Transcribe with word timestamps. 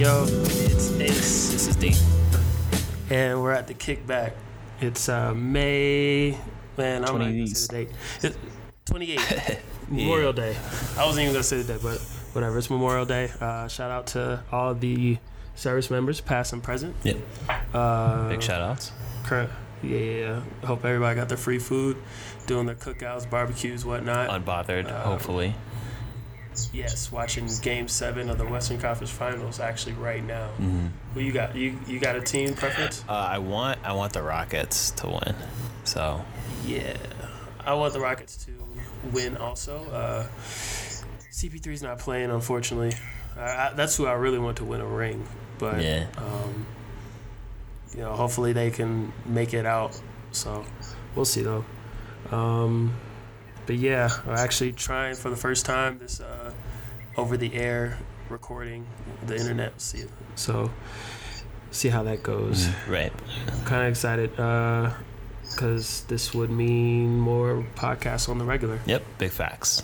Yo, 0.00 0.24
it's 0.26 0.98
Ace, 0.98 1.52
This 1.52 1.68
is 1.68 1.76
D. 1.76 1.92
and 3.14 3.42
we're 3.42 3.52
at 3.52 3.66
the 3.66 3.74
kickback. 3.74 4.32
It's 4.80 5.10
uh, 5.10 5.34
May. 5.34 6.38
Man, 6.78 7.04
I'm 7.04 7.18
not 7.18 7.24
gonna 7.28 7.46
say 7.48 7.84
the 7.84 7.84
date. 7.84 7.94
It's 8.22 8.36
28th, 8.86 9.58
Memorial 9.90 10.32
Day. 10.32 10.56
I 10.96 11.04
wasn't 11.04 11.24
even 11.24 11.34
gonna 11.34 11.42
say 11.42 11.60
the 11.60 11.74
date, 11.74 11.82
but 11.82 11.98
whatever. 12.32 12.56
It's 12.56 12.70
Memorial 12.70 13.04
Day. 13.04 13.30
Uh, 13.42 13.68
shout 13.68 13.90
out 13.90 14.06
to 14.08 14.42
all 14.50 14.74
the 14.74 15.18
service 15.54 15.90
members, 15.90 16.22
past 16.22 16.54
and 16.54 16.62
present. 16.62 16.96
Yep. 17.02 17.18
Uh, 17.74 18.30
Big 18.30 18.42
shout 18.42 18.62
outs. 18.62 18.92
current, 19.24 19.50
yeah, 19.82 19.98
yeah, 19.98 20.20
yeah. 20.20 20.42
Hope 20.66 20.82
everybody 20.86 21.14
got 21.16 21.28
their 21.28 21.36
free 21.36 21.58
food, 21.58 21.98
doing 22.46 22.64
their 22.64 22.74
cookouts, 22.74 23.28
barbecues, 23.28 23.84
whatnot. 23.84 24.30
Unbothered, 24.30 24.90
Uh, 24.90 25.02
hopefully. 25.02 25.54
Yes, 26.72 27.10
watching 27.10 27.48
Game 27.62 27.88
Seven 27.88 28.28
of 28.28 28.38
the 28.38 28.46
Western 28.46 28.78
Conference 28.78 29.10
Finals 29.10 29.60
actually 29.60 29.94
right 29.94 30.24
now. 30.24 30.48
Mm-hmm. 30.58 30.86
Who 31.14 31.20
you 31.20 31.32
got? 31.32 31.56
You 31.56 31.78
you 31.86 31.98
got 31.98 32.16
a 32.16 32.20
team 32.20 32.54
preference? 32.54 33.04
Uh, 33.08 33.12
I 33.12 33.38
want 33.38 33.78
I 33.84 33.92
want 33.92 34.12
the 34.12 34.22
Rockets 34.22 34.90
to 34.92 35.08
win. 35.08 35.34
So 35.84 36.24
Yeah, 36.64 36.96
I 37.64 37.74
want 37.74 37.92
the 37.92 38.00
Rockets 38.00 38.44
to 38.46 38.52
win 39.12 39.36
also. 39.36 39.84
Uh, 39.90 40.26
CP3's 41.30 41.82
not 41.82 41.98
playing, 41.98 42.30
unfortunately. 42.30 42.92
I, 43.36 43.40
I, 43.40 43.72
that's 43.74 43.96
who 43.96 44.06
I 44.06 44.12
really 44.12 44.38
want 44.38 44.58
to 44.58 44.64
win 44.64 44.80
a 44.80 44.86
ring, 44.86 45.26
but 45.58 45.82
yeah. 45.82 46.06
um, 46.18 46.66
you 47.94 48.00
know, 48.00 48.12
hopefully 48.12 48.52
they 48.52 48.70
can 48.70 49.12
make 49.24 49.54
it 49.54 49.66
out. 49.66 49.98
So 50.32 50.64
we'll 51.14 51.24
see 51.24 51.42
though. 51.42 51.64
Um, 52.30 52.94
but 53.66 53.76
yeah, 53.76 54.10
I'm 54.26 54.36
actually 54.36 54.72
trying 54.72 55.14
for 55.14 55.30
the 55.30 55.36
first 55.36 55.64
time 55.66 55.98
this 55.98 56.20
uh, 56.20 56.39
over 57.16 57.36
the 57.36 57.54
air 57.54 57.98
recording 58.28 58.86
the 59.26 59.36
internet. 59.36 59.80
See, 59.80 60.04
so 60.36 60.70
see 61.70 61.88
how 61.88 62.02
that 62.04 62.22
goes. 62.22 62.68
Right. 62.88 63.12
kind 63.64 63.82
of 63.82 63.88
excited 63.90 64.30
because 65.50 66.02
this 66.08 66.32
would 66.34 66.50
mean 66.50 67.18
more 67.18 67.64
podcasts 67.74 68.28
on 68.28 68.38
the 68.38 68.44
regular. 68.44 68.78
Yep. 68.86 69.02
Big 69.18 69.30
facts. 69.30 69.82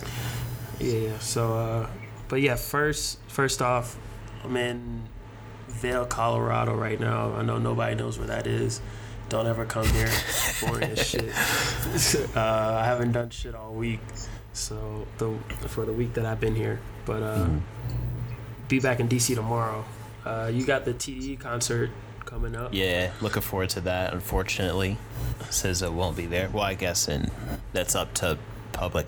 Yeah, 0.79 0.93
yeah. 0.93 1.19
So, 1.19 1.55
uh, 1.55 1.89
but 2.29 2.41
yeah, 2.41 2.55
first, 2.57 3.19
first 3.29 3.63
off, 3.63 3.97
I'm 4.45 4.57
in 4.57 5.09
Vail, 5.69 6.07
Colorado 6.07 6.75
right 6.75 6.99
now. 7.01 7.33
I 7.35 7.43
know 7.43 7.59
nobody 7.59 7.95
knows 7.97 8.19
where 8.19 8.29
that 8.29 8.47
is. 8.47 8.81
Don't 9.29 9.47
ever 9.47 9.65
come 9.67 9.87
here. 9.89 10.09
Boring 10.63 10.85
as 10.91 11.05
shit. 11.09 12.37
uh, 12.37 12.41
I 12.81 12.85
haven't 12.85 13.13
done 13.13 13.31
shit 13.31 13.55
all 13.57 13.73
week. 13.73 14.01
So 14.57 15.07
the 15.19 15.37
for 15.69 15.85
the 15.85 15.93
week 15.93 16.15
that 16.15 16.25
I've 16.25 16.41
been 16.41 16.55
here, 16.55 16.81
but 17.05 17.23
uh, 17.23 17.47
be 18.69 18.81
back 18.81 19.01
in 19.01 19.09
DC 19.09 19.35
tomorrow. 19.35 19.85
Uh, 20.25 20.51
you 20.53 20.65
got 20.65 20.85
the 20.87 20.95
TDE 20.95 21.39
concert 21.39 21.91
coming 22.25 22.57
up. 22.57 22.73
Yeah. 22.73 23.13
Looking 23.21 23.43
forward 23.43 23.69
to 23.71 23.81
that. 23.83 24.15
Unfortunately, 24.15 24.97
SZA 25.43 25.93
won't 25.93 26.17
be 26.17 26.27
there. 26.27 26.49
Well, 26.49 26.63
I 26.65 26.75
guess 26.75 27.07
and 27.07 27.31
that's 27.73 27.95
up 27.95 28.15
to 28.15 28.39
public 28.73 29.07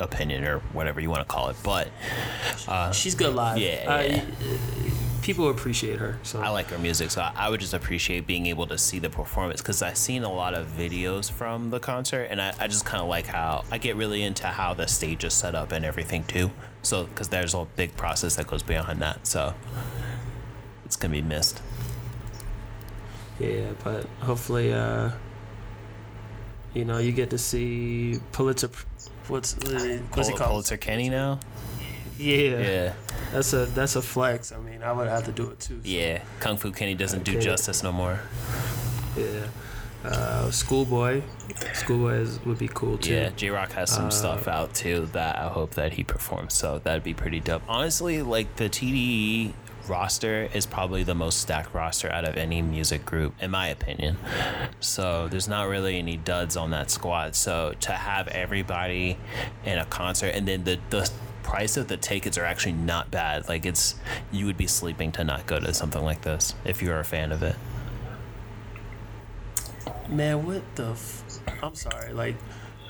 opinion 0.00 0.44
or 0.44 0.60
whatever 0.72 1.00
you 1.00 1.10
want 1.10 1.20
to 1.20 1.32
call 1.32 1.50
it. 1.50 1.56
But 1.62 1.88
uh, 2.66 2.90
She's 2.92 3.14
good 3.14 3.34
live. 3.34 3.58
Yeah, 3.58 3.84
Uh, 3.86 4.02
yeah. 4.02 4.24
People 5.26 5.50
appreciate 5.50 5.98
her. 5.98 6.20
So 6.22 6.40
I 6.40 6.50
like 6.50 6.68
her 6.68 6.78
music, 6.78 7.10
so 7.10 7.20
I, 7.20 7.50
would 7.50 7.58
just 7.58 7.74
appreciate 7.74 8.28
being 8.28 8.46
able 8.46 8.68
to 8.68 8.78
see 8.78 9.00
the 9.00 9.10
performance 9.10 9.60
because 9.60 9.82
I've 9.82 9.96
seen 9.96 10.22
a 10.22 10.32
lot 10.32 10.54
of 10.54 10.68
videos 10.68 11.28
from 11.28 11.70
the 11.70 11.80
concert, 11.80 12.28
and 12.30 12.40
I, 12.40 12.54
I 12.60 12.68
just 12.68 12.84
kind 12.84 13.02
of 13.02 13.08
like 13.08 13.26
how 13.26 13.64
I 13.72 13.78
get 13.78 13.96
really 13.96 14.22
into 14.22 14.46
how 14.46 14.72
the 14.72 14.86
stage 14.86 15.24
is 15.24 15.34
set 15.34 15.56
up 15.56 15.72
and 15.72 15.84
everything 15.84 16.22
too. 16.22 16.52
So, 16.82 17.04
because 17.06 17.28
there's 17.28 17.54
a 17.54 17.66
big 17.74 17.96
process 17.96 18.36
that 18.36 18.46
goes 18.46 18.62
behind 18.62 19.02
that, 19.02 19.26
so 19.26 19.52
it's 20.84 20.94
gonna 20.94 21.10
be 21.10 21.22
missed. 21.22 21.60
yeah, 23.40 23.72
but 23.82 24.04
hopefully, 24.20 24.72
uh, 24.72 25.10
you 26.72 26.84
know, 26.84 26.98
you 26.98 27.10
get 27.10 27.30
to 27.30 27.38
see 27.38 28.20
Pulitzer. 28.30 28.70
What's 29.26 29.58
uh, 29.58 29.98
what's 30.14 30.28
he 30.28 30.36
called? 30.36 30.50
Pulitzer 30.50 30.76
Kenny 30.76 31.08
now? 31.08 31.40
Yeah, 32.18 32.60
Yeah, 32.60 32.92
that's 33.32 33.52
a 33.52 33.66
that's 33.66 33.96
a 33.96 34.02
flex. 34.02 34.52
I 34.52 34.58
mean, 34.58 34.82
I 34.82 34.92
would 34.92 35.08
have 35.08 35.24
to 35.26 35.32
do 35.32 35.50
it 35.50 35.60
too. 35.60 35.80
so, 35.82 35.88
yeah. 35.88 36.22
Kung 36.40 36.56
Fu 36.56 36.70
Kenny 36.72 36.94
doesn't 36.94 37.24
do 37.24 37.40
justice 37.40 37.82
no 37.82 37.92
more. 37.92 38.20
yeah. 39.16 39.46
Uh, 40.04 40.50
Schoolboy, 40.52 41.20
Schoolboy 41.72 42.12
is, 42.20 42.38
would 42.44 42.58
be 42.58 42.68
cool 42.68 42.96
too. 42.96 43.12
Yeah, 43.12 43.30
Jay 43.30 43.50
Rock 43.50 43.72
has 43.72 43.90
some 43.90 44.06
Uh, 44.06 44.10
stuff 44.10 44.46
out 44.46 44.72
too 44.72 45.08
that 45.12 45.36
I 45.36 45.48
hope 45.48 45.72
that 45.74 45.94
he 45.94 46.04
performs. 46.04 46.54
So 46.54 46.78
that'd 46.78 47.02
be 47.02 47.14
pretty 47.14 47.40
dope. 47.40 47.62
Honestly, 47.68 48.22
like 48.22 48.54
the 48.56 48.68
TDE 48.68 49.52
roster 49.88 50.48
is 50.54 50.64
probably 50.64 51.02
the 51.02 51.14
most 51.14 51.40
stacked 51.40 51.74
roster 51.74 52.10
out 52.12 52.24
of 52.24 52.36
any 52.36 52.62
music 52.62 53.04
group, 53.04 53.34
in 53.40 53.50
my 53.50 53.66
opinion. 53.68 54.16
So 54.78 55.26
there's 55.28 55.48
not 55.48 55.68
really 55.68 55.98
any 55.98 56.16
duds 56.16 56.56
on 56.56 56.70
that 56.70 56.90
squad. 56.90 57.34
So 57.34 57.74
to 57.80 57.92
have 57.92 58.28
everybody 58.28 59.16
in 59.64 59.78
a 59.78 59.86
concert 59.86 60.28
and 60.36 60.46
then 60.46 60.62
the 60.64 60.78
the 60.90 61.10
price 61.46 61.76
of 61.76 61.86
the 61.86 61.96
tickets 61.96 62.36
are 62.36 62.44
actually 62.44 62.72
not 62.72 63.10
bad. 63.10 63.48
Like 63.48 63.64
it's 63.64 63.94
you 64.32 64.46
would 64.46 64.56
be 64.56 64.66
sleeping 64.66 65.12
to 65.12 65.24
not 65.24 65.46
go 65.46 65.60
to 65.60 65.72
something 65.72 66.02
like 66.02 66.22
this 66.22 66.54
if 66.64 66.82
you're 66.82 66.98
a 66.98 67.04
fan 67.04 67.30
of 67.30 67.42
it. 67.42 67.54
Man, 70.08 70.44
what 70.44 70.62
the? 70.74 70.90
F- 70.90 71.40
I'm 71.62 71.74
sorry. 71.74 72.12
Like, 72.12 72.36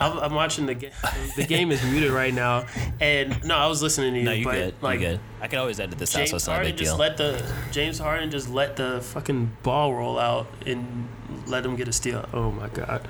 I'm, 0.00 0.18
I'm 0.18 0.34
watching 0.34 0.66
the 0.66 0.74
game. 0.74 0.90
The 1.36 1.44
game 1.44 1.70
is 1.70 1.82
muted 1.84 2.10
right 2.10 2.32
now, 2.32 2.66
and 3.00 3.42
no, 3.44 3.56
I 3.56 3.66
was 3.66 3.82
listening 3.82 4.14
to 4.14 4.18
you. 4.18 4.24
No, 4.24 4.32
you 4.32 4.44
but, 4.44 4.52
good. 4.52 4.74
Like, 4.80 5.00
you 5.00 5.06
good. 5.06 5.20
I 5.40 5.48
can 5.48 5.58
always 5.58 5.78
edit 5.78 5.98
this 5.98 6.16
out, 6.16 6.28
so 6.28 6.36
it's 6.36 6.46
not 6.46 6.52
a 6.52 6.56
Harden 6.56 6.72
big 6.72 6.78
just 6.78 6.92
deal. 6.92 6.98
let 6.98 7.16
the 7.16 7.42
James 7.72 7.98
Harden 7.98 8.30
just 8.30 8.48
let 8.48 8.76
the 8.76 9.00
fucking 9.02 9.56
ball 9.62 9.94
roll 9.94 10.18
out 10.18 10.46
and 10.64 11.08
let 11.46 11.64
him 11.64 11.76
get 11.76 11.88
a 11.88 11.92
steal. 11.92 12.26
Oh 12.32 12.50
my 12.50 12.68
god. 12.68 13.06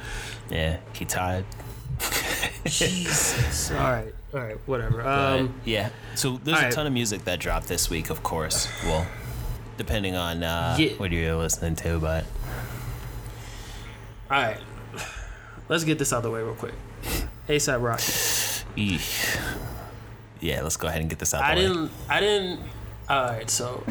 yeah, 0.51 0.78
he 0.93 1.05
tied. 1.05 1.45
Jesus. 2.65 3.71
all 3.71 3.78
right. 3.78 4.13
All 4.37 4.43
right. 4.43 4.59
Whatever. 4.67 5.03
But, 5.03 5.39
Um. 5.41 5.55
yeah. 5.65 5.89
So 6.15 6.39
there's 6.45 6.61
a 6.61 6.71
ton 6.71 6.87
of 6.87 6.93
music 6.93 7.25
that 7.25 7.41
dropped 7.41 7.69
this 7.69 7.89
week, 7.89 8.11
of 8.11 8.23
course. 8.23 8.69
Well, 8.85 9.07
depending 9.79 10.15
on 10.15 10.43
uh, 10.43 10.77
Yeah. 10.79 10.91
what 10.99 11.11
you're 11.11 11.35
listening 11.37 11.75
to, 11.77 11.99
but 11.99 12.25
All 14.31 14.43
right. 14.43 14.59
Let's 15.69 15.85
get 15.85 15.99
this 15.99 16.13
out 16.13 16.19
of 16.19 16.23
the 16.25 16.31
way 16.31 16.43
real 16.43 16.55
quick. 16.55 16.75
ASAP 17.49 17.81
Rocky. 17.83 18.99
yeah, 20.41 20.63
let's 20.63 20.77
go 20.77 20.87
ahead 20.89 21.01
and 21.01 21.09
get 21.09 21.19
this 21.19 21.33
out. 21.33 21.43
I 21.43 21.55
the 21.55 21.61
way. 21.63 21.67
didn't. 21.69 21.91
I 22.09 22.21
didn't. 22.21 22.61
All 23.09 23.25
right. 23.25 23.49
So 23.51 23.85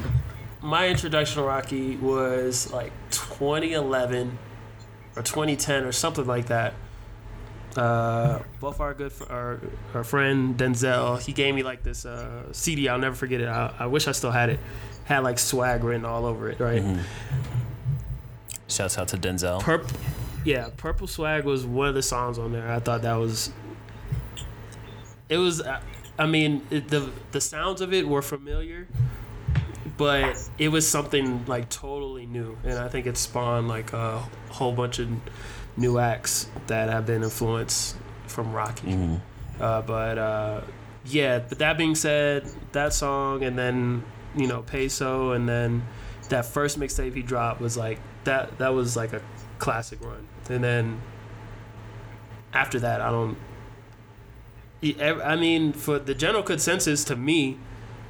my 0.61 0.87
introduction 0.89 1.37
to 1.41 1.43
Rocky 1.47 1.95
was 1.97 2.71
like 2.71 2.91
2011 3.11 4.37
or 5.15 5.23
2010 5.23 5.83
or 5.85 5.91
something 5.91 6.25
like 6.27 6.47
that. 6.47 6.73
Uh, 7.77 8.41
both 8.59 8.79
our 8.79 8.93
good, 8.93 9.11
fr- 9.11 9.31
our, 9.31 9.59
our 9.93 10.03
friend 10.03 10.57
Denzel, 10.57 11.21
he 11.21 11.33
gave 11.33 11.53
me 11.53 11.63
like 11.63 11.83
this 11.83 12.05
uh, 12.05 12.51
CD. 12.53 12.87
I'll 12.87 12.97
never 12.99 13.15
forget 13.15 13.41
it. 13.41 13.47
I, 13.47 13.73
I 13.79 13.85
wish 13.87 14.07
I 14.07 14.11
still 14.13 14.31
had 14.31 14.49
it. 14.49 14.59
Had 15.05 15.19
like 15.19 15.37
swag 15.37 15.83
written 15.83 16.05
all 16.05 16.25
over 16.25 16.49
it, 16.49 16.59
right? 16.59 16.81
Mm-hmm. 16.81 17.01
Shouts 18.67 18.97
out 18.97 19.09
to 19.09 19.17
Denzel. 19.17 19.61
Purple, 19.61 19.89
yeah, 20.43 20.69
Purple 20.77 21.07
Swag 21.07 21.43
was 21.43 21.65
one 21.65 21.87
of 21.87 21.95
the 21.95 22.01
songs 22.01 22.37
on 22.37 22.51
there. 22.51 22.71
I 22.71 22.79
thought 22.79 23.01
that 23.01 23.15
was. 23.15 23.51
It 25.27 25.37
was, 25.37 25.61
uh, 25.61 25.81
I 26.17 26.27
mean, 26.27 26.61
it, 26.69 26.87
the 26.87 27.09
the 27.31 27.41
sounds 27.41 27.81
of 27.81 27.93
it 27.93 28.07
were 28.07 28.21
familiar, 28.21 28.87
but 29.97 30.37
it 30.57 30.69
was 30.69 30.87
something 30.87 31.45
like 31.45 31.69
totally 31.69 32.25
new, 32.25 32.57
and 32.63 32.77
I 32.77 32.87
think 32.89 33.05
it 33.07 33.17
spawned 33.17 33.67
like 33.67 33.93
a 33.93 34.23
whole 34.49 34.71
bunch 34.71 34.99
of 34.99 35.09
new 35.77 35.97
acts 35.99 36.47
that 36.67 36.89
have 36.89 37.05
been 37.05 37.23
influenced 37.23 37.95
from 38.27 38.53
Rocky. 38.53 38.87
Mhm. 38.87 39.21
Uh, 39.59 39.81
but 39.81 40.17
uh, 40.17 40.61
yeah, 41.05 41.39
but 41.39 41.59
that 41.59 41.77
being 41.77 41.95
said, 41.95 42.47
that 42.71 42.93
song 42.93 43.43
and 43.43 43.57
then 43.57 44.03
you 44.35 44.47
know 44.47 44.61
Peso 44.61 45.31
and 45.31 45.47
then 45.47 45.83
that 46.29 46.45
first 46.45 46.79
mixtape 46.79 47.13
he 47.13 47.21
dropped 47.21 47.61
was 47.61 47.77
like 47.77 47.99
that. 48.23 48.57
That 48.57 48.73
was 48.73 48.95
like 48.95 49.13
a 49.13 49.21
classic 49.59 50.03
run. 50.03 50.27
And 50.49 50.63
then 50.63 51.01
after 52.53 52.79
that, 52.79 53.01
I 53.01 53.09
don't. 53.11 53.37
I 55.01 55.35
mean, 55.35 55.73
for 55.73 55.97
the 55.97 56.13
general 56.13 56.43
consensus 56.43 57.03
to 57.05 57.15
me, 57.15 57.57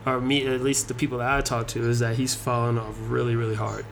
or 0.06 0.20
me 0.20 0.46
at 0.46 0.62
least 0.62 0.88
the 0.90 0.94
people 0.94 1.20
that 1.20 1.30
I 1.30 1.42
talk 1.42 1.68
to, 1.70 1.90
is 1.90 2.00
that 2.00 2.18
he's 2.18 2.36
fallen 2.36 2.78
off 2.78 2.96
really, 3.00 3.36
really 3.36 3.56
hard. 3.56 3.86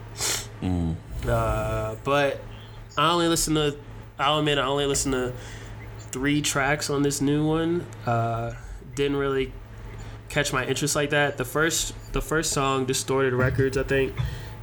Mm. 0.61 0.95
Uh, 1.25 1.95
but 2.03 2.41
I 2.97 3.11
only 3.11 3.27
listen 3.27 3.55
to. 3.55 3.75
I'll 4.19 4.39
admit 4.39 4.57
I 4.57 4.65
only 4.65 4.85
listen 4.85 5.11
to 5.13 5.33
three 6.11 6.41
tracks 6.41 6.89
on 6.89 7.01
this 7.01 7.21
new 7.21 7.45
one. 7.45 7.85
Uh, 8.05 8.53
didn't 8.95 9.17
really 9.17 9.51
catch 10.29 10.53
my 10.53 10.65
interest 10.65 10.95
like 10.95 11.09
that. 11.11 11.37
The 11.37 11.45
first, 11.45 11.93
the 12.13 12.21
first 12.21 12.51
song, 12.51 12.85
"Distorted 12.85 13.33
Records," 13.33 13.77
I 13.77 13.83
think 13.83 14.13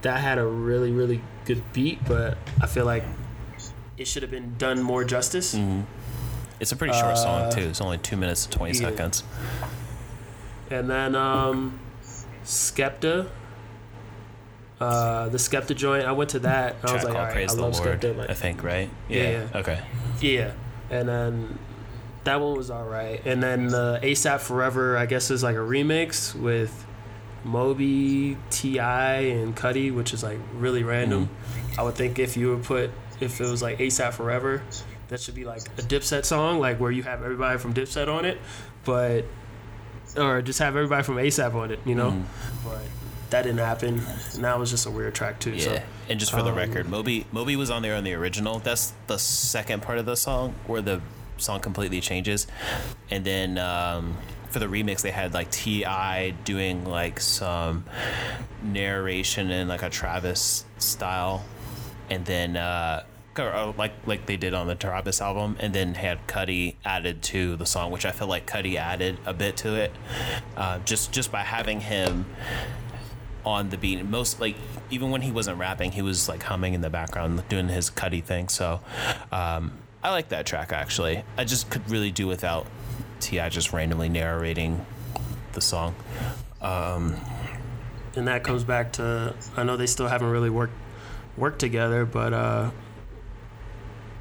that 0.02 0.20
had 0.20 0.38
a 0.38 0.46
really, 0.46 0.92
really 0.92 1.20
good 1.44 1.62
beat, 1.72 2.04
but 2.06 2.38
I 2.60 2.66
feel 2.66 2.84
like 2.84 3.04
it 3.98 4.06
should 4.06 4.22
have 4.22 4.30
been 4.30 4.54
done 4.56 4.80
more 4.82 5.04
justice. 5.04 5.54
Mhm. 5.54 5.84
It's 6.60 6.72
a 6.72 6.76
pretty 6.76 6.94
short 6.98 7.16
song 7.18 7.42
Uh, 7.42 7.50
too. 7.50 7.62
It's 7.62 7.80
only 7.80 7.98
two 7.98 8.16
minutes 8.16 8.44
and 8.44 8.52
twenty 8.54 8.78
yeah. 8.78 8.88
seconds. 8.90 9.24
And 10.70 10.88
then 10.88 11.14
um, 11.16 11.80
Skepta, 12.44 13.26
Uh, 14.80 15.28
the 15.28 15.36
Skepta 15.36 15.76
joint, 15.76 16.06
I 16.06 16.12
went 16.12 16.30
to 16.30 16.38
that. 16.40 16.76
I 16.82 16.92
was 16.92 17.04
like, 17.04 17.14
all 17.14 17.20
right, 17.20 17.32
Praise 17.32 17.54
I 17.54 17.60
love 17.60 17.78
Lord. 17.78 18.00
Skepta. 18.00 18.16
Like, 18.16 18.30
I 18.30 18.34
think 18.34 18.62
right. 18.62 18.88
Yeah. 19.08 19.46
Okay. 19.54 19.80
Yeah, 20.20 20.52
and 20.90 21.08
then 21.08 21.58
that 22.24 22.40
one 22.40 22.56
was 22.56 22.70
all 22.70 22.84
right. 22.84 23.20
And 23.26 23.42
then 23.42 23.68
the 23.68 24.00
ASAP 24.02 24.40
Forever, 24.40 24.96
I 24.96 25.06
guess, 25.06 25.30
is 25.30 25.42
like 25.42 25.56
a 25.56 25.60
remix 25.60 26.34
with 26.34 26.86
Moby, 27.44 28.36
T.I., 28.50 29.12
and 29.20 29.56
Cudi, 29.56 29.94
which 29.94 30.12
is 30.12 30.22
like 30.22 30.38
really 30.54 30.82
random. 30.82 31.28
I 31.78 31.82
would 31.82 31.94
think 31.94 32.18
if 32.18 32.36
you 32.36 32.54
would 32.54 32.64
put 32.64 32.90
if 33.20 33.40
it 33.40 33.50
was 33.50 33.62
like 33.62 33.78
ASAP 33.78 34.14
Forever, 34.14 34.62
that 35.08 35.20
should 35.20 35.34
be 35.34 35.44
like 35.44 35.62
a 35.78 35.82
Dipset 35.82 36.24
song, 36.24 36.58
like 36.58 36.80
where 36.80 36.90
you 36.90 37.02
have 37.02 37.22
everybody 37.22 37.58
from 37.58 37.74
Dipset 37.74 38.08
on 38.08 38.24
it, 38.24 38.38
but 38.84 39.24
or 40.16 40.42
just 40.42 40.58
have 40.58 40.76
everybody 40.76 41.02
from 41.02 41.16
ASAP 41.16 41.54
on 41.54 41.70
it, 41.70 41.80
you 41.84 41.94
know. 41.94 42.22
But 42.64 42.82
that 43.30 43.42
didn't 43.42 43.58
happen. 43.58 44.00
And 44.34 44.44
that 44.44 44.58
was 44.58 44.70
just 44.70 44.86
a 44.86 44.90
weird 44.90 45.14
track 45.14 45.40
too. 45.40 45.52
Yeah. 45.52 45.62
So 45.62 45.82
and 46.08 46.20
just 46.20 46.32
for 46.32 46.42
the 46.42 46.50
um, 46.50 46.56
record, 46.56 46.88
Moby 46.88 47.26
Moby 47.32 47.56
was 47.56 47.70
on 47.70 47.82
there 47.82 47.96
on 47.96 48.04
the 48.04 48.14
original. 48.14 48.58
That's 48.58 48.92
the 49.06 49.18
second 49.18 49.82
part 49.82 49.98
of 49.98 50.06
the 50.06 50.16
song 50.16 50.54
where 50.66 50.82
the 50.82 51.00
song 51.38 51.60
completely 51.60 52.00
changes, 52.00 52.46
and 53.10 53.24
then. 53.24 53.58
Um, 53.58 54.16
for 54.50 54.58
the 54.58 54.66
remix, 54.66 55.02
they 55.02 55.12
had 55.12 55.32
like 55.32 55.48
T.I. 55.52 56.30
doing 56.44 56.84
like 56.84 57.20
some 57.20 57.84
narration 58.64 59.50
in 59.50 59.68
like 59.68 59.82
a 59.82 59.88
Travis 59.88 60.64
style, 60.78 61.44
and 62.10 62.24
then 62.26 62.56
uh, 62.56 63.04
or, 63.38 63.52
uh, 63.52 63.72
like 63.78 63.92
like 64.06 64.26
they 64.26 64.36
did 64.36 64.54
on 64.54 64.66
the 64.66 64.74
Travis 64.74 65.20
album, 65.20 65.56
and 65.60 65.72
then 65.72 65.94
had 65.94 66.26
Cudi 66.26 66.74
added 66.84 67.22
to 67.22 67.56
the 67.56 67.66
song, 67.66 67.90
which 67.90 68.04
I 68.04 68.10
feel 68.10 68.26
like 68.26 68.46
Cudi 68.46 68.76
added 68.76 69.18
a 69.24 69.32
bit 69.32 69.56
to 69.58 69.74
it, 69.74 69.92
uh, 70.56 70.80
just 70.80 71.12
just 71.12 71.30
by 71.30 71.42
having 71.42 71.80
him 71.80 72.26
on 73.44 73.70
the 73.70 73.76
beat. 73.76 73.98
And 73.98 74.10
Most 74.10 74.40
like 74.40 74.56
even 74.90 75.10
when 75.10 75.22
he 75.22 75.30
wasn't 75.30 75.58
rapping, 75.58 75.92
he 75.92 76.02
was 76.02 76.28
like 76.28 76.42
humming 76.42 76.74
in 76.74 76.80
the 76.80 76.90
background, 76.90 77.42
doing 77.48 77.68
his 77.68 77.90
Cudi 77.90 78.22
thing. 78.22 78.48
So 78.48 78.80
um, 79.32 79.72
I 80.02 80.10
like 80.10 80.28
that 80.30 80.46
track 80.46 80.72
actually. 80.72 81.22
I 81.36 81.44
just 81.44 81.70
could 81.70 81.88
really 81.90 82.10
do 82.10 82.26
without 82.26 82.66
T.I. 83.20 83.48
just 83.50 83.72
randomly 83.72 84.08
narrating 84.08 84.84
the 85.52 85.60
song. 85.60 85.94
and 88.16 88.28
that 88.28 88.42
comes 88.42 88.64
back 88.64 88.92
to 88.94 89.34
I 89.56 89.62
know 89.62 89.76
they 89.76 89.86
still 89.86 90.08
haven't 90.08 90.30
really 90.30 90.50
worked 90.50 90.74
worked 91.36 91.58
together, 91.58 92.04
but 92.04 92.32
uh, 92.32 92.70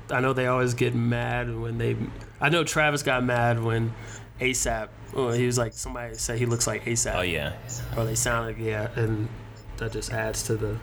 I 0.09 0.21
know 0.21 0.33
they 0.33 0.47
always 0.47 0.73
get 0.73 0.95
mad 0.95 1.55
when 1.55 1.77
they. 1.77 1.95
I 2.41 2.49
know 2.49 2.63
Travis 2.63 3.03
got 3.03 3.23
mad 3.23 3.61
when 3.61 3.93
ASAP. 4.39 4.89
Well, 5.13 5.31
he 5.31 5.45
was 5.45 5.57
like 5.57 5.73
somebody 5.73 6.15
said 6.15 6.37
he 6.37 6.45
looks 6.45 6.67
like 6.67 6.85
ASAP. 6.85 7.15
Oh 7.15 7.21
yeah, 7.21 7.53
Or 7.97 8.05
they 8.05 8.15
sound 8.15 8.47
like 8.47 8.57
yeah, 8.59 8.89
and 8.95 9.27
that 9.77 9.91
just 9.91 10.11
adds 10.11 10.43
to 10.43 10.55
the 10.55 10.77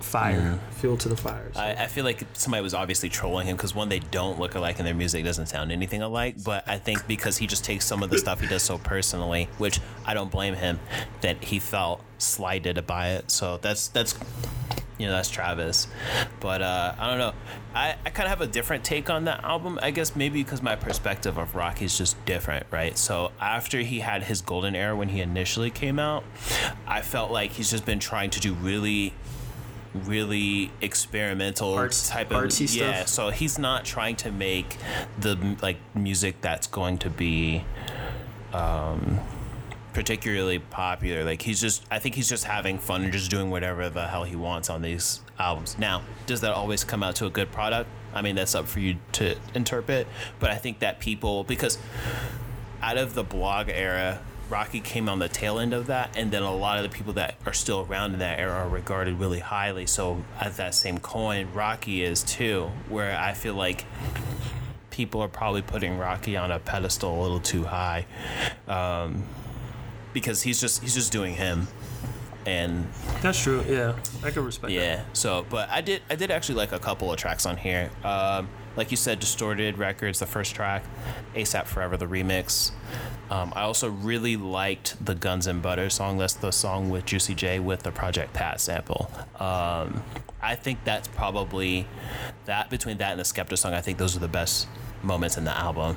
fire, 0.00 0.58
fuel 0.72 0.96
to 0.96 1.08
the 1.08 1.16
fire. 1.16 1.50
So. 1.54 1.60
I, 1.60 1.84
I 1.84 1.86
feel 1.86 2.04
like 2.04 2.22
somebody 2.32 2.62
was 2.62 2.74
obviously 2.74 3.08
trolling 3.08 3.46
him 3.46 3.56
because 3.56 3.74
one, 3.74 3.88
they 3.88 3.98
don't 3.98 4.38
look 4.38 4.54
alike 4.54 4.78
and 4.78 4.86
their 4.86 4.94
music 4.94 5.24
doesn't 5.24 5.46
sound 5.46 5.70
anything 5.72 6.02
alike. 6.02 6.36
But 6.42 6.68
I 6.68 6.78
think 6.78 7.06
because 7.06 7.36
he 7.38 7.46
just 7.46 7.64
takes 7.64 7.84
some 7.84 8.02
of 8.02 8.10
the 8.10 8.18
stuff 8.18 8.40
he 8.40 8.46
does 8.46 8.62
so 8.62 8.78
personally, 8.78 9.48
which 9.58 9.80
I 10.04 10.14
don't 10.14 10.30
blame 10.30 10.54
him, 10.54 10.80
that 11.20 11.44
he 11.44 11.58
felt 11.58 12.02
slighted 12.18 12.86
by 12.86 13.10
it. 13.10 13.30
So 13.30 13.58
that's 13.58 13.88
that's 13.88 14.18
you 15.00 15.06
know 15.06 15.12
that's 15.12 15.30
Travis. 15.30 15.88
But 16.40 16.60
uh, 16.60 16.94
I 16.98 17.08
don't 17.08 17.18
know. 17.18 17.32
I, 17.74 17.96
I 18.04 18.10
kind 18.10 18.26
of 18.26 18.30
have 18.30 18.42
a 18.42 18.46
different 18.46 18.84
take 18.84 19.08
on 19.08 19.24
that 19.24 19.42
album. 19.42 19.78
I 19.80 19.92
guess 19.92 20.14
maybe 20.14 20.42
because 20.42 20.60
my 20.60 20.76
perspective 20.76 21.38
of 21.38 21.54
Rocky 21.54 21.86
is 21.86 21.96
just 21.96 22.22
different, 22.26 22.66
right? 22.70 22.98
So 22.98 23.32
after 23.40 23.78
he 23.78 24.00
had 24.00 24.24
his 24.24 24.42
golden 24.42 24.76
era 24.76 24.94
when 24.94 25.08
he 25.08 25.22
initially 25.22 25.70
came 25.70 25.98
out, 25.98 26.22
I 26.86 27.00
felt 27.00 27.30
like 27.30 27.52
he's 27.52 27.70
just 27.70 27.86
been 27.86 27.98
trying 27.98 28.28
to 28.30 28.40
do 28.40 28.52
really 28.52 29.14
really 29.92 30.70
experimental 30.80 31.74
Arts- 31.74 32.08
type 32.08 32.30
of 32.30 32.44
yeah 32.60 32.94
stuff? 32.98 33.08
so 33.08 33.30
he's 33.30 33.58
not 33.58 33.84
trying 33.84 34.14
to 34.14 34.30
make 34.30 34.76
the 35.18 35.56
like 35.62 35.78
music 35.96 36.40
that's 36.40 36.68
going 36.68 36.96
to 36.96 37.10
be 37.10 37.64
um 38.52 39.18
particularly 39.92 40.58
popular. 40.58 41.24
Like 41.24 41.42
he's 41.42 41.60
just 41.60 41.84
i 41.90 41.98
think 41.98 42.14
he's 42.14 42.28
just 42.28 42.44
having 42.44 42.78
fun 42.78 43.02
and 43.02 43.12
just 43.12 43.30
doing 43.30 43.50
whatever 43.50 43.88
the 43.88 44.06
hell 44.06 44.24
he 44.24 44.36
wants 44.36 44.70
on 44.70 44.82
these 44.82 45.20
albums. 45.38 45.78
Now 45.78 46.02
does 46.26 46.40
that 46.42 46.52
always 46.52 46.84
come 46.84 47.02
out 47.02 47.16
to 47.16 47.26
a 47.26 47.30
good 47.30 47.50
product? 47.52 47.88
I 48.12 48.22
mean 48.22 48.36
that's 48.36 48.54
up 48.54 48.66
for 48.66 48.80
you 48.80 48.96
to 49.12 49.36
interpret 49.54 50.06
but 50.40 50.50
i 50.50 50.56
think 50.56 50.80
that 50.80 50.98
people 50.98 51.44
because 51.44 51.78
out 52.82 52.96
of 52.96 53.14
the 53.14 53.22
blog 53.22 53.68
era, 53.68 54.20
Rocky 54.48 54.80
came 54.80 55.08
on 55.08 55.18
the 55.18 55.28
tail 55.28 55.58
end 55.58 55.72
of 55.72 55.86
that, 55.86 56.16
and 56.16 56.30
then 56.30 56.42
a 56.42 56.54
lot 56.54 56.78
of 56.78 56.82
the 56.82 56.88
people 56.88 57.12
that 57.14 57.36
are 57.46 57.52
still 57.52 57.86
around 57.88 58.14
in 58.14 58.18
that 58.20 58.38
era 58.38 58.52
are 58.52 58.68
regarded 58.68 59.18
really 59.18 59.38
highly. 59.38 59.86
So, 59.86 60.24
at 60.40 60.56
that 60.56 60.74
same 60.74 60.98
coin, 60.98 61.48
Rocky 61.52 62.02
is 62.02 62.22
too, 62.22 62.70
where 62.88 63.16
I 63.16 63.34
feel 63.34 63.54
like 63.54 63.84
people 64.90 65.20
are 65.20 65.28
probably 65.28 65.62
putting 65.62 65.98
Rocky 65.98 66.36
on 66.36 66.50
a 66.50 66.58
pedestal 66.58 67.20
a 67.20 67.22
little 67.22 67.40
too 67.40 67.64
high, 67.64 68.06
um, 68.66 69.22
because 70.12 70.42
he's 70.42 70.60
just 70.60 70.82
he's 70.82 70.94
just 70.94 71.12
doing 71.12 71.34
him, 71.34 71.68
and 72.46 72.86
That's 73.22 73.42
true. 73.42 73.62
Yeah, 73.68 73.96
I 74.24 74.30
can 74.30 74.44
respect 74.44 74.68
that. 74.68 74.72
yeah. 74.72 75.04
So, 75.12 75.46
but 75.50 75.68
I 75.70 75.80
did 75.80 76.02
I 76.10 76.14
did 76.16 76.30
actually 76.30 76.56
like 76.56 76.72
a 76.72 76.78
couple 76.78 77.10
of 77.12 77.18
tracks 77.18 77.46
on 77.46 77.56
here. 77.56 77.90
Um, 78.04 78.48
like 78.76 78.90
you 78.92 78.96
said, 78.96 79.18
Distorted 79.18 79.78
Records, 79.78 80.20
the 80.20 80.26
first 80.26 80.54
track, 80.54 80.84
ASAP 81.34 81.66
Forever, 81.66 81.96
the 81.96 82.06
remix. 82.06 82.70
Um, 83.28 83.52
I 83.54 83.62
also 83.62 83.88
really 83.90 84.36
liked 84.36 85.04
the 85.04 85.14
Guns 85.14 85.46
and 85.46 85.60
Butter 85.60 85.90
song. 85.90 86.18
That's 86.18 86.34
the 86.34 86.50
song 86.50 86.88
with 86.88 87.04
Juicy 87.04 87.34
J 87.34 87.58
with 87.60 87.82
the 87.82 87.90
Project 87.92 88.32
Pat 88.32 88.60
sample. 88.60 89.10
Um, 89.38 90.02
I 90.42 90.54
think 90.56 90.82
that's 90.84 91.06
probably 91.08 91.86
that 92.46 92.70
between 92.70 92.98
that 92.98 93.10
and 93.10 93.20
the 93.20 93.24
Skepta 93.24 93.58
song. 93.58 93.72
I 93.74 93.80
think 93.80 93.98
those 93.98 94.16
are 94.16 94.20
the 94.20 94.28
best 94.28 94.66
moments 95.02 95.36
in 95.36 95.44
the 95.44 95.56
album. 95.56 95.96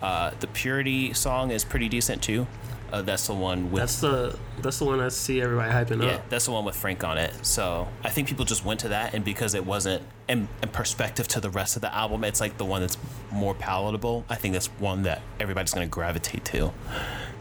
Uh, 0.00 0.32
the 0.40 0.46
Purity 0.48 1.12
song 1.14 1.50
is 1.50 1.62
pretty 1.64 1.88
decent 1.88 2.22
too. 2.22 2.46
Uh, 2.92 3.00
that's 3.00 3.26
the 3.26 3.32
one 3.32 3.70
with 3.70 3.80
That's 3.80 4.00
the 4.00 4.38
that's 4.60 4.78
the 4.78 4.84
one 4.84 5.00
I 5.00 5.08
see 5.08 5.40
everybody 5.40 5.72
hyping 5.72 6.00
up. 6.00 6.04
yeah, 6.04 6.14
up. 6.16 6.28
that's 6.28 6.44
the 6.44 6.50
one 6.52 6.64
with 6.66 6.76
Frank 6.76 7.02
on 7.02 7.16
it. 7.16 7.32
So 7.44 7.88
I 8.04 8.10
think 8.10 8.28
people 8.28 8.44
just 8.44 8.64
went 8.66 8.80
to 8.80 8.88
that, 8.88 9.14
and 9.14 9.24
because 9.24 9.54
it 9.54 9.64
wasn't 9.64 10.02
in, 10.28 10.46
in 10.62 10.68
perspective 10.68 11.26
to 11.28 11.40
the 11.40 11.48
rest 11.48 11.74
of 11.76 11.82
the 11.82 11.92
album, 11.94 12.22
it's 12.22 12.38
like 12.40 12.58
the 12.58 12.66
one 12.66 12.82
that's 12.82 12.98
more 13.30 13.54
palatable. 13.54 14.26
I 14.28 14.34
think 14.34 14.52
that's 14.52 14.66
one 14.66 15.04
that 15.04 15.22
everybody's 15.40 15.72
gonna 15.72 15.86
gravitate 15.86 16.44
to. 16.46 16.72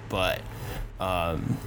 But 0.07 0.41
um, 1.01 1.57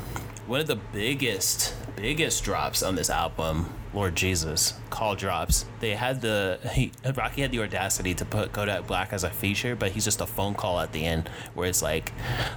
one 0.47 0.61
of 0.61 0.67
the 0.67 0.77
biggest, 0.77 1.75
biggest 1.97 2.43
drops 2.43 2.83
on 2.83 2.95
this 2.95 3.11
album, 3.11 3.71
Lord 3.95 4.17
Jesus, 4.17 4.75
call 4.91 5.15
drops. 5.15 5.65
They 5.81 5.95
had 5.95 6.21
the 6.21 6.59
he, 6.73 6.91
Rocky 7.15 7.43
had 7.43 7.53
the 7.53 7.61
audacity 7.61 8.13
to 8.15 8.25
put 8.25 8.53
Kodak 8.53 8.87
Black 8.89 9.13
as 9.13 9.23
a 9.23 9.31
feature, 9.31 9.77
but 9.77 9.93
he's 9.93 10.05
just 10.05 10.21
a 10.21 10.27
phone 10.27 10.55
call 10.55 10.81
at 10.81 10.93
the 10.93 11.05
end 11.05 11.31
where 11.55 11.69
it's 11.69 11.81
like 11.81 12.13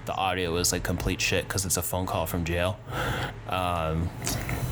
the 0.06 0.14
audio 0.16 0.56
is 0.58 0.72
like 0.72 0.84
complete 0.84 1.22
shit 1.22 1.48
because 1.48 1.66
it's 1.66 1.78
a 1.78 1.82
phone 1.84 2.06
call 2.08 2.26
from 2.26 2.44
jail. 2.44 2.80
Um, 3.48 4.10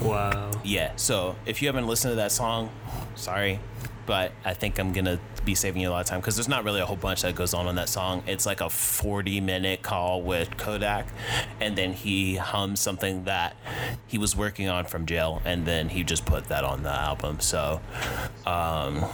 Wow. 0.01 0.51
yeah, 0.63 0.91
so 0.97 1.35
if 1.45 1.61
you 1.61 1.67
haven't 1.67 1.87
listened 1.87 2.11
to 2.11 2.15
that 2.17 2.31
song, 2.31 2.69
sorry, 3.15 3.59
but 4.05 4.31
I 4.43 4.53
think 4.53 4.79
I'm 4.79 4.93
gonna 4.93 5.19
be 5.43 5.55
saving 5.55 5.81
you 5.81 5.89
a 5.89 5.91
lot 5.91 6.01
of 6.01 6.07
time 6.07 6.19
because 6.19 6.35
there's 6.35 6.47
not 6.47 6.63
really 6.63 6.81
a 6.81 6.85
whole 6.85 6.95
bunch 6.95 7.21
that 7.21 7.35
goes 7.35 7.53
on 7.53 7.67
on 7.67 7.75
that 7.75 7.89
song. 7.89 8.23
It's 8.27 8.45
like 8.45 8.61
a 8.61 8.69
40 8.69 9.41
minute 9.41 9.81
call 9.81 10.21
with 10.21 10.57
Kodak, 10.57 11.07
and 11.59 11.77
then 11.77 11.93
he 11.93 12.35
hums 12.35 12.79
something 12.79 13.25
that 13.25 13.55
he 14.07 14.17
was 14.17 14.35
working 14.35 14.67
on 14.69 14.85
from 14.85 15.05
jail, 15.05 15.41
and 15.45 15.65
then 15.65 15.89
he 15.89 16.03
just 16.03 16.25
put 16.25 16.45
that 16.45 16.63
on 16.63 16.83
the 16.83 16.91
album. 16.91 17.39
So, 17.39 17.81
um, 18.45 19.05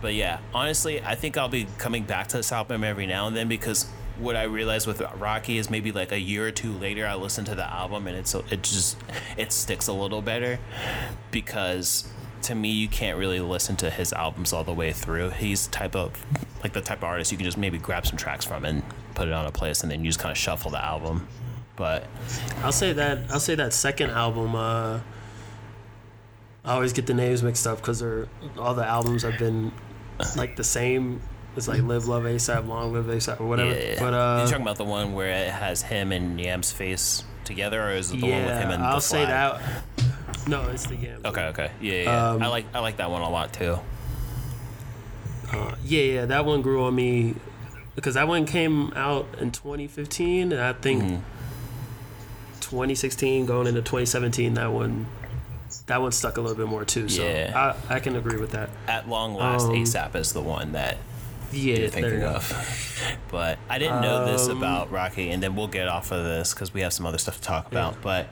but 0.00 0.14
yeah, 0.14 0.40
honestly, 0.54 1.02
I 1.02 1.14
think 1.14 1.36
I'll 1.36 1.48
be 1.48 1.66
coming 1.78 2.04
back 2.04 2.28
to 2.28 2.36
this 2.36 2.52
album 2.52 2.84
every 2.84 3.06
now 3.06 3.26
and 3.26 3.36
then 3.36 3.48
because 3.48 3.86
what 4.18 4.36
I 4.36 4.44
realized 4.44 4.86
with 4.86 5.02
Rocky 5.18 5.58
is 5.58 5.68
maybe 5.68 5.92
like 5.92 6.12
a 6.12 6.18
year 6.18 6.46
or 6.46 6.50
two 6.50 6.72
later 6.72 7.06
I 7.06 7.14
listen 7.16 7.44
to 7.46 7.54
the 7.54 7.70
album 7.70 8.06
and 8.06 8.16
it's 8.16 8.34
it 8.34 8.62
just 8.62 8.96
it 9.36 9.52
sticks 9.52 9.88
a 9.88 9.92
little 9.92 10.22
better 10.22 10.58
because 11.30 12.08
to 12.42 12.54
me 12.54 12.70
you 12.70 12.88
can't 12.88 13.18
really 13.18 13.40
listen 13.40 13.76
to 13.76 13.90
his 13.90 14.12
albums 14.12 14.52
all 14.52 14.64
the 14.64 14.72
way 14.72 14.92
through. 14.92 15.30
He's 15.30 15.66
type 15.68 15.94
of 15.96 16.24
like 16.62 16.72
the 16.72 16.80
type 16.80 16.98
of 16.98 17.04
artist 17.04 17.32
you 17.32 17.38
can 17.38 17.44
just 17.44 17.58
maybe 17.58 17.78
grab 17.78 18.06
some 18.06 18.16
tracks 18.16 18.44
from 18.44 18.64
and 18.64 18.82
put 19.14 19.28
it 19.28 19.34
on 19.34 19.46
a 19.46 19.52
playlist 19.52 19.82
and 19.82 19.90
then 19.90 20.04
you 20.04 20.10
just 20.10 20.18
kind 20.18 20.32
of 20.32 20.38
shuffle 20.38 20.70
the 20.70 20.84
album. 20.84 21.26
But 21.76 22.06
I'll 22.62 22.72
say 22.72 22.92
that 22.94 23.18
I'll 23.30 23.40
say 23.40 23.54
that 23.54 23.72
second 23.72 24.10
album. 24.10 24.54
Uh, 24.54 25.00
I 26.64 26.72
always 26.72 26.92
get 26.92 27.06
the 27.06 27.14
names 27.14 27.42
mixed 27.42 27.66
up 27.66 27.78
because 27.78 28.00
they're 28.00 28.28
all 28.58 28.74
the 28.74 28.86
albums 28.86 29.22
have 29.22 29.38
been 29.38 29.72
like 30.36 30.56
the 30.56 30.64
same. 30.64 31.20
It's 31.56 31.68
like 31.68 31.80
Live 31.82 32.06
Love 32.06 32.24
ASAP, 32.24 32.66
Long 32.66 32.92
Live 32.92 33.06
ASAP, 33.06 33.40
or 33.40 33.46
whatever. 33.46 33.70
yeah, 33.70 33.96
But 33.98 34.10
you 34.10 34.16
uh, 34.16 34.46
talking 34.46 34.62
about 34.62 34.76
the 34.76 34.84
one 34.84 35.14
where 35.14 35.30
it 35.30 35.50
has 35.50 35.80
him 35.82 36.12
and 36.12 36.38
Yam's 36.38 36.70
face 36.70 37.24
together, 37.44 37.82
or 37.82 37.92
is 37.92 38.10
it 38.10 38.20
the 38.20 38.30
one 38.30 38.44
with 38.44 38.58
him 38.58 38.70
and 38.70 38.82
I'll 38.82 39.00
say 39.00 39.24
that. 39.24 39.60
No, 40.46 40.68
it's 40.68 40.86
the 40.86 40.96
game. 40.96 41.18
Okay, 41.24 41.46
okay, 41.46 41.70
yeah, 41.80 41.92
yeah. 41.94 42.02
yeah. 42.04 42.30
Um, 42.30 42.42
I 42.42 42.46
like 42.48 42.66
I 42.74 42.78
like 42.80 42.96
that 42.98 43.10
one 43.10 43.22
a 43.22 43.28
lot 43.30 43.52
too. 43.52 43.78
Uh, 45.52 45.74
yeah, 45.84 46.02
yeah, 46.02 46.24
that 46.26 46.44
one 46.44 46.62
grew 46.62 46.84
on 46.84 46.94
me 46.94 47.34
because 47.94 48.14
that 48.14 48.28
one 48.28 48.46
came 48.46 48.92
out 48.94 49.26
in 49.40 49.50
2015, 49.50 50.52
and 50.52 50.60
I 50.60 50.72
think 50.72 51.02
Mm-hmm. 51.02 51.20
2016 52.60 53.46
going 53.46 53.68
into 53.68 53.80
2017, 53.80 54.54
that 54.54 54.72
one 54.72 55.06
that 55.86 56.00
one 56.02 56.10
stuck 56.10 56.36
a 56.36 56.40
little 56.40 56.56
bit 56.56 56.66
more 56.66 56.84
too. 56.84 57.08
So 57.08 57.22
Yeah. 57.22 57.74
I, 57.88 57.96
I 57.96 58.00
can 58.00 58.16
agree 58.16 58.38
with 58.40 58.50
that. 58.52 58.70
At 58.88 59.08
long 59.08 59.34
last, 59.36 59.66
Um, 59.66 59.72
ASAP 59.74 60.16
is 60.16 60.32
the 60.32 60.40
one 60.42 60.72
that 60.72 60.96
Yeah, 61.52 61.60
you're 61.62 61.76
there 61.76 61.84
you 61.84 61.88
thinking 61.90 62.22
of. 62.24 62.82
But 63.28 63.58
I 63.68 63.78
didn't 63.78 64.00
know 64.02 64.24
this 64.24 64.48
Um, 64.48 64.58
about 64.58 64.90
Rocky, 64.90 65.30
and 65.30 65.42
then 65.42 65.54
we'll 65.56 65.66
get 65.68 65.88
off 65.88 66.10
of 66.12 66.24
this 66.24 66.54
because 66.54 66.72
we 66.72 66.80
have 66.82 66.92
some 66.92 67.04
other 67.06 67.18
stuff 67.18 67.36
to 67.36 67.42
talk 67.42 67.66
about. 67.70 67.94
Yeah. 67.94 67.98
But 68.02 68.28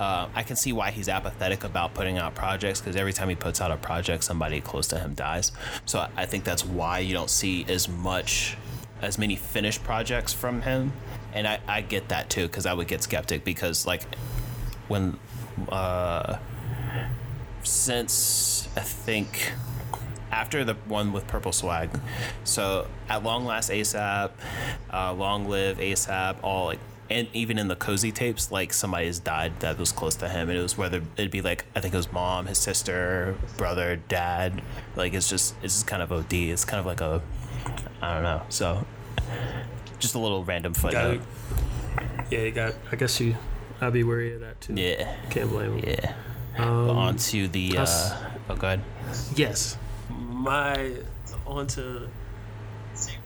uh, 0.00 0.28
I 0.34 0.42
can 0.42 0.56
see 0.56 0.72
why 0.72 0.90
he's 0.90 1.08
apathetic 1.08 1.64
about 1.64 1.94
putting 1.94 2.18
out 2.18 2.34
projects 2.34 2.80
because 2.80 2.96
every 2.96 3.12
time 3.12 3.28
he 3.28 3.34
puts 3.34 3.60
out 3.60 3.70
a 3.70 3.76
project, 3.76 4.24
somebody 4.24 4.60
close 4.60 4.86
to 4.88 4.98
him 4.98 5.14
dies. 5.14 5.52
So 5.84 6.00
I- 6.00 6.08
I 6.16 6.26
think 6.26 6.44
that's 6.44 6.64
why 6.64 6.98
you 7.00 7.12
don't 7.14 7.30
see 7.30 7.64
as 7.68 7.88
much, 7.88 8.56
as 9.02 9.18
many 9.18 9.36
finished 9.36 9.84
projects 9.84 10.32
from 10.32 10.62
him. 10.62 10.92
And 11.34 11.46
I, 11.46 11.60
I 11.68 11.80
get 11.82 12.08
that 12.08 12.28
too 12.30 12.46
because 12.48 12.66
I 12.66 12.72
would 12.74 12.88
get 12.88 13.02
skeptic 13.02 13.44
because 13.44 13.86
like 13.86 14.02
when 14.88 15.18
uh, 15.68 16.38
since 17.62 18.68
I 18.76 18.80
think 18.80 19.52
after 20.32 20.64
the 20.64 20.74
one 20.86 21.12
with 21.12 21.26
Purple 21.28 21.52
Swag. 21.52 21.90
So 22.42 22.88
at 23.08 23.22
long 23.22 23.44
last 23.44 23.70
ASAP, 23.70 24.30
uh, 24.92 25.12
long 25.12 25.48
live 25.48 25.78
ASAP, 25.78 26.36
all 26.42 26.66
like. 26.66 26.80
And 27.10 27.28
even 27.34 27.58
in 27.58 27.68
the 27.68 27.76
cozy 27.76 28.10
tapes, 28.10 28.50
like 28.50 28.72
somebody 28.72 29.04
has 29.06 29.18
died 29.18 29.60
that 29.60 29.78
was 29.78 29.92
close 29.92 30.14
to 30.16 30.28
him, 30.30 30.48
and 30.48 30.58
it 30.58 30.62
was 30.62 30.78
whether 30.78 31.02
it'd 31.18 31.30
be 31.30 31.42
like 31.42 31.66
I 31.76 31.80
think 31.80 31.92
it 31.92 31.96
was 31.98 32.10
mom, 32.10 32.46
his 32.46 32.56
sister, 32.56 33.34
brother, 33.58 33.96
dad. 34.08 34.62
Like 34.96 35.12
it's 35.12 35.28
just 35.28 35.54
it's 35.62 35.74
just 35.74 35.86
kind 35.86 36.02
of 36.02 36.10
OD. 36.10 36.32
It's 36.32 36.64
kind 36.64 36.80
of 36.80 36.86
like 36.86 37.02
a 37.02 37.20
I 38.00 38.14
don't 38.14 38.22
know. 38.22 38.42
So 38.48 38.86
just 39.98 40.14
a 40.14 40.18
little 40.18 40.42
random 40.42 40.72
footnote. 40.72 41.20
yeah, 42.30 42.38
you 42.40 42.50
got. 42.50 42.74
I 42.90 42.96
guess 42.96 43.20
you. 43.20 43.36
I'd 43.82 43.92
be 43.92 44.04
wary 44.04 44.34
of 44.34 44.40
that 44.40 44.60
too. 44.62 44.74
Yeah, 44.74 45.14
Can't 45.28 45.50
blame 45.50 45.78
him. 45.78 45.84
yeah. 45.86 46.14
Um, 46.56 46.88
on 46.90 47.16
to 47.16 47.46
the. 47.48 47.76
Uh, 47.76 47.84
oh, 48.48 48.56
go 48.56 48.66
ahead. 48.68 48.80
Yes. 49.36 49.76
My 50.42 50.96
on 51.46 51.66
to 51.68 52.08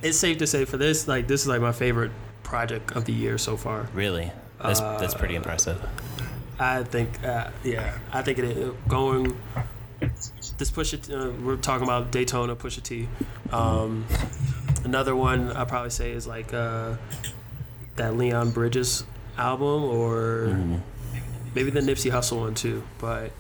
it's 0.03 0.19
safe 0.19 0.39
to 0.39 0.47
say 0.47 0.65
for 0.67 0.77
this, 0.77 1.09
like 1.09 1.27
this 1.27 1.43
is 1.43 1.49
like 1.49 1.61
my 1.61 1.73
favorite 1.73 2.13
project 2.43 2.93
of 2.93 3.07
the 3.07 3.13
year 3.13 3.39
so 3.39 3.57
far. 3.57 3.89
Really, 3.95 4.31
that's 4.63 4.81
that's 4.81 5.15
pretty 5.15 5.35
impressive. 5.35 5.81
I 6.59 6.83
think 6.83 7.23
uh, 7.25 7.51
yeah, 7.65 7.99
I 8.13 8.23
think 8.23 8.39
it 8.39 8.89
going 8.89 9.37
this 10.59 10.71
push 10.71 10.93
it 10.93 11.11
uh, 11.11 11.31
we're 11.43 11.57
talking 11.57 11.85
about 11.85 12.11
Daytona 12.11 12.55
Pusha 12.55 12.83
T. 12.83 13.09
Um, 13.51 14.07
another 14.85 15.17
one 15.17 15.51
I 15.53 15.65
probably 15.65 15.91
say 15.91 16.13
is 16.13 16.27
like 16.27 16.53
uh, 16.53 16.97
that 17.97 18.17
Leon 18.17 18.51
Bridges 18.51 19.05
album 19.39 19.85
or 19.85 20.79
maybe 21.55 21.71
the 21.71 21.81
Nipsey 21.81 22.11
Hussle 22.11 22.41
one 22.41 22.55
too. 22.55 22.83
But 22.99 23.33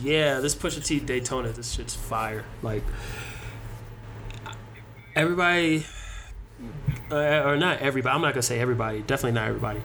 yeah, 0.00 0.40
this 0.40 0.54
Pusha 0.54 0.84
T 0.84 1.00
Daytona, 1.00 1.50
this 1.50 1.72
shit's 1.72 1.94
fire. 1.94 2.44
Like 2.62 2.82
everybody, 5.14 5.84
uh, 7.10 7.42
or 7.44 7.56
not 7.56 7.78
everybody. 7.80 8.14
I'm 8.14 8.22
not 8.22 8.34
gonna 8.34 8.42
say 8.42 8.60
everybody. 8.60 9.02
Definitely 9.02 9.32
not 9.32 9.48
everybody. 9.48 9.82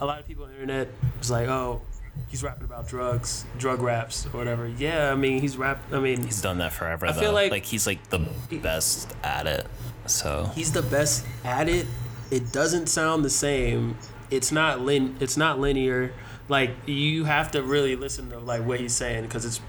A 0.00 0.06
lot 0.06 0.20
of 0.20 0.26
people 0.26 0.44
on 0.44 0.50
the 0.50 0.54
internet 0.60 0.88
was 1.18 1.30
like, 1.30 1.48
"Oh, 1.48 1.80
he's 2.28 2.42
rapping 2.42 2.64
about 2.64 2.88
drugs, 2.88 3.44
drug 3.58 3.80
raps, 3.80 4.26
or 4.26 4.30
whatever." 4.38 4.66
Yeah, 4.68 5.10
I 5.12 5.14
mean, 5.14 5.40
he's 5.40 5.56
rap. 5.56 5.82
I 5.92 6.00
mean, 6.00 6.22
He's 6.24 6.42
done 6.42 6.58
that 6.58 6.72
forever. 6.72 7.06
I 7.06 7.12
though. 7.12 7.20
feel 7.20 7.32
like- 7.32 7.50
like 7.50 7.64
he's 7.64 7.86
like 7.86 8.08
the 8.10 8.18
best 8.62 9.14
at 9.22 9.46
it. 9.46 9.66
So 10.06 10.50
he's 10.54 10.72
the 10.72 10.82
best 10.82 11.24
at 11.44 11.68
it. 11.68 11.86
It 12.30 12.52
doesn't 12.52 12.88
sound 12.88 13.24
the 13.24 13.30
same. 13.30 13.96
It's 14.30 14.50
not 14.52 14.80
lin. 14.80 15.16
It's 15.20 15.36
not 15.36 15.58
linear. 15.58 16.12
Like 16.48 16.70
you 16.86 17.24
have 17.24 17.50
to 17.52 17.62
really 17.62 17.96
listen 17.96 18.30
to 18.30 18.38
like 18.38 18.64
what 18.64 18.80
he's 18.80 18.94
saying 18.94 19.22
because 19.22 19.44
it's 19.44 19.60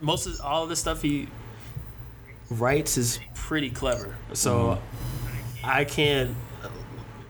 most 0.00 0.26
of 0.26 0.40
all 0.40 0.64
of 0.64 0.68
the 0.68 0.76
stuff 0.76 1.02
he 1.02 1.28
writes 2.50 2.96
is 2.96 3.20
pretty 3.34 3.70
clever. 3.70 4.16
So 4.32 4.78
mm-hmm. 4.78 5.66
I 5.66 5.84
can't. 5.84 6.36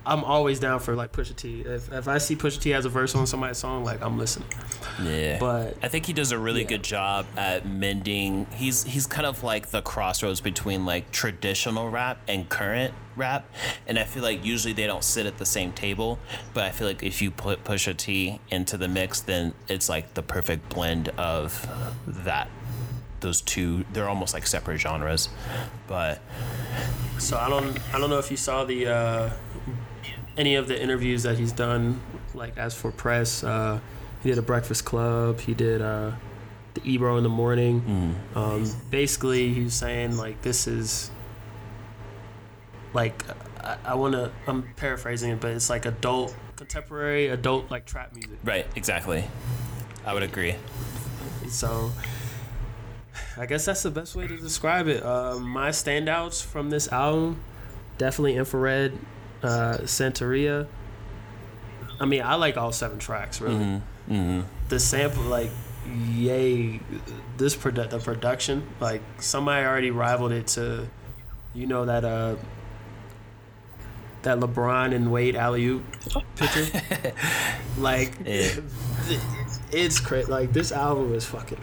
I'm 0.08 0.24
always 0.24 0.58
down 0.58 0.80
for 0.80 0.94
like 0.94 1.12
Pusha 1.12 1.36
T. 1.36 1.60
If 1.60 1.92
if 1.92 2.08
I 2.08 2.18
see 2.18 2.34
Pusha 2.34 2.60
T 2.60 2.70
has 2.70 2.84
a 2.84 2.88
verse 2.88 3.14
on 3.14 3.26
somebody's 3.26 3.58
song, 3.58 3.84
like 3.84 4.02
I'm 4.02 4.18
listening. 4.18 4.48
yeah, 5.04 5.38
But 5.38 5.76
I 5.82 5.88
think 5.88 6.06
he 6.06 6.12
does 6.12 6.32
a 6.32 6.38
really 6.38 6.62
Yeah. 6.62 6.68
good 6.68 6.82
job 6.82 7.26
at 7.36 7.66
mending. 7.68 8.46
He's 8.54 8.84
he's 8.84 9.06
kind 9.06 9.26
of 9.26 9.42
like 9.44 9.70
the 9.70 9.82
crossroads 9.82 10.40
between 10.40 10.84
like 10.86 11.10
traditional 11.12 11.90
rap 11.90 12.18
and 12.26 12.48
current 12.48 12.94
rap, 13.16 13.44
and 13.86 13.98
I 13.98 14.04
feel 14.04 14.22
like 14.22 14.44
usually 14.44 14.72
they 14.72 14.86
don't 14.86 15.04
sit 15.04 15.26
at 15.26 15.38
the 15.38 15.46
same 15.46 15.72
table. 15.72 16.18
But 16.54 16.64
I 16.64 16.70
feel 16.70 16.86
like 16.86 17.02
if 17.02 17.20
you 17.20 17.30
put 17.30 17.62
Pusha 17.64 17.96
T 17.96 18.40
into 18.48 18.76
the 18.76 18.88
mix, 18.88 19.20
then 19.20 19.52
it's 19.68 19.88
like 19.88 20.14
the 20.14 20.22
perfect 20.22 20.68
blend 20.70 21.10
of 21.18 21.68
that. 22.06 22.48
Those 23.20 23.40
two, 23.40 23.84
they're 23.92 24.08
almost 24.08 24.32
like 24.32 24.46
separate 24.46 24.78
genres, 24.78 25.28
but 25.88 26.20
So 27.18 27.36
I 27.36 27.48
don't 27.50 27.76
I 27.92 27.98
don't 27.98 28.10
know 28.10 28.18
if 28.20 28.30
you 28.30 28.36
saw 28.36 28.64
the 28.64 28.86
uh, 28.86 29.30
any 30.38 30.54
of 30.54 30.68
the 30.68 30.80
interviews 30.80 31.25
that 31.25 31.37
he's 31.37 31.52
done 31.52 32.00
like 32.33 32.57
as 32.57 32.75
for 32.75 32.90
press. 32.90 33.45
Uh, 33.45 33.80
he 34.23 34.30
did 34.30 34.38
a 34.38 34.42
Breakfast 34.42 34.85
Club. 34.85 35.40
He 35.40 35.52
did 35.52 35.83
uh, 35.83 36.12
the 36.75 36.80
Ebro 36.88 37.16
in 37.16 37.25
the 37.25 37.28
morning. 37.28 38.16
Um, 38.35 38.71
basically, 38.90 39.52
he 39.52 39.64
was 39.64 39.75
saying 39.75 40.16
like 40.16 40.40
this 40.42 40.66
is 40.66 41.11
like 42.95 43.23
I, 43.62 43.76
I 43.85 43.95
want 43.95 44.14
to 44.14 44.30
I'm 44.47 44.62
paraphrasing 44.76 45.33
it, 45.33 45.40
but 45.40 45.50
it's 45.50 45.68
like 45.68 45.85
adult 45.85 46.35
contemporary 46.57 47.28
adult 47.28 47.71
like 47.71 47.85
trap 47.85 48.14
music. 48.14 48.38
right, 48.45 48.66
exactly. 48.75 49.25
I 50.07 50.14
would 50.14 50.23
agree. 50.23 50.54
So 51.49 51.92
I 53.37 53.47
guess 53.47 53.64
that's 53.64 53.83
the 53.83 53.90
best 53.90 54.14
way 54.14 54.26
to 54.26 54.37
describe 54.37 54.88
it. 54.88 55.02
Uh, 55.02 55.38
my 55.38 55.71
standouts 55.71 56.42
from 56.45 56.71
this 56.71 56.90
album, 56.92 57.40
definitely 57.97 58.37
Infrared, 58.37 58.99
uh, 59.42 59.78
Santeria. 59.83 60.66
I 62.00 62.04
mean, 62.07 62.23
I 62.23 62.35
like 62.35 62.57
all 62.57 62.73
seven 62.73 62.99
tracks 62.99 63.40
really. 63.40 63.80
Mm-hmm. 64.09 64.40
The 64.68 64.78
sample, 64.80 65.23
like, 65.25 65.50
yay, 66.14 66.80
this 67.37 67.57
produ- 67.57 67.90
the 67.90 67.99
production, 67.99 68.66
like 68.80 69.02
somebody 69.18 69.64
already 69.66 69.90
rivaled 69.90 70.33
it 70.33 70.47
to, 70.49 70.88
you 71.54 71.66
know 71.66 71.85
that 71.87 72.04
uh. 72.04 72.37
That 74.23 74.40
LeBron 74.40 74.92
and 74.92 75.12
Wade 75.12 75.37
alley 75.37 75.64
oop 75.66 75.85
picture, 76.35 76.83
like 77.78 78.14
Yeah. 78.26 78.50
it's 79.71 80.00
crazy. 80.00 80.28
Like 80.30 80.52
this 80.52 80.73
album 80.73 81.14
is 81.14 81.25
fucking 81.25 81.61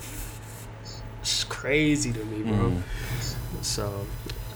it's 1.20 1.44
crazy 1.44 2.14
to 2.14 2.24
me, 2.26 2.44
bro. 2.44 2.70
Mm. 2.72 2.82
So, 3.62 4.06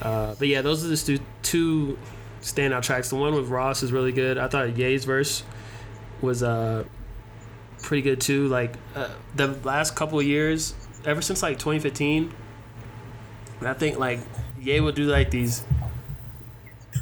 uh, 0.02 0.34
but 0.40 0.48
yeah, 0.48 0.62
those 0.62 0.86
are 0.86 0.88
the 0.88 0.96
stu- 0.96 1.20
two 1.44 1.98
standout 2.41 2.84
tracks. 2.84 3.10
The 3.10 3.15
one 3.15 3.34
with 3.34 3.50
Ross 3.50 3.84
is 3.84 3.91
really 3.91 4.12
good. 4.12 4.38
I 4.38 4.48
thought 4.48 4.77
Ye's 4.77 5.05
verse 5.05 5.43
was 6.22 6.43
uh 6.43 6.84
pretty 7.81 8.01
good 8.01 8.22
too. 8.22 8.48
Like 8.48 8.74
uh, 8.96 9.10
the 9.36 9.48
last 9.63 9.96
couple 9.96 10.19
of 10.19 10.25
years, 10.25 10.74
ever 11.05 11.22
since 11.22 11.41
like 11.41 11.60
2015, 11.60 12.34
I 13.62 13.74
think 13.74 13.98
like 13.98 14.19
Ye 14.60 14.79
will 14.79 14.91
do 14.91 15.05
like 15.05 15.31
these 15.31 15.63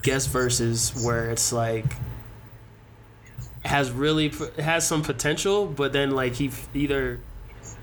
guest 0.03 0.29
verses 0.29 0.93
where 1.03 1.29
it's 1.31 1.51
like 1.51 1.85
has 3.65 3.91
really 3.91 4.31
has 4.57 4.87
some 4.87 5.01
potential, 5.01 5.65
but 5.65 5.93
then 5.93 6.11
like 6.11 6.35
he 6.35 6.51
either 6.73 7.19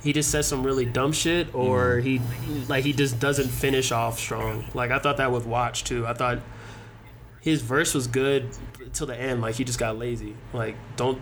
he 0.03 0.13
just 0.13 0.31
says 0.31 0.47
some 0.47 0.63
really 0.63 0.85
dumb 0.85 1.13
shit 1.13 1.55
or 1.55 1.99
he 1.99 2.21
like 2.69 2.85
he 2.85 2.93
just 2.93 3.19
doesn't 3.19 3.49
finish 3.49 3.93
off 3.93 4.19
strong. 4.19 4.65
Like 4.75 4.91
I 4.91 4.99
thought 4.99 5.17
that 5.19 5.33
with 5.33 5.47
Watch 5.47 5.85
too. 5.85 6.07
I 6.07 6.15
thought 6.15 6.39
his 7.45 7.61
verse 7.61 7.93
was 7.93 8.07
good 8.07 8.49
till 8.95 9.07
the 9.07 9.21
end. 9.21 9.43
Like 9.43 9.57
he 9.57 9.65
just 9.65 9.79
got 9.79 9.99
lazy. 9.99 10.35
Like 10.55 10.77
don't 10.97 11.21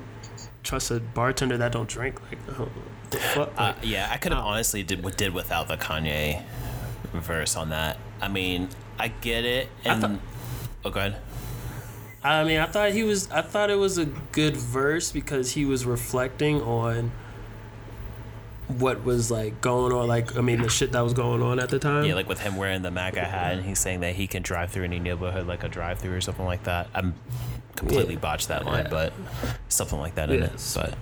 trust 0.62 0.92
a 0.92 1.00
bartender 1.00 1.58
that 1.58 1.72
don't 1.72 1.88
drink. 1.88 2.20
Like 2.22 2.38
oh, 2.60 2.68
the 3.10 3.18
fuck. 3.18 3.52
Uh, 3.58 3.74
yeah, 3.82 4.08
I 4.10 4.16
could 4.18 4.30
have 4.32 4.42
Oh. 4.44 4.46
honestly 4.48 4.84
did 4.84 5.04
did 5.16 5.34
without 5.34 5.66
the 5.66 5.76
Kanye 5.76 6.42
verse 7.12 7.56
on 7.56 7.70
that. 7.70 7.98
I 8.20 8.28
mean, 8.28 8.68
I 9.00 9.08
get 9.08 9.44
it, 9.44 9.68
and 9.84 10.00
thought- 10.00 10.20
oh, 10.84 10.90
go 10.90 11.00
ahead. 11.00 11.16
I 12.24 12.44
mean, 12.44 12.60
I 12.60 12.66
thought 12.66 12.92
he 12.92 13.02
was. 13.02 13.28
I 13.32 13.42
thought 13.42 13.68
it 13.68 13.74
was 13.78 13.98
a 13.98 14.04
good 14.06 14.56
verse 14.56 15.10
because 15.10 15.50
he 15.52 15.64
was 15.64 15.84
reflecting 15.84 16.62
on 16.62 17.10
what 18.80 19.04
was 19.04 19.30
like 19.30 19.60
going 19.60 19.92
on. 19.92 20.08
Like 20.08 20.36
I 20.36 20.40
mean, 20.40 20.62
the 20.62 20.68
shit 20.68 20.92
that 20.92 21.00
was 21.00 21.12
going 21.12 21.42
on 21.42 21.58
at 21.60 21.68
the 21.68 21.78
time. 21.78 22.04
Yeah, 22.04 22.14
like 22.14 22.28
with 22.28 22.40
him 22.40 22.56
wearing 22.56 22.82
the 22.82 22.90
MAGA 22.90 23.20
hat, 23.24 23.54
and 23.54 23.64
he's 23.64 23.78
saying 23.78 24.00
that 24.00 24.14
he 24.14 24.26
can 24.26 24.42
drive 24.42 24.70
through 24.70 24.84
any 24.84 24.98
neighborhood 24.98 25.46
like 25.46 25.64
a 25.64 25.68
drive-through 25.68 26.14
or 26.14 26.20
something 26.20 26.44
like 26.44 26.64
that. 26.64 26.88
I'm 26.94 27.14
completely 27.76 28.14
Yeah. 28.14 28.20
botched 28.20 28.48
that 28.48 28.64
line, 28.64 28.84
Yeah. 28.84 28.90
but 28.90 29.12
something 29.68 29.98
like 29.98 30.14
that 30.16 30.30
in 30.30 30.40
Yes. 30.42 30.76
it. 30.76 30.94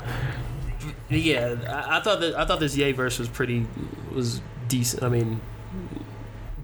But 1.09 1.19
Yeah, 1.19 1.57
I, 1.69 1.99
I 1.99 2.01
thought 2.01 2.21
that 2.21 2.35
I 2.39 2.45
thought 2.45 2.61
this 2.61 2.77
Ye 2.77 2.93
verse 2.93 3.19
was 3.19 3.29
pretty 3.29 3.67
was 4.15 4.41
decent. 4.69 5.03
I 5.03 5.09
mean, 5.09 5.41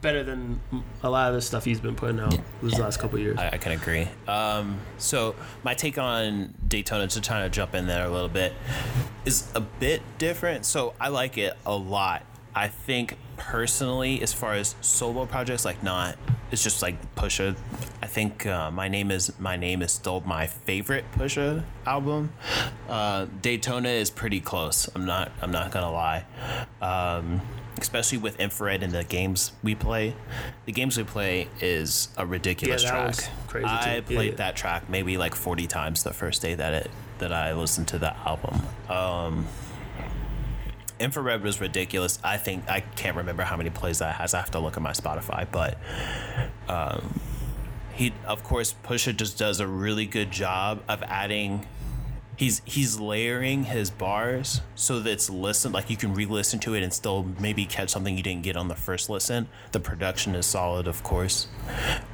better 0.00 0.22
than 0.22 0.60
a 1.02 1.10
lot 1.10 1.28
of 1.28 1.34
the 1.34 1.42
stuff 1.42 1.64
he's 1.64 1.80
been 1.80 1.94
putting 1.94 2.20
out 2.20 2.38
these 2.62 2.78
last 2.78 2.98
couple 2.98 3.18
years. 3.18 3.38
I, 3.38 3.50
I 3.50 3.58
can 3.58 3.72
agree. 3.72 4.08
Um, 4.28 4.78
so 4.98 5.34
my 5.64 5.74
take 5.74 5.98
on 5.98 6.54
Daytona, 6.66 7.06
to 7.08 7.20
try 7.20 7.42
to 7.42 7.50
jump 7.50 7.74
in 7.74 7.86
there 7.86 8.06
a 8.06 8.10
little 8.10 8.28
bit, 8.28 8.52
is 9.24 9.50
a 9.54 9.60
bit 9.60 10.02
different. 10.18 10.64
So 10.64 10.94
I 11.00 11.08
like 11.08 11.38
it 11.38 11.54
a 11.64 11.76
lot. 11.76 12.24
I 12.54 12.68
think 12.68 13.16
personally, 13.36 14.22
as 14.22 14.32
far 14.32 14.54
as 14.54 14.76
solo 14.80 15.26
projects, 15.26 15.64
like 15.64 15.82
not, 15.82 16.16
it's 16.50 16.62
just 16.62 16.80
like 16.80 17.14
Pusha. 17.14 17.54
I 18.02 18.06
think 18.06 18.46
uh, 18.46 18.70
my 18.70 18.88
name 18.88 19.10
is 19.10 19.32
my 19.38 19.56
name 19.56 19.82
is 19.82 19.92
still 19.92 20.20
my 20.20 20.46
favorite 20.46 21.04
Pusha 21.12 21.64
album. 21.84 22.32
Uh, 22.88 23.26
Daytona 23.42 23.88
is 23.88 24.10
pretty 24.10 24.40
close. 24.40 24.88
I'm 24.94 25.04
not. 25.04 25.32
I'm 25.42 25.50
not 25.50 25.70
gonna 25.70 25.90
lie. 25.90 26.24
Um, 26.80 27.42
especially 27.78 28.18
with 28.18 28.38
infrared 28.40 28.82
in 28.82 28.90
the 28.90 29.04
games 29.04 29.52
we 29.62 29.74
play. 29.74 30.14
The 30.64 30.72
games 30.72 30.96
we 30.96 31.04
play 31.04 31.48
is 31.60 32.08
a 32.16 32.24
ridiculous 32.26 32.82
Yeah, 32.82 32.90
track. 32.90 33.16
crazy 33.48 33.66
I 33.68 34.00
too. 34.06 34.14
Played 34.14 34.30
yeah. 34.32 34.36
that 34.36 34.56
track 34.56 34.88
maybe 34.88 35.16
like 35.16 35.34
40 35.34 35.66
times 35.66 36.02
the 36.02 36.12
first 36.12 36.42
day 36.42 36.54
that 36.54 36.72
it 36.74 36.90
that 37.18 37.32
I 37.32 37.54
listened 37.54 37.88
to 37.88 37.98
the 37.98 38.14
album. 38.28 38.60
Um, 38.90 39.46
infrared 40.98 41.42
was 41.42 41.60
ridiculous. 41.60 42.18
I 42.22 42.36
think 42.36 42.68
I 42.68 42.80
can't 42.80 43.16
remember 43.16 43.42
how 43.42 43.56
many 43.56 43.70
plays 43.70 43.98
that 44.00 44.14
has. 44.16 44.34
I 44.34 44.38
have 44.40 44.50
to 44.52 44.58
look 44.60 44.76
at 44.76 44.82
my 44.82 44.92
Spotify, 44.92 45.46
but 45.50 45.78
um, 46.68 47.20
he 47.94 48.12
of 48.26 48.42
course 48.44 48.74
Pusha 48.84 49.16
just 49.16 49.38
does 49.38 49.60
a 49.60 49.66
really 49.66 50.06
good 50.06 50.30
job 50.30 50.82
of 50.88 51.02
adding 51.04 51.66
he's 52.36 52.60
he's 52.64 53.00
layering 53.00 53.64
his 53.64 53.90
bars 53.90 54.60
so 54.74 55.00
that 55.00 55.10
it's 55.10 55.30
listen 55.30 55.72
like 55.72 55.88
you 55.90 55.96
can 55.96 56.12
re-listen 56.14 56.58
to 56.60 56.74
it 56.74 56.82
and 56.82 56.92
still 56.92 57.26
maybe 57.40 57.64
catch 57.64 57.88
something 57.90 58.16
you 58.16 58.22
didn't 58.22 58.42
get 58.42 58.56
on 58.56 58.68
the 58.68 58.74
first 58.74 59.08
listen 59.08 59.48
the 59.72 59.80
production 59.80 60.34
is 60.34 60.44
solid 60.46 60.86
of 60.86 61.02
course 61.02 61.48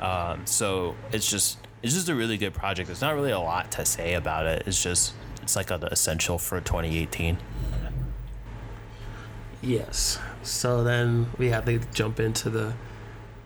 um, 0.00 0.40
so 0.46 0.94
it's 1.10 1.28
just 1.28 1.58
it's 1.82 1.92
just 1.94 2.08
a 2.08 2.14
really 2.14 2.36
good 2.36 2.54
project 2.54 2.86
there's 2.86 3.00
not 3.00 3.14
really 3.14 3.32
a 3.32 3.38
lot 3.40 3.70
to 3.72 3.84
say 3.84 4.14
about 4.14 4.46
it 4.46 4.62
it's 4.66 4.80
just 4.82 5.12
it's 5.42 5.56
like 5.56 5.70
an 5.72 5.82
essential 5.84 6.38
for 6.38 6.60
2018 6.60 7.36
Yes. 9.64 10.18
So 10.42 10.82
then 10.82 11.28
we 11.38 11.50
have 11.50 11.64
to 11.66 11.78
jump 11.94 12.18
into 12.18 12.50
the. 12.50 12.74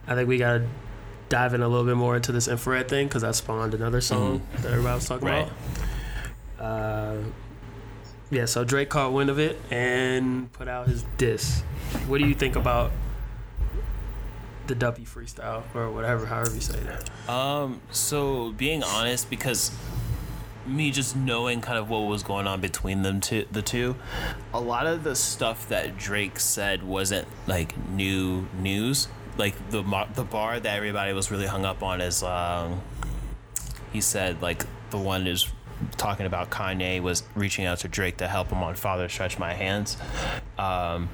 I 0.06 0.14
think 0.14 0.28
we 0.28 0.38
gotta 0.38 0.66
dive 1.28 1.52
in 1.52 1.60
a 1.62 1.68
little 1.68 1.84
bit 1.84 1.96
more 1.96 2.16
into 2.16 2.32
this 2.32 2.48
infrared 2.48 2.88
thing 2.88 3.06
because 3.08 3.22
that 3.22 3.34
spawned 3.34 3.74
another 3.74 4.00
song 4.00 4.40
that 4.62 4.70
everybody 4.72 4.94
was 4.94 5.06
talking 5.08 5.28
Right. 5.28 5.42
about. 5.42 5.52
Uh, 6.58 7.18
yeah. 8.30 8.44
So 8.44 8.64
Drake 8.64 8.88
caught 8.88 9.12
wind 9.12 9.30
of 9.30 9.38
it 9.38 9.60
and 9.70 10.52
put 10.52 10.68
out 10.68 10.88
his 10.88 11.04
diss. 11.16 11.60
What 12.06 12.18
do 12.18 12.26
you 12.26 12.34
think 12.34 12.56
about 12.56 12.92
the 14.66 14.74
Duppy 14.74 15.04
freestyle 15.04 15.62
or 15.74 15.90
whatever, 15.90 16.26
however 16.26 16.54
you 16.54 16.60
say 16.60 16.80
that? 16.80 17.30
Um, 17.30 17.80
so 17.90 18.52
being 18.52 18.82
honest, 18.82 19.30
because 19.30 19.70
me 20.66 20.90
just 20.90 21.16
knowing 21.16 21.60
kind 21.60 21.78
of 21.78 21.88
what 21.88 22.00
was 22.00 22.22
going 22.22 22.46
on 22.46 22.60
between 22.60 23.02
them 23.02 23.20
two, 23.20 23.46
the 23.52 23.62
two, 23.62 23.96
a 24.52 24.60
lot 24.60 24.86
of 24.86 25.04
the 25.04 25.14
stuff 25.14 25.68
that 25.68 25.96
Drake 25.96 26.40
said 26.40 26.82
wasn't 26.82 27.28
like 27.46 27.76
new 27.90 28.48
news. 28.58 29.08
Like 29.38 29.70
the 29.70 29.82
the 30.14 30.24
bar 30.24 30.58
that 30.58 30.76
everybody 30.76 31.12
was 31.12 31.30
really 31.30 31.46
hung 31.46 31.64
up 31.64 31.82
on 31.82 32.00
is, 32.00 32.22
um, 32.22 32.80
he 33.92 34.00
said 34.00 34.40
like 34.40 34.64
the 34.90 34.98
one 34.98 35.26
is 35.26 35.46
talking 35.96 36.26
about 36.26 36.50
Kanye 36.50 37.00
was 37.00 37.22
reaching 37.34 37.64
out 37.64 37.78
to 37.78 37.88
Drake 37.88 38.18
to 38.18 38.28
help 38.28 38.48
him 38.50 38.62
on 38.62 38.74
Father 38.74 39.08
Stretch 39.08 39.38
My 39.38 39.54
Hands. 39.54 39.96
Um, 40.58 41.08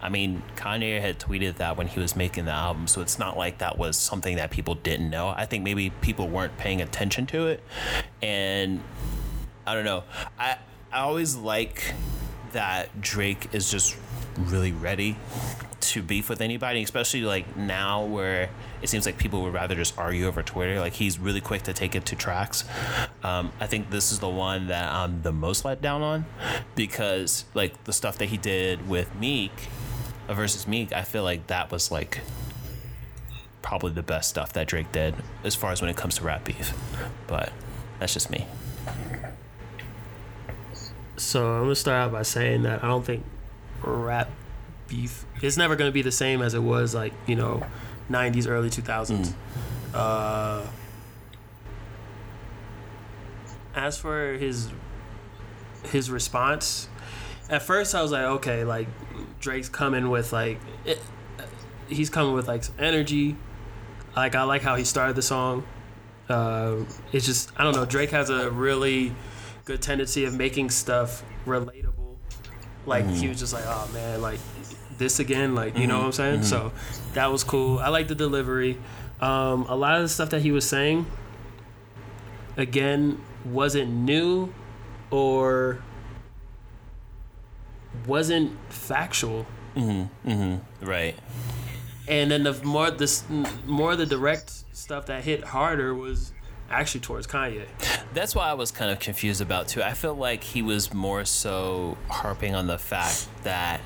I 0.00 0.08
mean, 0.08 0.42
Kanye 0.56 1.00
had 1.00 1.18
tweeted 1.18 1.56
that 1.56 1.76
when 1.76 1.88
he 1.88 1.98
was 2.00 2.14
making 2.14 2.44
the 2.44 2.52
album, 2.52 2.86
so 2.86 3.00
it's 3.00 3.18
not 3.18 3.36
like 3.36 3.58
that 3.58 3.78
was 3.78 3.96
something 3.96 4.36
that 4.36 4.50
people 4.50 4.74
didn't 4.76 5.10
know. 5.10 5.28
I 5.28 5.44
think 5.46 5.64
maybe 5.64 5.90
people 6.00 6.28
weren't 6.28 6.56
paying 6.56 6.80
attention 6.80 7.26
to 7.26 7.48
it, 7.48 7.62
and 8.22 8.80
I 9.66 9.74
don't 9.74 9.84
know. 9.84 10.04
I 10.38 10.58
I 10.92 11.00
always 11.00 11.36
like 11.36 11.94
that 12.52 13.00
Drake 13.00 13.48
is 13.52 13.70
just 13.70 13.96
really 14.38 14.72
ready 14.72 15.16
to 15.88 16.02
beef 16.02 16.28
with 16.28 16.40
anybody, 16.40 16.82
especially 16.82 17.22
like 17.22 17.56
now 17.56 18.04
where 18.04 18.50
it 18.82 18.88
seems 18.88 19.06
like 19.06 19.18
people 19.18 19.42
would 19.42 19.54
rather 19.54 19.74
just 19.74 19.96
argue 19.98 20.26
over 20.26 20.42
Twitter. 20.42 20.80
Like 20.80 20.94
he's 20.94 21.18
really 21.18 21.40
quick 21.40 21.62
to 21.64 21.72
take 21.72 21.94
it 21.94 22.06
to 22.06 22.16
tracks. 22.16 22.64
Um, 23.22 23.52
I 23.60 23.66
think 23.66 23.90
this 23.90 24.12
is 24.12 24.18
the 24.18 24.28
one 24.28 24.68
that 24.68 24.92
I'm 24.92 25.22
the 25.22 25.32
most 25.32 25.64
let 25.64 25.80
down 25.80 26.02
on 26.02 26.26
because 26.74 27.44
like 27.54 27.84
the 27.84 27.92
stuff 27.92 28.18
that 28.18 28.26
he 28.26 28.36
did 28.36 28.88
with 28.88 29.14
Meek 29.16 29.52
versus 30.28 30.66
Meek, 30.66 30.92
I 30.92 31.02
feel 31.02 31.22
like 31.22 31.46
that 31.48 31.70
was 31.70 31.90
like 31.90 32.20
probably 33.62 33.92
the 33.92 34.02
best 34.02 34.30
stuff 34.30 34.52
that 34.54 34.66
Drake 34.66 34.92
did 34.92 35.14
as 35.44 35.54
far 35.54 35.72
as 35.72 35.80
when 35.80 35.90
it 35.90 35.96
comes 35.96 36.16
to 36.16 36.24
rap 36.24 36.44
beef. 36.44 36.72
But 37.26 37.52
that's 37.98 38.14
just 38.14 38.30
me. 38.30 38.46
So 41.16 41.52
I'm 41.54 41.62
gonna 41.62 41.74
start 41.74 41.96
out 41.96 42.12
by 42.12 42.22
saying 42.22 42.62
that 42.62 42.84
I 42.84 42.86
don't 42.86 43.04
think 43.04 43.24
rap 43.82 44.30
beef 44.88 45.24
It's 45.42 45.56
never 45.56 45.76
gonna 45.76 45.92
be 45.92 46.02
the 46.02 46.12
same 46.12 46.42
as 46.42 46.54
it 46.54 46.62
was 46.62 46.94
like 46.94 47.12
you 47.26 47.36
know, 47.36 47.62
'90s, 48.10 48.48
early 48.48 48.70
2000s. 48.70 49.32
Uh, 49.94 50.66
as 53.74 53.96
for 53.96 54.32
his 54.32 54.68
his 55.84 56.10
response, 56.10 56.88
at 57.48 57.62
first 57.62 57.94
I 57.94 58.02
was 58.02 58.10
like, 58.10 58.24
okay, 58.24 58.64
like 58.64 58.88
Drake's 59.40 59.68
coming 59.68 60.10
with 60.10 60.32
like, 60.32 60.58
it, 60.84 61.00
he's 61.88 62.10
coming 62.10 62.34
with 62.34 62.48
like 62.48 62.64
some 62.64 62.74
energy. 62.78 63.36
Like 64.16 64.34
I 64.34 64.42
like 64.42 64.62
how 64.62 64.76
he 64.76 64.84
started 64.84 65.16
the 65.16 65.22
song. 65.22 65.64
Uh, 66.28 66.76
it's 67.12 67.24
just 67.24 67.52
I 67.56 67.64
don't 67.64 67.74
know. 67.74 67.86
Drake 67.86 68.10
has 68.10 68.30
a 68.30 68.50
really 68.50 69.12
good 69.64 69.80
tendency 69.80 70.24
of 70.24 70.34
making 70.34 70.70
stuff 70.70 71.22
relatable. 71.46 72.16
Like 72.84 73.06
he 73.06 73.28
was 73.28 73.38
just 73.38 73.52
like, 73.52 73.64
oh 73.66 73.88
man, 73.92 74.20
like 74.20 74.40
this 74.98 75.20
again, 75.20 75.54
like 75.54 75.78
you 75.78 75.86
know 75.86 75.98
what 75.98 76.06
I'm 76.06 76.12
saying. 76.12 76.42
So 76.42 76.72
that 77.14 77.30
was 77.30 77.44
cool. 77.44 77.78
I 77.78 77.88
like 77.88 78.08
the 78.08 78.14
delivery. 78.14 78.78
Um, 79.20 79.66
a 79.68 79.74
lot 79.74 79.96
of 79.96 80.02
the 80.02 80.08
stuff 80.08 80.30
that 80.30 80.42
he 80.42 80.52
was 80.52 80.68
saying, 80.68 81.06
again, 82.56 83.20
wasn't 83.44 83.90
new 83.90 84.52
or 85.10 85.82
wasn't 88.06 88.56
factual. 88.72 89.46
Mm-hmm. 89.76 90.56
Right. 90.84 91.14
And 92.06 92.30
then 92.30 92.42
the 92.42 92.54
more 92.64 92.90
this 92.90 93.24
more 93.66 93.96
the 93.96 94.06
direct 94.06 94.50
stuff 94.72 95.06
that 95.06 95.24
hit 95.24 95.44
harder 95.44 95.94
was 95.94 96.32
actually 96.70 97.00
towards 97.00 97.26
Kanye. 97.26 97.66
That's 98.14 98.34
why 98.34 98.48
I 98.48 98.54
was 98.54 98.70
kind 98.70 98.90
of 98.90 98.98
confused 98.98 99.40
about 99.40 99.68
too. 99.68 99.82
I 99.82 99.92
feel 99.92 100.14
like 100.14 100.42
he 100.42 100.62
was 100.62 100.92
more 100.92 101.24
so 101.24 101.96
harping 102.08 102.54
on 102.54 102.66
the 102.66 102.78
fact 102.78 103.28
that 103.44 103.80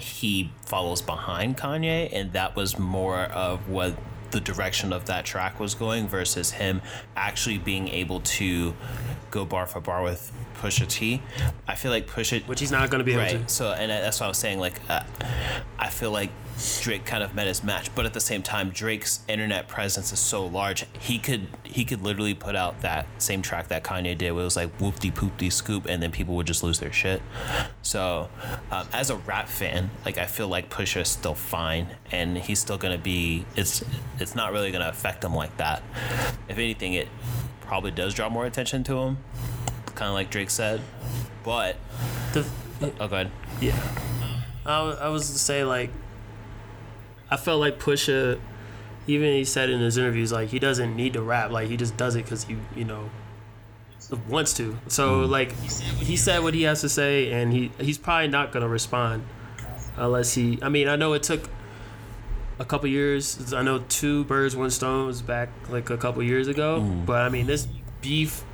he 0.00 0.50
follows 0.66 1.02
behind 1.02 1.56
Kanye, 1.56 2.10
and 2.12 2.32
that 2.32 2.56
was 2.56 2.78
more 2.78 3.20
of 3.20 3.68
what 3.68 3.94
the 4.30 4.40
direction 4.40 4.92
of 4.92 5.06
that 5.06 5.24
track 5.24 5.58
was 5.58 5.74
going 5.74 6.08
versus 6.08 6.52
him 6.52 6.80
actually 7.16 7.58
being 7.58 7.88
able 7.88 8.20
to 8.20 8.74
go 9.30 9.44
bar 9.44 9.66
for 9.66 9.80
bar 9.80 10.02
with 10.02 10.32
Pusha 10.60 10.86
T. 10.86 11.22
I 11.66 11.74
feel 11.74 11.90
like 11.90 12.06
Pusha 12.06 12.46
Which 12.46 12.60
he's 12.60 12.70
not 12.70 12.90
going 12.90 13.00
to 13.00 13.04
be 13.04 13.12
able 13.12 13.22
right. 13.22 13.46
to. 13.46 13.52
So, 13.52 13.72
and 13.72 13.90
that's 13.90 14.20
what 14.20 14.26
I 14.26 14.28
was 14.28 14.38
saying. 14.38 14.60
Like, 14.60 14.80
uh, 14.88 15.02
I 15.78 15.88
feel 15.88 16.10
like 16.10 16.30
Drake 16.82 17.04
kind 17.04 17.22
of 17.22 17.34
met 17.34 17.46
his 17.46 17.62
match, 17.64 17.94
but 17.94 18.04
at 18.06 18.12
the 18.12 18.20
same 18.20 18.42
time, 18.42 18.70
Drake's 18.70 19.20
internet 19.28 19.68
presence 19.68 20.12
is 20.12 20.18
so 20.18 20.44
large. 20.46 20.84
He 20.98 21.18
could 21.18 21.46
he 21.64 21.84
could 21.84 22.02
literally 22.02 22.34
put 22.34 22.56
out 22.56 22.80
that 22.82 23.06
same 23.18 23.40
track 23.42 23.68
that 23.68 23.82
Kanye 23.84 24.16
did, 24.16 24.32
where 24.32 24.42
it 24.42 24.44
was 24.44 24.56
like 24.56 24.70
whoop 24.80 24.98
de 24.98 25.10
poop 25.10 25.36
de 25.38 25.48
scoop, 25.50 25.86
and 25.86 26.02
then 26.02 26.10
people 26.10 26.34
would 26.36 26.46
just 26.46 26.62
lose 26.62 26.78
their 26.78 26.92
shit. 26.92 27.22
So, 27.82 28.28
um, 28.70 28.86
as 28.92 29.10
a 29.10 29.16
rap 29.16 29.48
fan, 29.48 29.90
like 30.04 30.18
I 30.18 30.26
feel 30.26 30.48
like 30.48 30.68
Pusha 30.70 31.02
is 31.02 31.08
still 31.08 31.34
fine, 31.34 31.88
and 32.10 32.36
he's 32.36 32.58
still 32.58 32.78
gonna 32.78 32.98
be. 32.98 33.44
It's 33.56 33.82
it's 34.18 34.34
not 34.34 34.52
really 34.52 34.70
gonna 34.70 34.88
affect 34.88 35.24
him 35.24 35.34
like 35.34 35.56
that. 35.56 35.82
If 36.48 36.58
anything, 36.58 36.94
it 36.94 37.08
probably 37.60 37.90
does 37.92 38.12
draw 38.14 38.28
more 38.28 38.46
attention 38.46 38.84
to 38.84 38.98
him, 38.98 39.18
kind 39.94 40.08
of 40.08 40.14
like 40.14 40.30
Drake 40.30 40.50
said. 40.50 40.80
But 41.44 41.76
The, 42.32 42.44
oh, 43.00 43.08
go 43.08 43.16
ahead. 43.16 43.30
yeah. 43.60 43.76
I, 44.66 44.78
I 44.90 45.08
was 45.08 45.30
to 45.30 45.38
say, 45.38 45.64
like, 45.64 45.90
I 47.30 47.36
felt 47.36 47.60
like 47.60 47.78
Pusha, 47.78 48.40
even 49.06 49.32
he 49.32 49.44
said 49.44 49.70
in 49.70 49.80
his 49.80 49.96
interviews, 49.96 50.32
like, 50.32 50.48
he 50.48 50.58
doesn't 50.58 50.96
need 50.96 51.12
to 51.12 51.22
rap. 51.22 51.50
Like, 51.50 51.68
he 51.68 51.76
just 51.76 51.96
does 51.96 52.16
it 52.16 52.24
because 52.24 52.44
he, 52.44 52.56
you 52.74 52.84
know, 52.84 53.10
wants 54.28 54.54
to. 54.54 54.76
So, 54.88 55.20
like, 55.20 55.52
he 55.52 56.16
said 56.16 56.42
what 56.42 56.54
he 56.54 56.62
has 56.62 56.80
to 56.80 56.88
say, 56.88 57.32
and 57.32 57.52
he 57.52 57.70
he's 57.78 57.98
probably 57.98 58.28
not 58.28 58.52
going 58.52 58.62
to 58.62 58.68
respond 58.68 59.24
unless 59.96 60.34
he. 60.34 60.58
I 60.62 60.68
mean, 60.68 60.88
I 60.88 60.96
know 60.96 61.12
it 61.12 61.22
took 61.22 61.48
a 62.58 62.64
couple 62.64 62.88
years. 62.88 63.52
I 63.52 63.62
know 63.62 63.84
two 63.88 64.24
birds, 64.24 64.56
one 64.56 64.70
stone 64.70 65.06
was 65.06 65.22
back 65.22 65.48
like 65.68 65.90
a 65.90 65.96
couple 65.96 66.22
years 66.22 66.48
ago. 66.48 66.80
But 67.06 67.22
I 67.22 67.28
mean, 67.28 67.46
this 67.46 67.68
beef, 68.00 68.44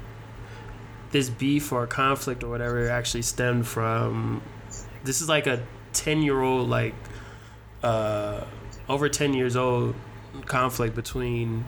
this 1.12 1.30
beef 1.30 1.72
or 1.72 1.86
conflict 1.86 2.44
or 2.44 2.48
whatever 2.50 2.88
actually 2.88 3.22
stemmed 3.22 3.66
from. 3.66 4.42
This 5.04 5.22
is 5.22 5.28
like 5.28 5.46
a 5.46 5.62
ten 5.92 6.20
year 6.22 6.40
old 6.40 6.68
like 6.68 6.94
uh, 7.82 8.44
over 8.88 9.08
10 9.08 9.34
years 9.34 9.56
old 9.56 9.94
conflict 10.46 10.94
between 10.94 11.64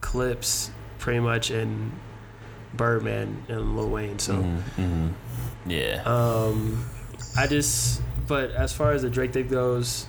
Clipse 0.00 0.70
pretty 0.98 1.20
much 1.20 1.50
and 1.50 1.92
Birdman 2.74 3.44
and 3.48 3.76
Lil 3.76 3.88
Wayne. 3.90 4.18
So 4.18 4.34
Mm-hmm. 4.34 5.08
Yeah. 5.66 6.02
um, 6.04 6.84
I 7.36 7.46
just, 7.46 8.00
but 8.26 8.50
as 8.52 8.72
far 8.72 8.92
as 8.92 9.02
the 9.02 9.10
Drake 9.10 9.32
thing 9.32 9.48
goes, 9.48 10.06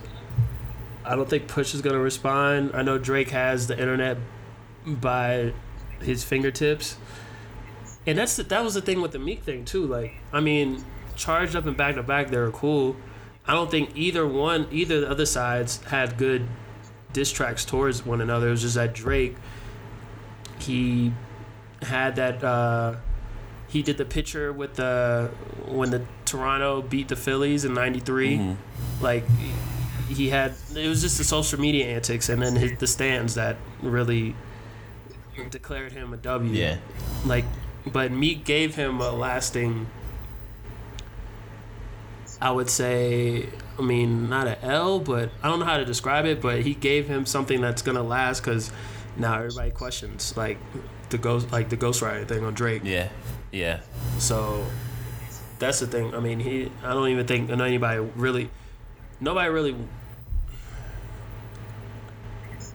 I 1.06 1.15
don't 1.15 1.30
think 1.30 1.48
Push 1.48 1.74
is 1.74 1.82
gonna 1.82 2.00
respond. 2.00 2.72
I 2.74 2.82
know 2.84 2.98
Drake 2.98 3.30
has 3.32 3.68
the 3.68 3.80
internet 3.80 4.18
by 4.86 5.54
his 6.02 6.24
fingertips, 6.24 6.98
and 8.06 8.18
that's 8.18 8.36
the, 8.36 8.44
that 8.44 8.63
was 8.63 8.76
the 8.76 8.82
thing 8.82 9.02
with 9.02 9.12
the 9.12 9.20
Meek 9.20 9.42
thing 9.44 9.65
too. 9.65 9.86
Like, 9.86 10.13
I 10.32 10.39
mean, 10.39 10.84
charged 11.15 11.56
up 11.56 11.65
and 11.65 11.76
back 11.76 11.96
to 11.96 12.04
back, 12.04 12.30
they 12.30 12.38
were 12.38 12.52
cool. 12.52 12.96
I 13.50 13.54
don't 13.54 13.72
think 13.72 13.90
either 13.96 14.28
one, 14.28 14.68
either 14.72 14.98
of 14.98 15.02
the 15.02 15.10
other 15.10 15.26
sides 15.26 15.84
had 15.86 16.20
good 16.20 16.48
diss 17.14 17.32
tracks 17.32 17.66
towards 17.66 18.06
one 18.06 18.22
another. 18.22 18.50
It 18.50 18.52
was 18.52 18.62
just 18.62 18.76
that 18.76 18.94
Drake, 18.94 19.36
he 20.60 21.12
had 21.82 22.16
that. 22.18 22.44
Uh, 22.44 22.98
he 23.68 23.82
did 23.82 23.98
the 23.98 24.06
picture 24.06 24.54
with 24.54 24.76
the 24.76 25.32
when 25.66 25.90
the 25.90 26.04
Toronto 26.26 26.84
beat 26.84 27.08
the 27.08 27.16
Phillies 27.16 27.66
in 27.66 27.74
'93. 27.74 28.38
Mhm. 28.38 28.56
Like 29.02 29.26
he 30.10 30.30
had, 30.30 30.54
it 30.76 30.88
was 30.88 31.02
just 31.02 31.18
the 31.18 31.24
social 31.24 31.60
media 31.60 31.88
antics, 31.88 32.30
and 32.30 32.44
then 32.44 32.56
his, 32.56 32.78
the 32.78 32.86
stands 32.86 33.34
that 33.34 33.58
really 33.82 34.36
declared 35.50 35.92
him 35.94 36.14
a 36.14 36.18
W. 36.18 36.52
Yeah. 36.54 36.78
Like, 37.26 37.46
but 37.92 38.12
Meek 38.12 38.46
gave 38.46 38.76
him 38.76 39.02
a 39.02 39.10
lasting. 39.10 39.88
I 42.41 42.52
would 42.52 42.69
say, 42.69 43.49
I 43.78 43.82
mean, 43.82 44.30
not 44.30 44.47
an 44.47 44.58
L, 44.62 44.99
but 44.99 45.30
I 45.43 45.49
don't 45.49 45.60
know 45.60 45.65
how 45.65 45.78
to 45.78 45.86
describe 45.86 46.25
it. 46.25 46.41
But 46.41 46.62
he 46.62 46.73
gave 46.73 47.08
him 47.08 47.25
something 47.25 47.62
that's 47.62 47.82
gonna 47.82 48.04
last 48.04 48.41
because 48.41 48.71
now 49.17 49.36
everybody 49.36 49.71
questions 49.71 50.36
like 50.38 50.58
the 51.10 51.17
ghost, 51.17 51.52
like 51.52 51.69
the 51.69 51.78
Ghostwriter 51.78 52.28
thing 52.28 52.45
on 52.45 52.54
Drake. 52.54 52.84
Yeah. 52.86 53.10
Yeah. 53.52 53.82
So 54.19 54.65
that's 55.60 55.80
the 55.80 55.88
thing. 55.88 56.15
I 56.15 56.19
mean, 56.19 56.39
he. 56.39 56.71
I 56.84 56.93
don't 56.93 57.10
even 57.10 57.28
think 57.28 57.49
anybody 57.49 57.99
really. 58.15 58.49
Nobody 59.19 59.49
really. 59.49 59.75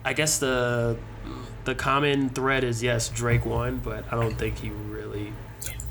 I 0.04 0.12
guess 0.12 0.38
the 0.38 0.98
the 1.64 1.74
common 1.74 2.28
thread 2.28 2.64
is 2.64 2.82
yes, 2.82 3.08
Drake 3.08 3.46
won, 3.46 3.78
but 3.78 4.04
I 4.12 4.16
don't 4.16 4.34
think 4.34 4.58
he 4.58 4.68
really. 4.68 5.32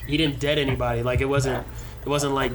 He 0.05 0.17
didn't 0.17 0.39
dead 0.39 0.59
anybody. 0.59 1.01
Like 1.01 1.21
it 1.21 1.25
wasn't. 1.25 1.65
It 2.05 2.09
wasn't 2.09 2.33
like 2.33 2.51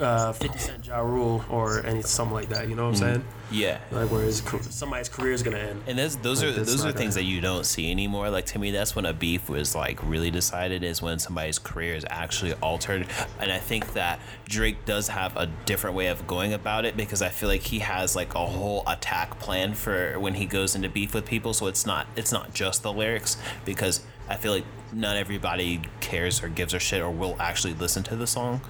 uh, 0.00 0.32
Fifty 0.32 0.58
Cent 0.58 0.86
Ja 0.86 0.98
Rule 1.00 1.44
or 1.48 1.84
any 1.86 2.02
something 2.02 2.34
like 2.34 2.48
that. 2.48 2.68
You 2.68 2.74
know 2.74 2.84
what 2.86 2.96
I'm 2.96 2.96
saying? 2.96 3.24
Yeah. 3.52 3.78
Like 3.92 4.10
where 4.10 4.22
his, 4.22 4.42
somebody's 4.70 5.08
career 5.08 5.32
is 5.32 5.42
gonna 5.42 5.58
end. 5.58 5.82
And 5.86 5.98
those 5.98 6.16
those 6.16 6.42
Like, 6.42 6.50
are 6.50 6.58
those 6.64 6.84
are 6.84 6.90
things 6.92 7.14
gonna- 7.14 7.24
that 7.26 7.30
you 7.30 7.40
don't 7.40 7.64
see 7.64 7.90
anymore. 7.90 8.30
Like 8.30 8.46
to 8.46 8.58
me, 8.58 8.70
that's 8.72 8.96
when 8.96 9.06
a 9.06 9.12
beef 9.12 9.48
was 9.48 9.74
like 9.74 9.98
really 10.02 10.30
decided 10.30 10.82
is 10.82 11.00
when 11.00 11.18
somebody's 11.18 11.58
career 11.58 11.94
is 11.94 12.04
actually 12.10 12.54
altered. 12.54 13.06
And 13.38 13.52
I 13.52 13.58
think 13.58 13.92
that 13.94 14.18
Drake 14.48 14.84
does 14.86 15.08
have 15.08 15.36
a 15.36 15.46
different 15.66 15.94
way 15.96 16.08
of 16.08 16.26
going 16.26 16.52
about 16.52 16.84
it 16.84 16.96
because 16.96 17.22
I 17.22 17.28
feel 17.28 17.48
like 17.48 17.62
he 17.62 17.78
has 17.80 18.16
like 18.16 18.34
a 18.34 18.44
whole 18.46 18.82
attack 18.88 19.38
plan 19.38 19.74
for 19.74 20.18
when 20.18 20.34
he 20.34 20.46
goes 20.46 20.74
into 20.74 20.88
beef 20.88 21.14
with 21.14 21.26
people. 21.26 21.52
So 21.54 21.66
it's 21.68 21.86
not 21.86 22.06
it's 22.16 22.32
not 22.32 22.54
just 22.54 22.82
the 22.82 22.92
lyrics 22.92 23.36
because 23.64 24.00
I 24.30 24.36
feel 24.36 24.52
like 24.52 24.64
not 24.92 25.16
everybody 25.16 25.82
cares 26.00 26.42
or 26.42 26.48
gives 26.48 26.72
a 26.72 26.78
shit 26.78 27.02
or 27.02 27.10
will 27.10 27.36
actually 27.40 27.74
listen 27.74 28.02
to 28.04 28.16
the 28.16 28.26
song. 28.26 28.60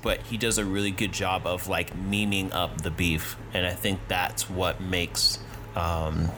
But 0.00 0.22
he 0.22 0.36
does 0.36 0.58
a 0.58 0.64
really 0.64 0.92
good 0.92 1.12
job 1.12 1.46
of 1.46 1.68
like 1.68 1.94
memeing 1.96 2.52
up 2.52 2.82
the 2.82 2.90
beef, 2.90 3.36
and 3.52 3.66
I 3.66 3.72
think 3.72 4.00
that's 4.06 4.48
what 4.48 4.80
makes 4.80 5.40
um, 5.74 6.30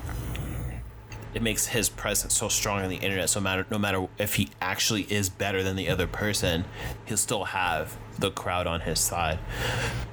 it 1.35 1.43
makes 1.43 1.67
his 1.67 1.89
presence 1.89 2.35
so 2.37 2.49
strong 2.49 2.83
on 2.83 2.89
the 2.89 2.97
internet. 2.97 3.29
So 3.29 3.41
matter 3.41 3.67
no 3.71 3.79
matter 3.79 4.09
if 4.19 4.37
he 4.37 4.49
actually 4.63 5.03
is 5.03 5.29
better 5.29 5.63
than 5.63 5.77
the 5.77 5.91
other 5.91 6.07
person, 6.07 6.65
he'll 7.05 7.17
still 7.19 7.45
have 7.45 7.97
the 8.19 8.31
crowd 8.31 8.67
on 8.67 8.81
his 8.81 8.99
side. 8.99 9.39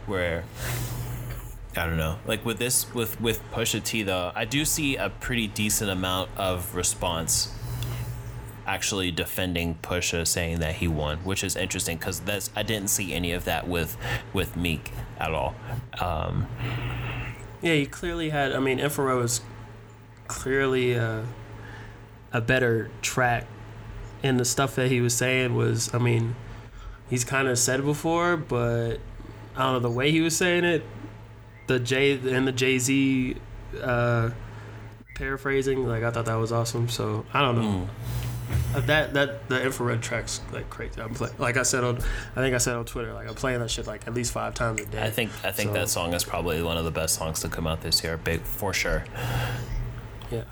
Where 0.08 0.44
I 1.78 1.86
don't 1.86 1.98
know, 1.98 2.18
like 2.26 2.46
with 2.46 2.58
this 2.58 2.94
with 2.94 3.20
with 3.22 3.42
Pusha 3.52 3.82
T 3.82 4.04
though, 4.04 4.34
I 4.36 4.44
do 4.44 4.66
see 4.66 4.98
a 4.98 5.10
pretty 5.10 5.48
decent 5.48 5.90
amount 5.90 6.32
of 6.36 6.76
response 6.76 7.54
actually 8.72 9.12
defending 9.12 9.76
Pusha 9.84 10.26
saying 10.26 10.60
that 10.60 10.76
he 10.76 10.88
won, 10.88 11.18
which 11.26 11.44
is 11.44 11.58
interesting 11.58 11.98
because 11.98 12.22
that's 12.22 12.50
I 12.56 12.64
didn't 12.64 12.88
see 12.90 13.14
any 13.14 13.34
of 13.34 13.44
that 13.44 13.68
with 13.68 13.98
with 14.32 14.56
Meek 14.56 14.94
at 15.20 15.34
all. 15.34 15.54
Um, 16.00 16.48
Yeah, 17.62 17.74
he 17.74 17.86
clearly 17.86 18.30
had. 18.30 18.54
I 18.54 18.60
mean, 18.60 18.80
Infrared 18.80 19.18
was 19.18 19.42
clearly 20.28 20.94
a, 20.94 21.26
a 22.32 22.40
better 22.40 22.90
track, 23.02 23.46
and 24.24 24.40
the 24.40 24.46
stuff 24.46 24.76
that 24.76 24.90
he 24.90 25.02
was 25.02 25.14
saying 25.14 25.54
was. 25.54 25.94
I 25.94 25.98
mean, 25.98 26.36
he's 27.10 27.26
kind 27.26 27.50
of 27.50 27.60
said 27.60 27.84
before, 27.84 28.38
but 28.38 29.00
I 29.56 29.64
don't 29.64 29.74
know 29.74 29.80
the 29.80 29.90
way 29.92 30.12
he 30.12 30.22
was 30.22 30.36
saying 30.38 30.64
it. 30.64 30.84
The 31.68 31.78
J 31.78 32.14
and 32.14 32.48
the 32.48 32.54
Jay 32.54 32.80
Z 32.80 33.36
uh, 33.82 34.30
paraphrasing, 35.16 35.86
like 35.86 36.04
I 36.04 36.12
thought 36.12 36.26
that 36.26 36.36
was 36.36 36.54
awesome. 36.54 36.88
So 36.88 37.26
I 37.34 37.42
don't 37.42 37.62
know. 37.62 37.82
Uh, 37.84 38.21
That 38.86 39.14
that 39.14 39.48
the 39.50 39.62
infrared 39.64 40.02
tracks 40.02 40.42
like 40.52 40.70
crazy. 40.70 41.02
I'm 41.02 41.14
play, 41.14 41.30
like 41.38 41.58
I 41.58 41.64
said 41.64 41.84
on, 41.84 41.98
I 41.98 42.42
think 42.42 42.56
I 42.56 42.58
said 42.58 42.76
on 42.76 42.86
Twitter, 42.86 43.14
like 43.14 43.28
I'm 43.28 43.36
playing 43.36 43.60
that 43.60 43.70
shit 43.70 43.86
like 43.88 44.08
at 44.08 44.14
least 44.14 44.32
five 44.32 44.54
times 44.54 44.82
a 44.82 44.86
day. 44.86 45.02
I 45.04 45.10
think 45.10 45.32
I 45.44 45.52
think 45.52 45.70
So- 45.70 45.74
that 45.74 45.90
song 45.90 46.14
is 46.14 46.24
probably 46.24 46.62
one 46.64 46.78
of 46.78 46.86
the 46.86 46.92
best 46.92 47.16
songs 47.16 47.40
to 47.42 47.50
come 47.50 47.68
out 47.68 47.82
this 47.82 48.04
year, 48.04 48.18
big 48.18 48.42
for 48.42 48.74
sure. 48.74 49.04
Yeah. 50.32 50.44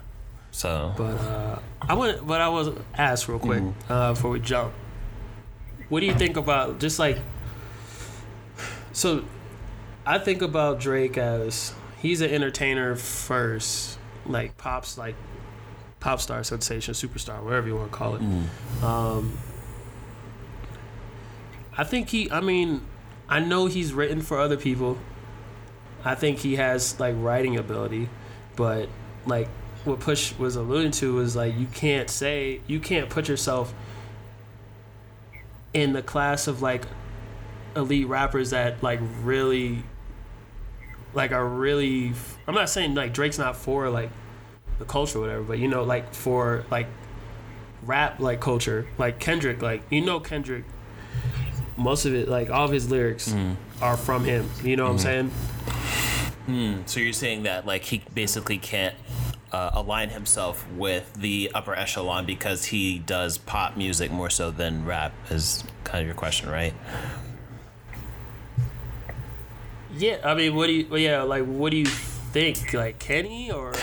So 0.52 0.94
But 0.98 1.04
uh, 1.04 1.60
I 1.82 1.94
want, 1.94 2.26
but 2.28 2.42
I 2.42 2.50
was 2.50 2.70
asked 2.98 3.28
real 3.30 3.40
quick 3.40 3.62
Mm-hmm. 3.62 3.92
uh, 3.94 4.14
before 4.14 4.32
we 4.32 4.40
jump. 4.40 4.74
What 5.90 6.02
do 6.02 6.06
you 6.06 6.14
think 6.14 6.38
about 6.38 6.80
just 6.80 7.00
like? 7.00 7.18
So, 8.92 9.24
I 10.06 10.18
think 10.18 10.42
about 10.42 10.80
Drake 10.80 11.18
as 11.18 11.74
he's 12.00 12.22
an 12.22 12.30
entertainer 12.32 12.96
first, 12.96 13.98
like 14.26 14.58
pops, 14.58 14.98
like 14.98 15.16
pop 16.00 16.22
star, 16.22 16.44
sensation, 16.44 16.94
superstar, 16.94 17.44
whatever 17.44 17.68
you 17.68 17.76
want 17.76 17.92
to 17.92 17.98
call 17.98 18.16
it. 18.16 18.22
mm, 18.22 18.84
Um, 18.84 19.38
I 21.78 21.84
think 21.84 22.10
he. 22.10 22.30
I 22.32 22.42
mean, 22.42 22.82
I 23.28 23.40
know 23.40 23.66
he's 23.68 23.94
written 23.94 24.22
for 24.22 24.40
other 24.40 24.58
people. 24.58 24.98
I 26.04 26.16
think 26.16 26.40
he 26.40 26.56
has 26.56 27.00
like 27.00 27.16
writing 27.18 27.58
ability, 27.58 28.10
but 28.56 28.90
like 29.26 29.48
what 29.86 30.00
Push 30.00 30.34
was 30.38 30.56
alluding 30.56 30.92
to 30.92 31.20
is 31.20 31.36
like 31.36 31.58
you 31.58 31.68
can't 31.68 32.10
say 32.10 32.62
you 32.68 32.80
can't 32.80 33.10
put 33.10 33.28
yourself 33.30 33.74
in 35.74 35.94
the 35.94 36.02
class 36.02 36.48
of 36.48 36.62
like 36.62 36.86
elite 37.76 38.08
rappers 38.08 38.50
that 38.50 38.82
like 38.82 39.00
really 39.24 39.84
like 41.14 41.32
are 41.32 41.48
really 41.48 42.14
I'm 42.48 42.56
not 42.56 42.70
saying 42.70 42.96
like 42.96 43.14
Drake's 43.14 43.38
not 43.38 43.56
for 43.56 43.90
like 43.90 44.10
the 44.80 44.86
culture 44.86 45.20
or 45.20 45.22
whatever, 45.22 45.44
but 45.44 45.60
you 45.60 45.68
know 45.68 45.84
like 45.84 46.14
for 46.14 46.66
like 46.72 46.88
rap 47.84 48.20
like 48.20 48.40
culture, 48.40 48.88
like 48.98 49.20
Kendrick, 49.20 49.62
like 49.62 49.84
you 49.90 50.02
know 50.02 50.20
Kendrick 50.20 50.66
most 51.80 52.06
of 52.06 52.14
it 52.14 52.28
like 52.28 52.50
all 52.50 52.66
of 52.66 52.72
his 52.72 52.92
lyrics 52.92 53.30
mm. 53.30 53.56
are 53.82 53.98
from 53.98 54.24
him. 54.26 54.50
You 54.64 54.76
know 54.76 54.86
what 54.86 54.92
I'm 54.92 54.98
saying? 55.00 55.30
Hmm, 56.46 56.82
so 56.86 57.00
you're 57.00 57.14
saying 57.14 57.44
that 57.44 57.66
like 57.66 57.84
he 57.84 58.04
basically 58.14 58.58
can't 58.58 58.96
uh, 59.52 59.72
align 59.74 60.10
himself 60.10 60.70
with 60.72 61.12
the 61.14 61.52
upper 61.56 61.74
echelon 61.74 62.26
because 62.26 62.66
he 62.66 63.00
does 63.00 63.38
pop 63.38 63.78
music 63.78 64.12
more 64.12 64.30
so 64.30 64.52
than 64.52 64.86
rap 64.86 65.14
is 65.30 65.64
kind 65.84 66.02
of 66.02 66.06
your 66.06 66.16
question, 66.16 66.50
right? 66.50 66.74
Yeah, 69.96 70.18
I 70.24 70.36
mean, 70.36 70.56
what 70.56 70.68
do 70.68 70.74
you? 70.74 70.88
well, 70.90 71.00
Yeah, 71.00 71.24
like, 71.24 71.46
what 71.46 71.72
do 71.72 71.78
you 71.78 71.86
think? 71.86 72.74
Like, 72.74 73.02
he 73.02 73.52
or 73.52 73.74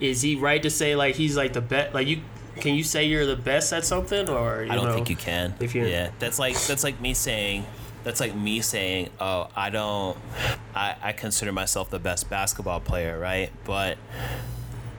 is 0.00 0.22
he 0.22 0.36
right 0.36 0.62
to 0.62 0.70
say 0.70 0.94
like 0.96 1.14
he's 1.14 1.36
like 1.36 1.52
the 1.52 1.60
best? 1.60 1.94
Like, 1.94 2.06
you 2.06 2.20
can 2.56 2.74
you 2.74 2.82
say 2.84 3.04
you're 3.04 3.26
the 3.26 3.36
best 3.36 3.72
at 3.72 3.84
something 3.84 4.28
or 4.28 4.64
you 4.64 4.70
I 4.72 4.76
don't 4.76 4.86
know, 4.86 4.94
think 4.94 5.10
you 5.10 5.16
can. 5.16 5.54
if 5.60 5.74
you're- 5.74 5.90
yeah, 5.90 6.10
that's 6.18 6.38
like 6.38 6.58
that's 6.62 6.84
like 6.84 7.00
me 7.00 7.14
saying 7.14 7.64
that's 8.04 8.20
like 8.20 8.36
me 8.36 8.60
saying, 8.60 9.10
oh, 9.18 9.48
I 9.56 9.68
don't, 9.70 10.16
I, 10.76 10.94
I 11.02 11.12
consider 11.12 11.50
myself 11.50 11.90
the 11.90 11.98
best 11.98 12.30
basketball 12.30 12.78
player, 12.78 13.18
right? 13.18 13.50
But 13.64 13.98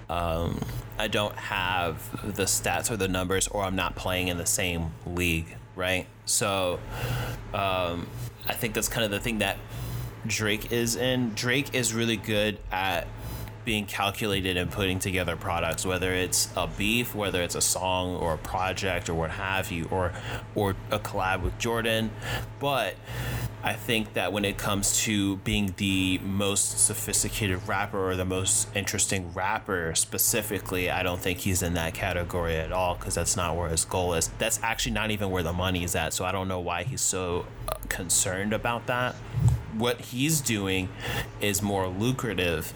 um, 0.10 0.60
I 1.00 1.08
don't 1.08 1.36
have 1.36 2.36
the 2.36 2.44
stats 2.44 2.92
or 2.92 2.98
the 2.98 3.08
numbers, 3.08 3.48
or 3.48 3.64
I'm 3.64 3.78
not 3.78 3.96
playing 3.96 4.28
in 4.28 4.38
the 4.38 4.46
same 4.46 4.92
league, 5.06 5.56
right? 5.76 6.06
So 6.26 6.80
um, 7.54 8.08
I 8.46 8.54
think 8.54 8.74
that's 8.74 8.90
kind 8.90 9.06
of 9.06 9.12
the 9.12 9.20
thing 9.22 9.40
that 9.40 9.58
Drake 10.26 10.72
is 10.74 10.96
in. 10.98 11.34
Drake 11.34 11.74
is 11.74 11.94
really 11.94 12.18
good 12.18 12.58
at 12.72 13.08
being 13.68 13.86
calculated 13.86 14.56
and 14.56 14.72
putting 14.72 14.98
together 14.98 15.36
products, 15.36 15.86
whether 15.86 16.14
it's 16.14 16.50
a 16.56 16.66
beef, 16.66 17.14
whether 17.14 17.42
it's 17.42 17.54
a 17.54 17.60
song 17.60 18.16
or 18.16 18.36
a 18.36 18.38
project 18.38 19.10
or 19.10 19.14
what 19.14 19.30
have 19.30 19.70
you, 19.74 19.86
or 19.92 20.14
or 20.56 20.74
a 20.90 20.98
collab 20.98 21.42
with 21.42 21.60
Jordan. 21.60 22.10
But 22.60 22.96
I 23.62 23.74
think 23.74 24.14
that 24.14 24.32
when 24.32 24.46
it 24.46 24.58
comes 24.58 24.98
to 25.04 25.36
being 25.38 25.74
the 25.76 26.18
most 26.20 26.80
sophisticated 26.80 27.68
rapper 27.68 28.00
or 28.10 28.16
the 28.16 28.24
most 28.24 28.74
interesting 28.74 29.34
rapper 29.34 29.94
specifically, 29.96 30.90
I 30.90 31.04
don't 31.04 31.20
think 31.20 31.40
he's 31.40 31.62
in 31.62 31.74
that 31.74 31.94
category 31.94 32.56
at 32.56 32.72
all 32.72 32.96
because 32.96 33.16
that's 33.16 33.36
not 33.36 33.58
where 33.58 33.68
his 33.68 33.84
goal 33.84 34.14
is. 34.14 34.30
That's 34.38 34.62
actually 34.64 34.94
not 34.94 35.12
even 35.12 35.30
where 35.30 35.44
the 35.44 35.52
money 35.52 35.84
is 35.84 35.94
at. 35.94 36.14
So 36.14 36.24
I 36.24 36.32
don't 36.32 36.48
know 36.48 36.62
why 36.62 36.84
he's 36.84 37.02
so 37.02 37.46
uh, 37.68 37.74
concerned 37.90 38.54
about 38.54 38.88
that. 38.88 39.16
What 39.78 40.00
he's 40.00 40.40
doing 40.40 40.88
is 41.42 41.62
more 41.62 41.90
lucrative 41.90 42.74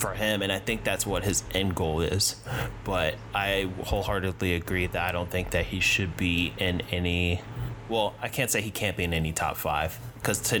for 0.00 0.14
him, 0.14 0.42
and 0.42 0.50
I 0.50 0.58
think 0.58 0.84
that's 0.84 1.06
what 1.06 1.24
his 1.24 1.44
end 1.52 1.74
goal 1.74 2.00
is. 2.00 2.36
But 2.84 3.14
I 3.34 3.70
wholeheartedly 3.84 4.54
agree 4.54 4.86
that 4.86 5.08
I 5.08 5.12
don't 5.12 5.30
think 5.30 5.50
that 5.50 5.66
he 5.66 5.80
should 5.80 6.16
be 6.16 6.54
in 6.58 6.82
any. 6.90 7.42
Well, 7.88 8.14
I 8.20 8.28
can't 8.28 8.50
say 8.50 8.60
he 8.60 8.70
can't 8.70 8.96
be 8.96 9.04
in 9.04 9.12
any 9.12 9.32
top 9.32 9.56
five 9.56 9.98
because 10.14 10.54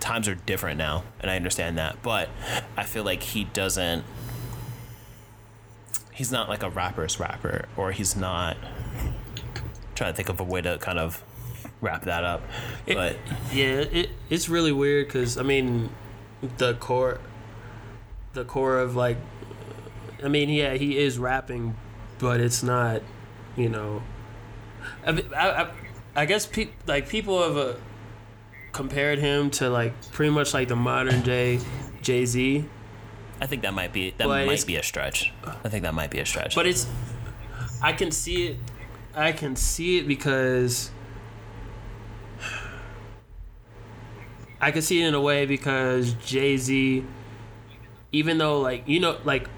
times 0.00 0.28
are 0.28 0.34
different 0.34 0.78
now, 0.78 1.04
and 1.20 1.30
I 1.30 1.36
understand 1.36 1.78
that. 1.78 2.02
But 2.02 2.28
I 2.76 2.84
feel 2.84 3.04
like 3.04 3.22
he 3.22 3.44
doesn't. 3.44 4.04
He's 6.12 6.32
not 6.32 6.48
like 6.48 6.62
a 6.62 6.70
rapper's 6.70 7.20
rapper, 7.20 7.66
or 7.76 7.92
he's 7.92 8.16
not. 8.16 8.56
trying 9.94 10.12
to 10.12 10.16
think 10.16 10.28
of 10.28 10.40
a 10.40 10.44
way 10.44 10.62
to 10.62 10.78
kind 10.78 10.98
of 10.98 11.22
wrap 11.80 12.02
that 12.04 12.24
up, 12.24 12.42
it, 12.86 12.94
but 12.94 13.16
yeah, 13.52 13.80
it 13.80 14.10
it's 14.30 14.48
really 14.48 14.72
weird 14.72 15.06
because 15.06 15.36
I 15.36 15.42
mean, 15.42 15.90
the 16.58 16.74
core 16.74 17.20
the 18.36 18.44
core 18.44 18.78
of 18.78 18.94
like 18.94 19.16
I 20.24 20.28
mean, 20.28 20.48
yeah, 20.48 20.74
he 20.74 20.96
is 20.96 21.18
rapping, 21.18 21.76
but 22.18 22.40
it's 22.40 22.62
not, 22.62 23.02
you 23.56 23.68
know. 23.68 24.02
I 25.04 25.22
I, 25.36 25.70
I 26.14 26.24
guess 26.26 26.46
pe- 26.46 26.70
like 26.86 27.08
people 27.08 27.42
have 27.42 27.56
uh, 27.56 27.74
compared 28.72 29.18
him 29.18 29.50
to 29.50 29.68
like 29.68 29.92
pretty 30.12 30.30
much 30.30 30.54
like 30.54 30.68
the 30.68 30.76
modern 30.76 31.22
day 31.22 31.60
Jay 32.00 32.24
Z. 32.24 32.64
I 33.40 33.46
think 33.46 33.62
that 33.62 33.74
might 33.74 33.92
be 33.92 34.12
that 34.12 34.26
but 34.26 34.46
might 34.46 34.66
be 34.66 34.76
a 34.76 34.82
stretch. 34.82 35.32
I 35.64 35.68
think 35.68 35.82
that 35.82 35.94
might 35.94 36.10
be 36.10 36.20
a 36.20 36.26
stretch. 36.26 36.54
But 36.54 36.66
it's 36.66 36.86
I 37.82 37.92
can 37.92 38.10
see 38.10 38.48
it. 38.48 38.56
I 39.14 39.32
can 39.32 39.56
see 39.56 39.98
it 39.98 40.08
because 40.08 40.90
I 44.60 44.70
can 44.70 44.82
see 44.82 45.02
it 45.02 45.08
in 45.08 45.14
a 45.14 45.20
way 45.20 45.44
because 45.44 46.14
Jay 46.14 46.56
Z 46.56 47.04
even 48.12 48.38
though 48.38 48.60
like 48.60 48.86
you 48.86 49.00
know 49.00 49.18
like 49.24 49.48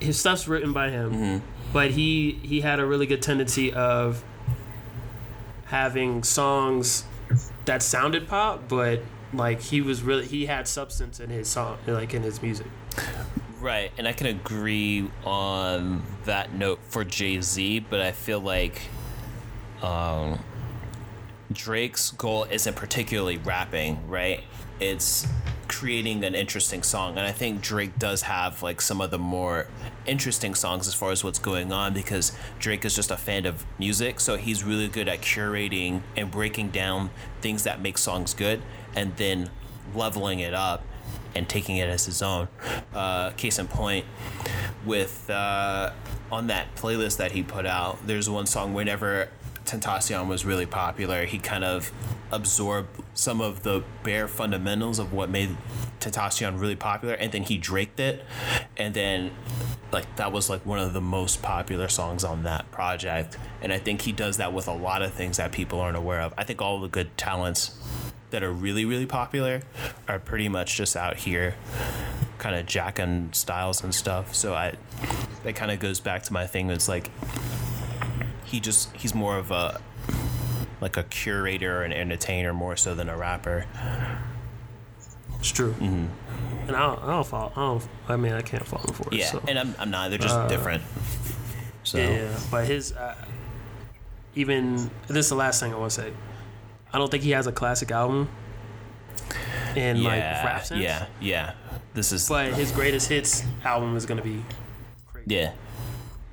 his 0.00 0.18
stuff's 0.18 0.46
written 0.48 0.72
by 0.72 0.90
him, 0.90 1.12
mm-hmm. 1.12 1.46
but 1.72 1.92
he 1.92 2.38
he 2.42 2.60
had 2.60 2.80
a 2.80 2.86
really 2.86 3.06
good 3.06 3.22
tendency 3.22 3.72
of 3.72 4.22
having 5.66 6.22
songs 6.22 7.04
that 7.64 7.82
sounded 7.82 8.28
pop, 8.28 8.68
but 8.68 9.00
like 9.32 9.60
he 9.60 9.80
was 9.80 10.02
really 10.02 10.26
he 10.26 10.46
had 10.46 10.68
substance 10.68 11.20
in 11.20 11.30
his 11.30 11.48
song, 11.48 11.78
like 11.86 12.14
in 12.14 12.22
his 12.22 12.42
music. 12.42 12.66
Right, 13.60 13.92
and 13.96 14.06
I 14.06 14.12
can 14.12 14.26
agree 14.26 15.08
on 15.24 16.02
that 16.26 16.52
note 16.52 16.80
for 16.90 17.02
Jay 17.02 17.40
Z, 17.40 17.86
but 17.88 17.98
I 17.98 18.12
feel 18.12 18.38
like 18.38 18.82
um, 19.80 20.38
Drake's 21.50 22.10
goal 22.10 22.44
isn't 22.44 22.76
particularly 22.76 23.38
rapping, 23.38 24.06
right? 24.06 24.44
It's 24.80 25.26
creating 25.74 26.24
an 26.24 26.34
interesting 26.34 26.82
song 26.82 27.18
and 27.18 27.26
i 27.26 27.32
think 27.32 27.60
drake 27.60 27.98
does 27.98 28.22
have 28.22 28.62
like 28.62 28.80
some 28.80 29.00
of 29.00 29.10
the 29.10 29.18
more 29.18 29.66
interesting 30.06 30.54
songs 30.54 30.86
as 30.86 30.94
far 30.94 31.10
as 31.10 31.24
what's 31.24 31.38
going 31.38 31.72
on 31.72 31.92
because 31.92 32.32
drake 32.60 32.84
is 32.84 32.94
just 32.94 33.10
a 33.10 33.16
fan 33.16 33.44
of 33.44 33.66
music 33.78 34.20
so 34.20 34.36
he's 34.36 34.62
really 34.62 34.86
good 34.86 35.08
at 35.08 35.20
curating 35.20 36.00
and 36.16 36.30
breaking 36.30 36.68
down 36.68 37.10
things 37.40 37.64
that 37.64 37.80
make 37.80 37.98
songs 37.98 38.34
good 38.34 38.62
and 38.94 39.16
then 39.16 39.50
leveling 39.94 40.38
it 40.38 40.54
up 40.54 40.84
and 41.34 41.48
taking 41.48 41.78
it 41.78 41.88
as 41.88 42.06
his 42.06 42.22
own. 42.22 42.46
Uh, 42.94 43.30
case 43.30 43.58
in 43.58 43.66
point 43.66 44.06
with 44.86 45.28
uh, 45.28 45.90
on 46.30 46.46
that 46.46 46.72
playlist 46.76 47.16
that 47.16 47.32
he 47.32 47.42
put 47.42 47.66
out 47.66 47.98
there's 48.06 48.30
one 48.30 48.46
song 48.46 48.72
whenever 48.72 49.28
Tentacion 49.64 50.28
was 50.28 50.44
really 50.44 50.66
popular, 50.66 51.24
he 51.24 51.38
kind 51.38 51.64
of 51.64 51.90
absorbed 52.30 53.02
some 53.14 53.40
of 53.40 53.62
the 53.62 53.82
bare 54.02 54.28
fundamentals 54.28 54.98
of 54.98 55.12
what 55.12 55.30
made 55.30 55.56
Tentacion 56.00 56.60
really 56.60 56.76
popular, 56.76 57.14
and 57.14 57.32
then 57.32 57.44
he 57.44 57.56
draked 57.56 58.00
it, 58.00 58.24
and 58.76 58.92
then 58.92 59.30
like 59.92 60.16
that 60.16 60.32
was 60.32 60.50
like 60.50 60.66
one 60.66 60.80
of 60.80 60.92
the 60.92 61.00
most 61.00 61.40
popular 61.40 61.88
songs 61.88 62.24
on 62.24 62.42
that 62.42 62.70
project. 62.70 63.38
And 63.62 63.72
I 63.72 63.78
think 63.78 64.02
he 64.02 64.12
does 64.12 64.36
that 64.38 64.52
with 64.52 64.68
a 64.68 64.74
lot 64.74 65.02
of 65.02 65.14
things 65.14 65.36
that 65.36 65.52
people 65.52 65.80
aren't 65.80 65.96
aware 65.96 66.20
of. 66.20 66.34
I 66.36 66.44
think 66.44 66.60
all 66.60 66.80
the 66.80 66.88
good 66.88 67.16
talents 67.16 67.78
that 68.34 68.42
are 68.42 68.52
really 68.52 68.84
really 68.84 69.06
popular 69.06 69.62
are 70.08 70.18
pretty 70.18 70.48
much 70.48 70.76
just 70.76 70.96
out 70.96 71.16
here 71.18 71.54
kind 72.38 72.56
of 72.56 72.66
jacking 72.66 73.28
styles 73.32 73.84
and 73.84 73.94
stuff 73.94 74.34
so 74.34 74.54
i 74.54 74.74
that 75.44 75.54
kind 75.54 75.70
of 75.70 75.78
goes 75.78 76.00
back 76.00 76.20
to 76.24 76.32
my 76.32 76.44
thing 76.44 76.68
it's 76.68 76.88
like 76.88 77.10
he 78.44 78.58
just 78.58 78.92
he's 78.96 79.14
more 79.14 79.38
of 79.38 79.52
a 79.52 79.80
like 80.84 80.98
a 80.98 81.02
curator 81.04 81.80
or 81.80 81.82
an 81.82 81.94
entertainer 81.94 82.52
more 82.52 82.76
so 82.76 82.94
than 82.94 83.08
a 83.08 83.16
rapper. 83.16 83.64
It's 85.38 85.50
true. 85.50 85.72
Mm-hmm. 85.72 86.68
And 86.68 86.76
I 86.76 86.80
don't, 86.80 87.02
I 87.02 87.06
don't 87.06 87.26
fall. 87.26 87.52
I 87.56 87.60
don't. 87.60 87.88
I 88.06 88.16
mean, 88.16 88.34
I 88.34 88.42
can't 88.42 88.66
follow 88.66 88.84
him 88.84 88.92
for 88.92 89.08
it. 89.08 89.14
Yeah, 89.14 89.30
so. 89.30 89.42
and 89.48 89.58
I'm, 89.58 89.74
I'm 89.78 89.90
not. 89.90 90.10
They're 90.10 90.18
just 90.18 90.34
uh, 90.34 90.46
different. 90.46 90.82
So 91.84 91.96
yeah, 91.96 92.38
but 92.50 92.66
his 92.66 92.92
uh, 92.92 93.14
even 94.34 94.90
this 95.08 95.24
is 95.24 95.28
the 95.30 95.36
last 95.36 95.58
thing 95.58 95.72
I 95.72 95.78
want 95.78 95.92
to 95.92 96.02
say. 96.02 96.12
I 96.92 96.98
don't 96.98 97.10
think 97.10 97.22
he 97.22 97.30
has 97.30 97.46
a 97.46 97.52
classic 97.52 97.90
album. 97.90 98.28
In 99.74 99.96
yeah, 99.96 100.08
like 100.08 100.20
rap 100.20 100.64
sense. 100.66 100.82
Yeah, 100.82 101.06
yeah. 101.18 101.54
This 101.94 102.12
is. 102.12 102.28
But 102.28 102.52
his 102.52 102.72
greatest 102.72 103.08
hits 103.08 103.42
album 103.64 103.96
is 103.96 104.04
gonna 104.04 104.22
be. 104.22 104.44
Crazy. 105.06 105.34
Yeah, 105.34 105.52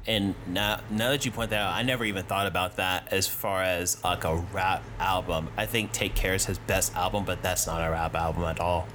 and 0.08 0.34
now 0.48 0.80
now 0.90 1.10
that 1.10 1.26
you 1.26 1.32
point 1.32 1.52
that 1.52 1.60
out, 1.60 1.74
I 1.74 1.84
never 1.84 2.04
even 2.06 2.24
thought 2.24 2.48
about 2.48 2.78
that 2.78 3.12
as 3.12 3.28
far 3.28 3.62
as 3.62 4.04
like 4.04 4.24
a 4.24 4.36
rap 4.36 4.84
album. 5.00 5.50
I 5.58 5.66
think 5.66 5.92
Take 5.92 6.16
Care 6.16 6.34
is 6.34 6.46
his 6.46 6.58
best 6.58 6.96
album, 6.96 7.24
but 7.26 7.44
that's 7.44 7.68
not 7.68 7.88
a 7.88 7.92
rap 7.92 8.16
album 8.16 8.44
at 8.44 8.60
all. 8.60 8.88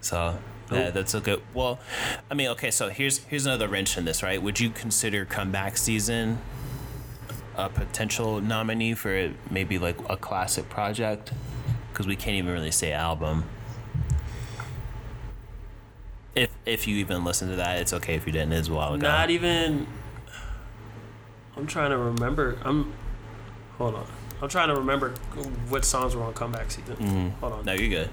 So 0.00 0.38
yeah, 0.70 0.90
that's 0.90 1.14
a 1.14 1.20
good. 1.20 1.42
Well, 1.54 1.80
I 2.30 2.34
mean, 2.34 2.48
okay, 2.48 2.70
so 2.70 2.90
here's 2.90 3.18
here's 3.18 3.46
another 3.46 3.68
wrench 3.68 3.96
in 3.96 4.04
this, 4.04 4.22
right? 4.22 4.40
Would 4.42 4.60
you 4.60 4.70
consider 4.70 5.24
comeback 5.24 5.76
season 5.76 6.38
a 7.56 7.68
potential 7.68 8.40
nominee 8.40 8.94
for 8.94 9.32
maybe 9.50 9.78
like 9.78 9.96
a 10.08 10.16
classic 10.16 10.68
project? 10.68 11.32
Because 11.92 12.06
we 12.06 12.16
can't 12.16 12.36
even 12.36 12.52
really 12.52 12.70
say 12.70 12.92
album 12.92 13.44
if 16.34 16.50
if 16.66 16.86
you 16.86 16.96
even 16.96 17.24
listen 17.24 17.48
to 17.50 17.56
that, 17.56 17.80
it's 17.80 17.92
okay 17.92 18.14
if 18.14 18.26
you 18.26 18.32
didn't 18.32 18.52
as 18.52 18.70
well. 18.70 18.96
Not 18.96 19.30
even. 19.30 19.86
I'm 21.56 21.66
trying 21.66 21.90
to 21.90 21.98
remember. 21.98 22.58
I'm. 22.62 22.92
Hold 23.78 23.94
on. 23.94 24.06
I'm 24.42 24.48
trying 24.48 24.68
to 24.68 24.74
remember 24.74 25.10
what 25.68 25.84
songs 25.84 26.16
were 26.16 26.22
on 26.22 26.32
comeback 26.32 26.70
season. 26.70 26.96
Mm-hmm. 26.96 27.28
Hold 27.40 27.52
on. 27.52 27.64
No, 27.64 27.72
you're 27.72 27.88
good 27.88 28.10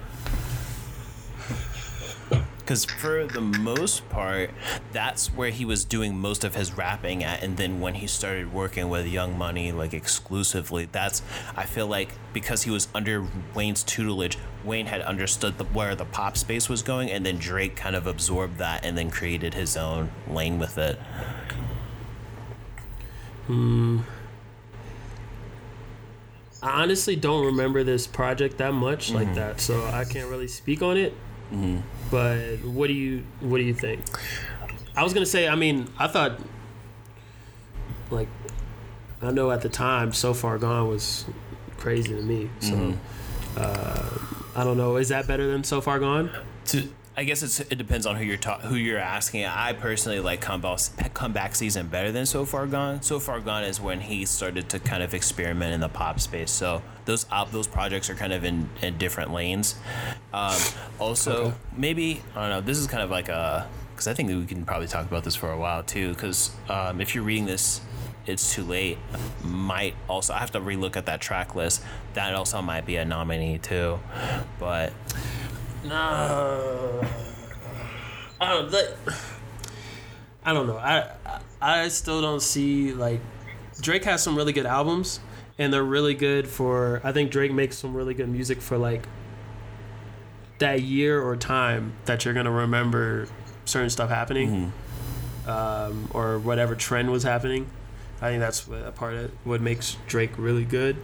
because 2.68 2.84
for 2.84 3.24
the 3.24 3.40
most 3.40 4.06
part, 4.10 4.50
that's 4.92 5.28
where 5.28 5.48
he 5.48 5.64
was 5.64 5.86
doing 5.86 6.18
most 6.18 6.44
of 6.44 6.54
his 6.54 6.76
rapping 6.76 7.24
at. 7.24 7.42
And 7.42 7.56
then 7.56 7.80
when 7.80 7.94
he 7.94 8.06
started 8.06 8.52
working 8.52 8.90
with 8.90 9.06
Young 9.06 9.38
Money, 9.38 9.72
like 9.72 9.94
exclusively, 9.94 10.86
that's 10.92 11.22
I 11.56 11.64
feel 11.64 11.86
like 11.86 12.10
because 12.34 12.64
he 12.64 12.70
was 12.70 12.88
under 12.94 13.26
Wayne's 13.54 13.82
tutelage, 13.82 14.36
Wayne 14.64 14.84
had 14.84 15.00
understood 15.00 15.56
the, 15.56 15.64
where 15.64 15.94
the 15.94 16.04
pop 16.04 16.36
space 16.36 16.68
was 16.68 16.82
going, 16.82 17.10
and 17.10 17.24
then 17.24 17.38
Drake 17.38 17.74
kind 17.74 17.96
of 17.96 18.06
absorbed 18.06 18.58
that 18.58 18.84
and 18.84 18.98
then 18.98 19.10
created 19.10 19.54
his 19.54 19.74
own 19.74 20.10
lane 20.28 20.58
with 20.58 20.76
it. 20.76 20.98
Hmm. 23.46 24.00
I 26.62 26.82
honestly 26.82 27.16
don't 27.16 27.46
remember 27.46 27.82
this 27.82 28.06
project 28.06 28.58
that 28.58 28.74
much 28.74 29.06
mm-hmm. 29.06 29.16
like 29.16 29.34
that, 29.36 29.58
so 29.58 29.86
I 29.86 30.04
can't 30.04 30.28
really 30.28 30.48
speak 30.48 30.82
on 30.82 30.98
it. 30.98 31.14
Mm-hmm. 31.52 31.78
But 32.10 32.64
what 32.64 32.88
do 32.88 32.92
you 32.92 33.24
what 33.40 33.58
do 33.58 33.64
you 33.64 33.74
think? 33.74 34.04
I 34.96 35.02
was 35.02 35.14
gonna 35.14 35.26
say. 35.26 35.48
I 35.48 35.54
mean, 35.54 35.88
I 35.98 36.08
thought 36.08 36.38
like 38.10 38.28
I 39.22 39.30
know 39.30 39.50
at 39.50 39.62
the 39.62 39.68
time, 39.68 40.12
so 40.12 40.34
far 40.34 40.58
gone 40.58 40.88
was 40.88 41.24
crazy 41.76 42.14
to 42.14 42.22
me. 42.22 42.50
So 42.60 42.72
mm-hmm. 42.72 42.98
uh, 43.56 44.60
I 44.60 44.64
don't 44.64 44.76
know. 44.76 44.96
Is 44.96 45.08
that 45.08 45.26
better 45.26 45.50
than 45.50 45.64
so 45.64 45.80
far 45.80 45.98
gone? 45.98 46.30
To 46.66 46.88
I 47.18 47.24
guess 47.24 47.58
it 47.58 47.76
depends 47.76 48.06
on 48.06 48.14
who 48.14 48.22
you're 48.22 48.36
ta- 48.36 48.60
who 48.60 48.76
you're 48.76 48.96
asking. 48.96 49.44
I 49.44 49.72
personally 49.72 50.20
like 50.20 50.40
comeback 50.40 50.78
comeback 51.14 51.56
season 51.56 51.88
better 51.88 52.12
than 52.12 52.26
So 52.26 52.44
Far 52.44 52.68
Gone. 52.68 53.02
So 53.02 53.18
Far 53.18 53.40
Gone 53.40 53.64
is 53.64 53.80
when 53.80 53.98
he 53.98 54.24
started 54.24 54.68
to 54.68 54.78
kind 54.78 55.02
of 55.02 55.12
experiment 55.14 55.74
in 55.74 55.80
the 55.80 55.88
pop 55.88 56.20
space. 56.20 56.52
So 56.52 56.80
those 57.06 57.26
op- 57.32 57.50
those 57.50 57.66
projects 57.66 58.08
are 58.08 58.14
kind 58.14 58.32
of 58.32 58.44
in, 58.44 58.70
in 58.82 58.98
different 58.98 59.32
lanes. 59.32 59.74
Um, 60.32 60.56
also, 61.00 61.46
okay. 61.46 61.56
maybe 61.76 62.22
I 62.36 62.42
don't 62.42 62.50
know. 62.50 62.60
This 62.60 62.78
is 62.78 62.86
kind 62.86 63.02
of 63.02 63.10
like 63.10 63.28
a 63.28 63.66
because 63.90 64.06
I 64.06 64.14
think 64.14 64.28
we 64.28 64.46
can 64.46 64.64
probably 64.64 64.86
talk 64.86 65.04
about 65.04 65.24
this 65.24 65.34
for 65.34 65.50
a 65.50 65.58
while 65.58 65.82
too. 65.82 66.10
Because 66.10 66.52
um, 66.68 67.00
if 67.00 67.16
you're 67.16 67.24
reading 67.24 67.46
this 67.46 67.80
It's 68.26 68.54
Too 68.54 68.62
Late 68.62 68.98
might 69.42 69.96
also. 70.08 70.34
I 70.34 70.38
have 70.38 70.52
to 70.52 70.60
relook 70.60 70.96
at 70.96 71.06
that 71.06 71.20
track 71.20 71.56
list. 71.56 71.82
That 72.14 72.36
also 72.36 72.62
might 72.62 72.86
be 72.86 72.94
a 72.94 73.04
nominee 73.04 73.58
too, 73.58 73.98
but 74.60 74.92
No, 75.84 77.04
I 78.40 78.52
don't. 78.52 78.70
Like, 78.72 78.96
I 80.44 80.52
don't 80.52 80.66
know. 80.66 80.76
I 80.76 81.10
I 81.24 81.40
I 81.60 81.88
still 81.88 82.20
don't 82.20 82.42
see 82.42 82.92
like 82.92 83.20
Drake 83.80 84.04
has 84.04 84.22
some 84.22 84.36
really 84.36 84.52
good 84.52 84.66
albums, 84.66 85.20
and 85.58 85.72
they're 85.72 85.84
really 85.84 86.14
good 86.14 86.48
for. 86.48 87.00
I 87.04 87.12
think 87.12 87.30
Drake 87.30 87.52
makes 87.52 87.78
some 87.78 87.94
really 87.94 88.14
good 88.14 88.28
music 88.28 88.60
for 88.60 88.76
like 88.76 89.06
that 90.58 90.82
year 90.82 91.22
or 91.22 91.36
time 91.36 91.92
that 92.06 92.24
you're 92.24 92.34
gonna 92.34 92.50
remember 92.50 93.28
certain 93.64 93.90
stuff 93.90 94.10
happening, 94.10 94.72
um, 95.46 96.08
or 96.12 96.38
whatever 96.38 96.74
trend 96.74 97.10
was 97.12 97.22
happening. 97.22 97.66
I 98.20 98.30
think 98.30 98.40
that's 98.40 98.66
a 98.66 98.92
part 98.92 99.14
of 99.14 99.30
what 99.44 99.60
makes 99.60 99.96
Drake 100.08 100.32
really 100.36 100.64
good. 100.64 100.96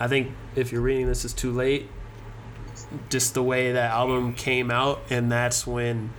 I 0.00 0.08
think 0.08 0.32
if 0.54 0.72
you're 0.72 0.80
reading 0.80 1.06
this, 1.06 1.24
is 1.24 1.34
too 1.34 1.52
late. 1.52 1.88
Just 3.08 3.34
the 3.34 3.42
way 3.42 3.72
that 3.72 3.90
album 3.90 4.34
came 4.34 4.70
out, 4.70 5.02
and 5.10 5.30
that's 5.30 5.66
when 5.66 6.10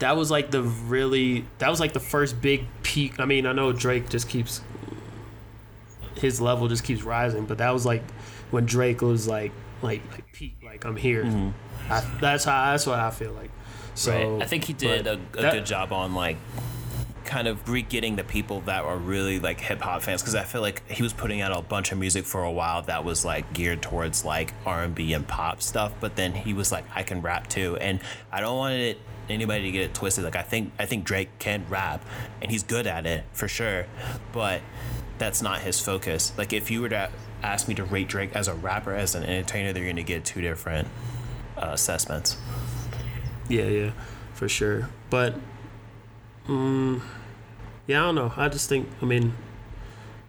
that 0.00 0.16
was 0.16 0.30
like 0.30 0.50
the 0.50 0.62
really 0.62 1.46
that 1.58 1.70
was 1.70 1.78
like 1.78 1.92
the 1.92 2.00
first 2.00 2.40
big 2.40 2.66
peak. 2.82 3.20
I 3.20 3.24
mean, 3.24 3.46
I 3.46 3.52
know 3.52 3.72
Drake 3.72 4.08
just 4.08 4.28
keeps 4.28 4.60
his 6.16 6.40
level 6.40 6.68
just 6.68 6.84
keeps 6.84 7.02
rising, 7.02 7.46
but 7.46 7.58
that 7.58 7.70
was 7.70 7.86
like 7.86 8.02
when 8.50 8.66
Drake 8.66 9.00
was 9.00 9.28
like 9.28 9.52
like 9.82 10.02
like 10.12 10.32
peak, 10.32 10.56
like 10.62 10.84
I'm 10.84 10.96
here. 10.96 11.24
Mm-hmm. 11.24 11.92
I, 11.92 12.18
that's 12.20 12.44
how 12.44 12.72
that's 12.72 12.86
what 12.86 12.98
I 12.98 13.10
feel 13.10 13.32
like. 13.32 13.50
So 13.94 14.34
right. 14.34 14.42
I 14.42 14.46
think 14.46 14.64
he 14.64 14.72
did 14.72 15.06
a, 15.06 15.14
a 15.14 15.42
that- 15.42 15.52
good 15.52 15.66
job 15.66 15.92
on 15.92 16.14
like 16.14 16.36
kind 17.32 17.48
of 17.48 17.66
re-getting 17.66 18.14
the 18.16 18.24
people 18.24 18.60
that 18.60 18.84
are 18.84 18.98
really 18.98 19.40
like 19.40 19.58
hip 19.58 19.80
hop 19.80 20.02
fans 20.02 20.20
because 20.20 20.34
I 20.34 20.44
feel 20.44 20.60
like 20.60 20.86
he 20.90 21.02
was 21.02 21.14
putting 21.14 21.40
out 21.40 21.50
a 21.50 21.62
bunch 21.62 21.90
of 21.90 21.96
music 21.96 22.26
for 22.26 22.42
a 22.42 22.52
while 22.52 22.82
that 22.82 23.06
was 23.06 23.24
like 23.24 23.54
geared 23.54 23.80
towards 23.80 24.22
like 24.22 24.52
R 24.66 24.84
and 24.84 24.94
B 24.94 25.14
and 25.14 25.26
pop 25.26 25.62
stuff, 25.62 25.94
but 25.98 26.14
then 26.14 26.34
he 26.34 26.52
was 26.52 26.70
like, 26.70 26.84
I 26.94 27.02
can 27.02 27.22
rap 27.22 27.48
too, 27.48 27.78
and 27.78 28.00
I 28.30 28.42
don't 28.42 28.58
want 28.58 28.74
it 28.74 28.98
anybody 29.30 29.62
to 29.64 29.70
get 29.70 29.80
it 29.80 29.94
twisted. 29.94 30.24
Like 30.24 30.36
I 30.36 30.42
think 30.42 30.72
I 30.78 30.84
think 30.84 31.04
Drake 31.04 31.30
can 31.38 31.64
rap, 31.70 32.04
and 32.42 32.50
he's 32.50 32.64
good 32.64 32.86
at 32.86 33.06
it 33.06 33.24
for 33.32 33.48
sure, 33.48 33.86
but 34.32 34.60
that's 35.16 35.40
not 35.40 35.60
his 35.60 35.80
focus. 35.80 36.34
Like 36.36 36.52
if 36.52 36.70
you 36.70 36.82
were 36.82 36.90
to 36.90 37.10
ask 37.42 37.66
me 37.66 37.74
to 37.76 37.84
rate 37.84 38.08
Drake 38.08 38.36
as 38.36 38.46
a 38.46 38.54
rapper 38.54 38.94
as 38.94 39.14
an 39.14 39.24
entertainer, 39.24 39.72
they're 39.72 39.86
gonna 39.86 40.02
get 40.02 40.26
two 40.26 40.42
different 40.42 40.86
uh, 41.56 41.70
assessments. 41.70 42.36
Yeah, 43.48 43.64
yeah, 43.64 43.92
for 44.34 44.50
sure. 44.50 44.90
But, 45.08 45.34
um, 46.46 47.02
yeah, 47.86 48.00
I 48.02 48.06
don't 48.06 48.14
know. 48.14 48.32
I 48.36 48.48
just 48.48 48.68
think, 48.68 48.88
I 49.00 49.04
mean, 49.04 49.34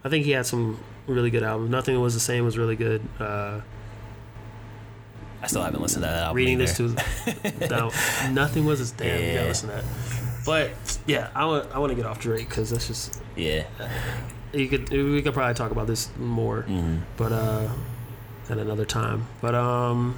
I 0.04 0.10
think 0.10 0.26
he 0.26 0.32
had 0.32 0.46
some 0.46 0.80
really 1.08 1.30
good 1.30 1.44
albums. 1.44 1.70
Nothing 1.70 2.00
was 2.00 2.14
the 2.14 2.20
same 2.20 2.46
was 2.46 2.58
really 2.58 2.76
good. 2.76 3.02
Uh, 3.20 3.62
I 5.42 5.48
still 5.48 5.62
haven't 5.62 5.82
listened 5.82 6.04
to 6.04 6.10
that 6.10 6.24
album. 6.24 6.38
reading 6.38 6.62
either. 6.62 6.66
this 6.66 7.60
too, 7.60 7.68
down, 7.68 7.92
nothing 8.34 8.64
was 8.66 8.80
as 8.80 8.92
damn. 8.92 9.20
You 9.20 9.26
Yeah. 9.28 9.34
gotta 9.36 9.48
listen 9.50 9.70
to 9.70 9.76
that. 9.76 9.86
But 10.46 11.00
yeah, 11.06 11.30
I 11.36 11.46
want 11.46 11.70
I 11.74 11.80
want 11.80 11.90
to 11.92 11.96
get 11.96 12.06
off 12.06 12.20
Drake 12.20 12.48
because 12.50 12.70
that's 12.70 12.88
just 12.88 13.22
Yeah. 13.36 13.66
you 14.54 14.68
could 14.70 14.90
we 14.90 15.22
could 15.22 15.34
probably 15.34 15.54
talk 15.54 15.72
about 15.72 15.88
this 15.88 16.10
more, 16.18 16.64
Mm-hmm. 16.64 16.98
but 17.18 17.32
uh, 17.34 17.68
at 18.50 18.58
another 18.58 18.86
time. 18.86 19.28
But 19.42 19.56
um. 19.56 20.16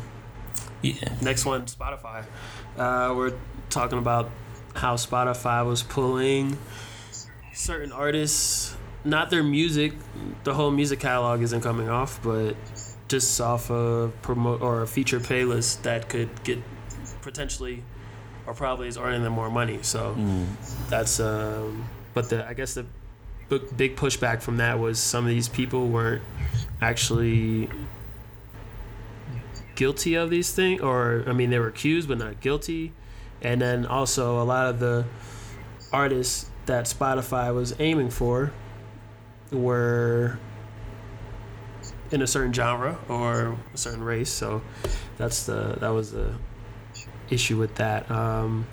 Yeah. 0.82 0.94
Next 1.22 1.46
one, 1.46 1.66
Spotify. 1.66 2.24
Uh, 2.78 3.14
we're 3.16 3.34
talking 3.72 3.98
about 3.98 4.30
how 4.76 4.96
Spotify 4.96 5.66
was 5.66 5.82
pulling 5.82 6.58
certain 7.56 7.92
artists, 7.92 8.76
not 9.04 9.30
their 9.30 9.44
music. 9.44 9.94
The 10.44 10.54
whole 10.54 10.72
music 10.72 11.00
catalog 11.00 11.42
isn't 11.42 11.62
coming 11.62 11.90
off, 11.90 12.20
but 12.22 12.56
just 13.08 13.40
off 13.40 13.70
a 13.70 14.12
promote 14.22 14.62
or 14.62 14.82
a 14.82 14.88
feature 14.88 15.20
playlist 15.20 15.82
that 15.84 16.10
could 16.10 16.44
get 16.44 16.60
potentially 17.22 17.84
or 18.46 18.54
probably 18.54 18.88
is 18.88 18.98
earning 18.98 19.24
them 19.24 19.34
more 19.34 19.50
money. 19.50 19.80
So 19.82 20.16
that's 20.90 21.20
um, 21.20 21.88
but 22.14 22.30
the 22.30 22.48
I 22.48 22.54
guess 22.54 22.74
the 22.74 22.86
big 23.50 23.96
pushback 23.96 24.42
from 24.42 24.58
that 24.58 24.80
was 24.80 25.00
some 25.00 25.24
of 25.24 25.30
these 25.30 25.48
people 25.50 25.88
weren't 25.88 26.22
actually 26.82 27.70
guilty 29.76 30.16
of 30.16 30.30
these 30.30 30.52
things 30.54 30.82
or 30.82 31.24
I 31.28 31.34
mean 31.34 31.50
they 31.50 31.60
were 31.60 31.68
accused 31.68 32.08
but 32.08 32.18
not 32.18 32.40
guilty 32.40 32.94
and 33.42 33.62
then 33.62 33.86
also 33.86 34.42
a 34.42 34.46
lot 34.46 34.68
of 34.68 34.80
the 34.80 35.06
artists 35.92 36.50
that 36.66 36.86
Spotify 36.86 37.54
was 37.54 37.76
aiming 37.80 38.10
for 38.10 38.52
were 39.52 40.40
in 42.12 42.22
a 42.22 42.28
certain 42.28 42.54
genre 42.54 42.98
or 43.10 43.58
a 43.74 43.78
certain 43.78 44.04
race 44.04 44.30
so 44.30 44.62
that's 45.18 45.46
the 45.46 45.78
that 45.80 45.90
was 45.90 46.12
the 46.12 46.34
issue 47.30 47.58
with 47.58 47.76
that. 47.76 48.10
Um 48.12 48.68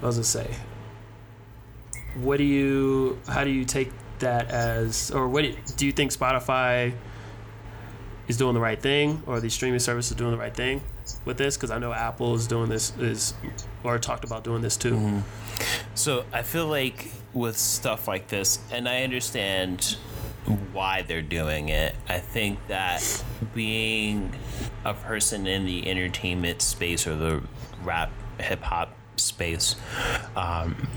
I 0.00 0.06
was 0.06 0.16
gonna 0.16 0.24
say? 0.24 0.54
What 2.14 2.38
do 2.38 2.44
you 2.44 3.18
how 3.28 3.44
do 3.44 3.50
you 3.50 3.64
take 3.64 3.90
that 4.20 4.48
as 4.48 5.10
or 5.10 5.28
what 5.28 5.42
do, 5.42 5.54
do 5.76 5.86
you 5.86 5.92
think 5.92 6.12
Spotify 6.12 6.92
is 8.28 8.36
doing 8.36 8.54
the 8.54 8.60
right 8.60 8.80
thing 8.80 9.22
or 9.26 9.40
these 9.40 9.54
streaming 9.54 9.80
services 9.80 10.16
doing 10.16 10.30
the 10.30 10.38
right 10.38 10.54
thing 10.54 10.82
with 11.24 11.38
this? 11.38 11.56
Because 11.56 11.70
I 11.70 11.78
know 11.78 11.92
Apple 11.92 12.34
is 12.34 12.46
doing 12.46 12.68
this 12.68 12.96
is 12.98 13.34
or 13.82 13.98
talked 13.98 14.24
about 14.24 14.44
doing 14.44 14.62
this 14.62 14.76
too. 14.76 15.22
So 15.98 16.24
I 16.32 16.42
feel 16.42 16.68
like 16.68 17.10
with 17.34 17.56
stuff 17.56 18.06
like 18.06 18.28
this, 18.28 18.60
and 18.70 18.88
I 18.88 19.02
understand 19.02 19.96
why 20.72 21.02
they're 21.02 21.22
doing 21.22 21.70
it. 21.70 21.92
I 22.08 22.20
think 22.20 22.64
that 22.68 23.24
being 23.52 24.32
a 24.84 24.94
person 24.94 25.48
in 25.48 25.66
the 25.66 25.90
entertainment 25.90 26.62
space 26.62 27.04
or 27.04 27.16
the 27.16 27.42
rap 27.82 28.12
hip 28.38 28.62
hop 28.62 28.96
space, 29.16 29.74
um, 30.36 30.88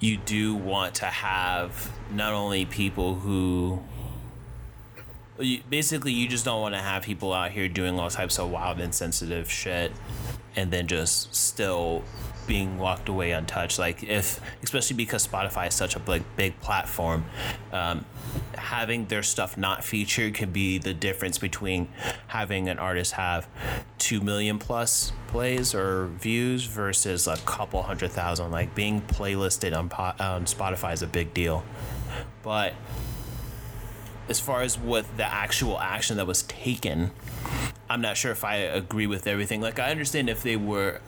you 0.00 0.16
do 0.16 0.54
want 0.54 0.94
to 0.94 1.04
have 1.04 1.92
not 2.10 2.32
only 2.32 2.64
people 2.64 3.16
who 3.16 3.82
basically 5.68 6.12
you 6.12 6.28
just 6.28 6.46
don't 6.46 6.62
want 6.62 6.74
to 6.74 6.80
have 6.80 7.02
people 7.02 7.34
out 7.34 7.50
here 7.50 7.68
doing 7.68 7.98
all 7.98 8.08
types 8.08 8.38
of 8.38 8.50
wild 8.50 8.80
insensitive 8.80 9.50
shit 9.50 9.92
and 10.56 10.70
then 10.70 10.86
just 10.86 11.34
still 11.34 12.02
being 12.46 12.78
walked 12.78 13.08
away 13.08 13.32
untouched. 13.32 13.78
Like 13.78 14.02
if 14.02 14.40
especially 14.62 14.96
because 14.96 15.26
spotify 15.26 15.68
is 15.68 15.74
such 15.74 15.96
a 15.96 16.00
big, 16.00 16.22
big 16.36 16.60
platform 16.60 17.24
um, 17.72 18.04
having 18.56 19.06
their 19.06 19.22
stuff 19.22 19.56
not 19.56 19.84
featured 19.84 20.34
can 20.34 20.50
be 20.50 20.78
the 20.78 20.94
difference 20.94 21.38
between 21.38 21.88
having 22.28 22.68
an 22.68 22.78
artist 22.78 23.12
have 23.12 23.46
2 23.98 24.20
million 24.20 24.58
plus 24.58 25.12
plays 25.28 25.74
or 25.74 26.06
views 26.06 26.64
versus 26.64 27.26
a 27.26 27.36
couple 27.38 27.82
hundred 27.82 28.10
thousand. 28.10 28.50
Like 28.50 28.74
being 28.74 29.00
playlisted 29.02 29.76
on, 29.76 29.90
on 30.20 30.44
spotify 30.44 30.92
is 30.92 31.02
a 31.02 31.06
big 31.06 31.34
deal. 31.34 31.64
But 32.42 32.74
as 34.28 34.40
far 34.40 34.62
as 34.62 34.78
what 34.78 35.04
the 35.16 35.24
actual 35.24 35.78
action 35.78 36.16
that 36.16 36.26
was 36.26 36.42
taken, 36.44 37.10
I'm 37.88 38.00
not 38.00 38.16
sure 38.16 38.32
if 38.32 38.44
I 38.44 38.56
agree 38.56 39.06
with 39.06 39.26
everything. 39.26 39.60
Like 39.60 39.78
I 39.78 39.90
understand 39.90 40.30
if 40.30 40.42
they 40.42 40.56
were 40.56 41.00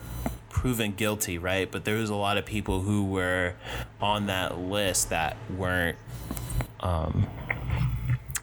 proven 0.57 0.91
guilty, 0.93 1.37
right? 1.37 1.71
But 1.71 1.85
there 1.85 1.97
was 1.97 2.09
a 2.09 2.15
lot 2.15 2.39
of 2.39 2.47
people 2.47 2.81
who 2.81 3.05
were 3.05 3.53
on 4.01 4.25
that 4.29 4.59
list 4.59 5.11
that 5.11 5.37
weren't 5.55 5.99
um 6.81 7.27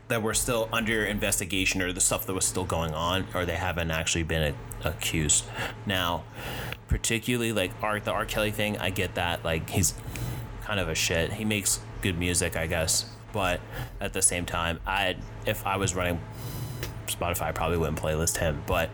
that 0.10 0.21
were 0.21 0.36
still 0.36 0.69
under 0.71 1.04
investigation 1.04 1.82
or 1.82 1.91
the 1.91 1.99
stuff 1.99 2.28
that 2.28 2.34
was 2.36 2.45
still 2.45 2.65
going 2.65 2.93
on 2.93 3.26
or 3.34 3.45
they 3.45 3.56
haven't 3.56 3.89
actually 3.89 4.21
been 4.21 4.54
a- 4.84 4.89
accused. 4.89 5.45
Now, 5.88 6.23
particularly 6.88 7.52
like 7.52 7.71
Art 7.82 8.06
the 8.06 8.12
R. 8.12 8.26
Kelly 8.26 8.52
thing, 8.52 8.78
I 8.78 8.91
get 8.91 9.15
that. 9.15 9.43
Like 9.43 9.71
he's 9.71 9.95
kind 10.62 10.80
of 10.80 10.89
a 10.89 10.95
shit. 10.95 11.34
He 11.34 11.45
makes 11.45 11.80
good 12.04 12.19
music, 12.19 12.56
I 12.56 12.67
guess. 12.67 13.10
But 13.32 13.60
at 13.99 14.13
the 14.13 14.21
same 14.21 14.45
time, 14.45 14.80
I 14.86 15.15
if 15.47 15.65
I 15.65 15.78
was 15.78 15.95
running 15.95 16.21
Spotify, 17.15 17.54
probably 17.54 17.77
wouldn't 17.77 18.00
playlist 18.00 18.37
him. 18.37 18.63
But 18.65 18.90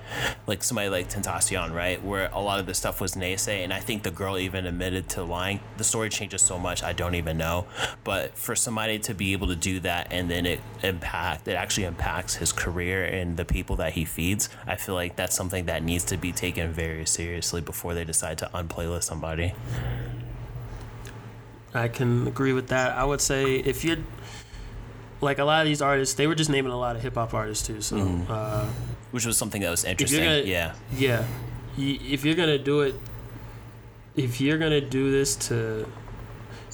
like 0.48 0.64
somebody 0.64 0.89
like 0.89 1.10
Tentacion, 1.10 1.74
right, 1.74 2.04
where 2.04 2.30
a 2.34 2.39
lot 2.39 2.60
of 2.60 2.66
the 2.66 2.74
stuff 2.74 3.02
was 3.02 3.14
naysay, 3.14 3.64
and 3.64 3.74
I 3.74 3.80
think 3.80 4.04
the 4.04 4.12
girl 4.12 4.38
even 4.38 4.66
admitted 4.66 5.10
to 5.10 5.24
lying. 5.24 5.60
The 5.78 5.84
story 5.84 6.10
changes 6.10 6.41
so 6.41 6.60
much, 6.60 6.84
I 6.84 6.93
don't 6.93 7.16
even 7.16 7.38
know. 7.38 7.66
But 8.04 8.38
for 8.38 8.56
somebody 8.56 9.00
to 9.00 9.14
be 9.14 9.34
able 9.34 9.48
to 9.48 9.56
do 9.56 9.80
that 9.82 10.08
and 10.12 10.30
then 10.30 10.46
it 10.46 10.60
impact, 10.84 11.48
it 11.48 11.54
actually 11.54 11.86
impacts 11.86 12.36
his 12.36 12.52
career 12.52 13.06
and 13.06 13.38
the 13.38 13.46
people 13.46 13.76
that 13.78 13.93
he 13.93 14.06
feeds. 14.06 14.50
I 14.68 14.76
feel 14.76 14.96
like 14.96 15.16
that's 15.16 15.36
something 15.36 15.66
that 15.66 15.84
needs 15.84 16.04
to 16.06 16.18
be 16.18 16.32
taken 16.32 16.72
very 16.72 17.06
seriously 17.06 17.62
before 17.62 17.93
they 17.93 18.06
decide 18.06 18.38
to 18.39 18.50
unplaylist 18.54 19.04
somebody. 19.04 19.54
I 21.74 21.88
can 21.88 22.28
agree 22.28 22.54
with 22.54 22.70
that. 22.70 22.98
I 22.98 23.04
would 23.04 23.22
say 23.22 23.58
if 23.58 23.84
you're 23.84 23.98
like 25.22 25.38
a 25.39 25.43
lot 25.43 25.61
of 25.61 25.67
these 25.67 25.82
artists, 25.82 26.15
they 26.15 26.28
were 26.28 26.36
just 26.36 26.49
naming 26.49 26.72
a 26.72 26.78
lot 26.80 26.95
of 26.95 27.01
hip 27.01 27.15
hop 27.15 27.34
artists 27.34 27.65
too. 27.67 27.82
So 27.82 27.97
uh, 28.30 28.65
Which 29.11 29.26
was 29.26 29.38
something 29.38 29.61
that 29.61 29.70
was 29.70 29.84
interesting. 29.86 30.24
you're 30.24 30.39
gonna, 30.41 30.47
yeah. 30.47 30.74
yeah, 30.95 31.26
Y- 31.78 31.99
if 32.09 32.24
you're 32.26 32.36
gonna 32.36 32.57
do 32.57 32.82
it, 32.82 32.95
if 34.15 34.39
you're 34.41 34.57
gonna 34.57 34.82
do 34.82 35.11
this 35.11 35.36
to 35.47 35.88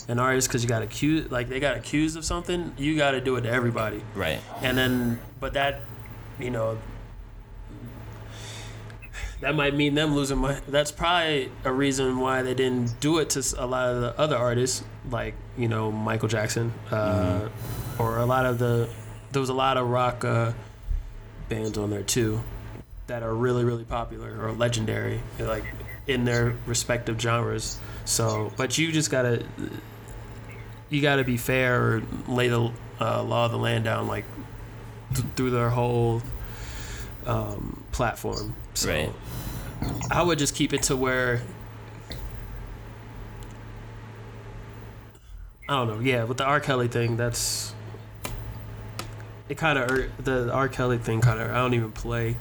an 0.07 0.19
artist 0.19 0.47
because 0.47 0.61
you 0.63 0.69
got 0.69 0.81
accused, 0.83 1.31
like 1.31 1.49
they 1.49 1.59
got 1.59 1.77
accused 1.77 2.15
of 2.17 2.23
something, 2.25 2.73
you 2.77 2.95
got 2.95 3.11
to 3.11 3.21
do 3.21 3.35
it 3.37 3.41
to 3.41 3.49
everybody. 3.49 4.03
Right. 4.13 4.39
And 4.61 4.77
then, 4.77 5.19
but 5.39 5.53
that, 5.53 5.81
you 6.39 6.51
know, 6.51 6.77
that 9.41 9.55
might 9.55 9.75
mean 9.75 9.95
them 9.95 10.15
losing 10.15 10.37
money. 10.37 10.59
That's 10.67 10.91
probably 10.91 11.51
a 11.63 11.71
reason 11.71 12.19
why 12.19 12.41
they 12.41 12.53
didn't 12.53 12.99
do 12.99 13.17
it 13.17 13.31
to 13.31 13.43
a 13.57 13.65
lot 13.65 13.89
of 13.89 14.01
the 14.01 14.19
other 14.19 14.37
artists, 14.37 14.83
like 15.09 15.33
you 15.57 15.67
know 15.67 15.91
Michael 15.91 16.27
Jackson, 16.29 16.71
uh, 16.91 17.49
or 17.99 18.17
a 18.17 18.25
lot 18.25 18.45
of 18.45 18.59
the. 18.59 18.89
There 19.31 19.39
was 19.39 19.49
a 19.49 19.53
lot 19.53 19.77
of 19.77 19.89
rock 19.89 20.23
uh, 20.23 20.53
bands 21.49 21.77
on 21.77 21.89
there 21.89 22.03
too, 22.03 22.41
that 23.07 23.21
are 23.21 23.33
really 23.33 23.63
really 23.63 23.83
popular 23.83 24.37
or 24.41 24.51
legendary, 24.53 25.19
like 25.39 25.65
in 26.07 26.23
their 26.25 26.55
respective 26.65 27.19
genres. 27.19 27.77
So, 28.05 28.51
but 28.55 28.77
you 28.77 28.91
just 28.91 29.11
gotta, 29.11 29.45
you 30.89 31.01
gotta 31.01 31.23
be 31.23 31.37
fair 31.37 31.81
or 31.81 32.03
lay 32.27 32.47
the 32.47 32.71
uh, 33.01 33.23
law 33.23 33.45
of 33.45 33.51
the 33.51 33.57
land 33.57 33.83
down, 33.83 34.07
like 34.07 34.25
th- 35.13 35.27
through 35.35 35.49
their 35.51 35.69
whole 35.69 36.21
um, 37.25 37.83
platform. 37.91 38.55
So 38.73 38.89
Right. 38.89 39.11
I 40.09 40.23
would 40.23 40.39
just 40.39 40.55
keep 40.55 40.73
it 40.73 40.83
to 40.83 40.95
where 40.95 41.41
I 45.67 45.73
don't 45.73 45.87
know. 45.87 45.99
Yeah, 45.99 46.23
with 46.23 46.37
the 46.37 46.45
R. 46.45 46.59
Kelly 46.59 46.87
thing, 46.87 47.17
that's 47.17 47.73
it. 49.49 49.57
Kind 49.57 49.77
of 49.79 50.25
the 50.25 50.51
R. 50.51 50.67
Kelly 50.67 50.97
thing. 50.97 51.21
Kind 51.21 51.39
of. 51.39 51.51
I 51.51 51.55
don't 51.55 51.73
even 51.73 51.91
play. 51.91 52.35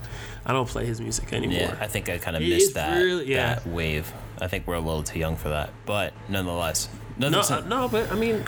I 0.46 0.52
don't 0.52 0.68
play 0.68 0.84
his 0.86 1.00
music 1.00 1.32
anymore. 1.32 1.58
Yeah, 1.58 1.76
I 1.80 1.86
think 1.86 2.08
I 2.08 2.18
kind 2.18 2.36
of 2.36 2.42
missed 2.42 2.74
that, 2.74 2.96
really- 2.98 3.30
yeah. 3.30 3.54
that 3.54 3.66
wave. 3.66 4.12
I 4.40 4.46
think 4.48 4.66
we're 4.66 4.74
a 4.74 4.80
little 4.80 5.02
too 5.02 5.18
young 5.18 5.36
for 5.36 5.48
that, 5.50 5.70
but 5.86 6.12
nonetheless, 6.28 6.88
No, 7.16 7.28
uh, 7.28 7.62
no, 7.66 7.88
but 7.88 8.10
I 8.12 8.14
mean, 8.14 8.44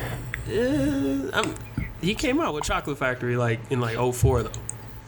uh, 0.51 1.31
I'm, 1.33 1.55
he 2.03 2.15
came 2.15 2.41
out 2.41 2.53
with 2.55 2.65
Chocolate 2.65 2.99
Factory 2.99 3.37
like 3.37 3.61
in 3.71 3.81
like 3.81 3.97
04 3.97 4.43
though. 4.43 4.51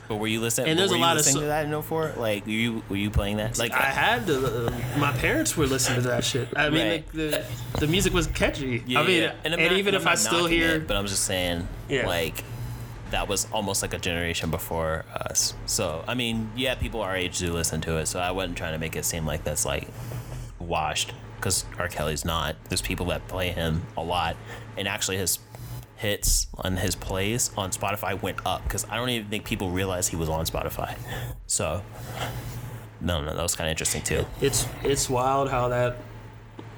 But 0.09 0.17
were 0.17 0.27
you 0.27 0.41
listening? 0.41 0.69
And 0.71 0.79
there's 0.79 0.91
a 0.93 0.97
lot 0.97 1.19
of 1.19 1.25
so- 1.27 1.41
to 1.41 1.47
that 1.47 1.67
in 1.67 1.83
04? 1.83 2.15
Like, 2.17 2.47
were 2.47 2.53
you 2.53 2.83
were 2.89 2.97
you 2.97 3.11
playing 3.11 3.37
that? 3.37 3.59
Like, 3.59 3.73
I 3.73 3.83
had 3.83 4.27
to. 4.29 4.69
Uh, 4.69 4.99
my 4.99 5.13
parents 5.13 5.55
were 5.57 5.67
listening 5.67 6.01
to 6.03 6.09
that 6.09 6.25
shit. 6.25 6.49
I 6.57 6.71
mean, 6.71 6.81
Right. 6.87 6.93
like, 6.93 7.13
the 7.13 7.45
the 7.81 7.87
music 7.87 8.15
was 8.15 8.27
catchy. 8.29 8.83
yeah, 8.87 9.01
I 9.01 9.07
mean, 9.07 9.23
yeah. 9.23 9.33
and, 9.45 9.53
I'm 9.55 9.61
not- 9.61 9.73
even 9.73 9.95
I'm 9.95 10.01
if 10.01 10.07
I 10.07 10.15
still 10.15 10.47
hear, 10.47 10.77
it, 10.77 10.87
but 10.89 10.97
I'm 10.97 11.07
just 11.07 11.25
saying, 11.25 11.69
Yeah. 11.91 12.07
like, 12.07 12.43
that 13.11 13.29
was 13.29 13.47
almost 13.53 13.83
like 13.83 13.95
a 13.95 13.99
generation 13.99 14.51
before 14.51 15.05
us. 15.15 15.55
So, 15.67 16.05
I 16.07 16.15
mean, 16.15 16.51
yeah, 16.57 16.75
people 16.75 17.01
our 17.01 17.17
age 17.17 17.39
do 17.39 17.53
listen 17.53 17.81
to 17.83 17.97
it. 17.99 18.07
So 18.07 18.21
I 18.21 18.31
wasn't 18.31 18.57
trying 18.57 18.73
to 18.73 18.79
make 18.79 18.97
it 18.97 19.05
seem 19.05 19.27
like 19.27 19.45
that's 19.45 19.65
like 19.65 19.89
washed 20.59 21.13
because 21.37 21.65
R. 21.79 21.89
Kelly's 21.89 22.25
not. 22.25 22.57
There's 22.69 22.83
people 22.83 23.07
that 23.07 23.27
play 23.29 23.51
him 23.51 23.83
a 23.97 24.03
lot, 24.03 24.37
and 24.77 24.89
actually 24.89 25.17
his 25.17 25.39
hits 25.97 26.47
on 26.59 26.77
his 26.77 26.95
plays 26.95 27.51
on 27.57 27.71
Spotify 27.71 28.21
went 28.21 28.39
up 28.47 28.63
because 28.63 28.87
I 28.89 28.97
don't 28.97 29.09
even 29.09 29.29
think 29.29 29.45
people 29.45 29.71
realized 29.71 30.11
he 30.11 30.17
was 30.17 30.29
on 30.29 30.45
Spotify. 30.47 30.97
So, 31.47 31.83
no, 33.01 33.23
no, 33.23 33.35
that 33.35 33.43
was 33.43 33.55
kind 33.57 33.69
of 33.69 33.73
interesting 33.73 34.03
too. 34.03 34.25
it's 34.41 34.67
it's 34.83 35.09
wild 35.11 35.51
how 35.51 35.69
that 35.69 35.97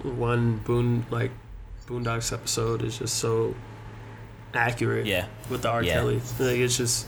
one 0.03 0.59
Boon 0.59 1.05
like 1.11 1.31
Boondocks 1.87 2.33
episode 2.33 2.83
is 2.83 2.99
just 2.99 3.17
so 3.17 3.55
accurate. 4.55 5.07
Yeah. 5.07 5.27
with 5.49 5.63
the 5.63 5.71
R. 5.71 5.83
Yeah. 5.83 5.95
Kelly, 5.95 6.17
like 6.39 6.59
it's 6.59 6.77
just 6.77 7.07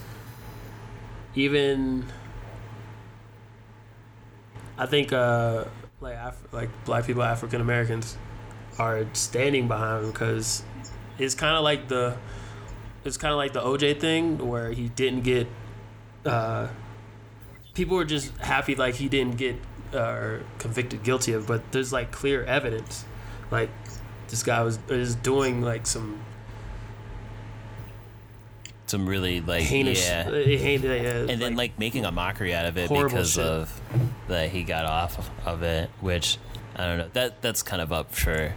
even. 1.35 2.07
I 4.79 4.87
think 4.87 5.13
uh, 5.13 5.65
like 6.01 6.17
Af- 6.17 6.53
like 6.53 6.71
black 6.85 7.07
people, 7.07 7.23
African 7.23 7.61
Americans, 7.61 8.17
are 8.79 9.07
standing 9.13 9.69
behind 9.69 10.05
him 10.07 10.11
because 10.13 10.63
it's 11.19 11.35
kind 11.35 11.57
of 11.57 11.63
like 11.63 11.89
the 11.89 12.17
it's 13.05 13.17
kind 13.17 13.33
of 13.33 13.39
like 13.39 13.53
the 13.53 13.61
OJ 13.61 14.01
thing 14.01 14.39
where 14.49 14.71
he 14.73 14.89
didn't 14.89 15.23
get. 15.23 15.47
Uh, 16.25 16.69
people 17.75 17.97
were 17.97 18.05
just 18.05 18.37
happy 18.39 18.75
like 18.75 18.95
he 18.95 19.09
didn't 19.09 19.37
get 19.37 19.57
uh, 19.95 20.37
convicted 20.59 21.03
guilty 21.03 21.33
of, 21.33 21.47
but 21.47 21.73
there's 21.73 21.93
like 21.93 22.11
clear 22.13 22.45
evidence, 22.45 23.05
like 23.51 23.71
this 24.29 24.43
guy 24.43 24.63
was 24.63 24.79
is 24.89 25.15
doing 25.17 25.61
like 25.63 25.87
some 25.87 26.21
Some 28.93 29.09
really 29.09 29.41
like 29.41 29.63
heinous, 29.63 30.07
yeah. 30.07 30.29
uh, 30.29 30.33
heinous 30.35 30.85
uh, 30.85 31.33
and 31.33 31.41
then 31.41 31.57
like 31.57 31.79
making 31.79 32.05
a 32.05 32.13
mockery 32.13 32.53
out 32.53 32.67
of 32.67 32.77
it 32.77 32.91
because 32.91 33.33
shit. 33.33 33.43
of 33.43 33.81
that 34.29 34.51
he 34.51 34.65
got 34.65 34.85
off 34.85 35.31
of, 35.47 35.63
it 35.63 35.89
which 36.03 36.37
i 36.77 36.85
don't 36.85 36.99
know 36.99 37.09
that 37.15 37.41
that's 37.41 37.63
kind 37.63 37.81
of 37.81 37.91
up 37.91 38.15
for 38.15 38.53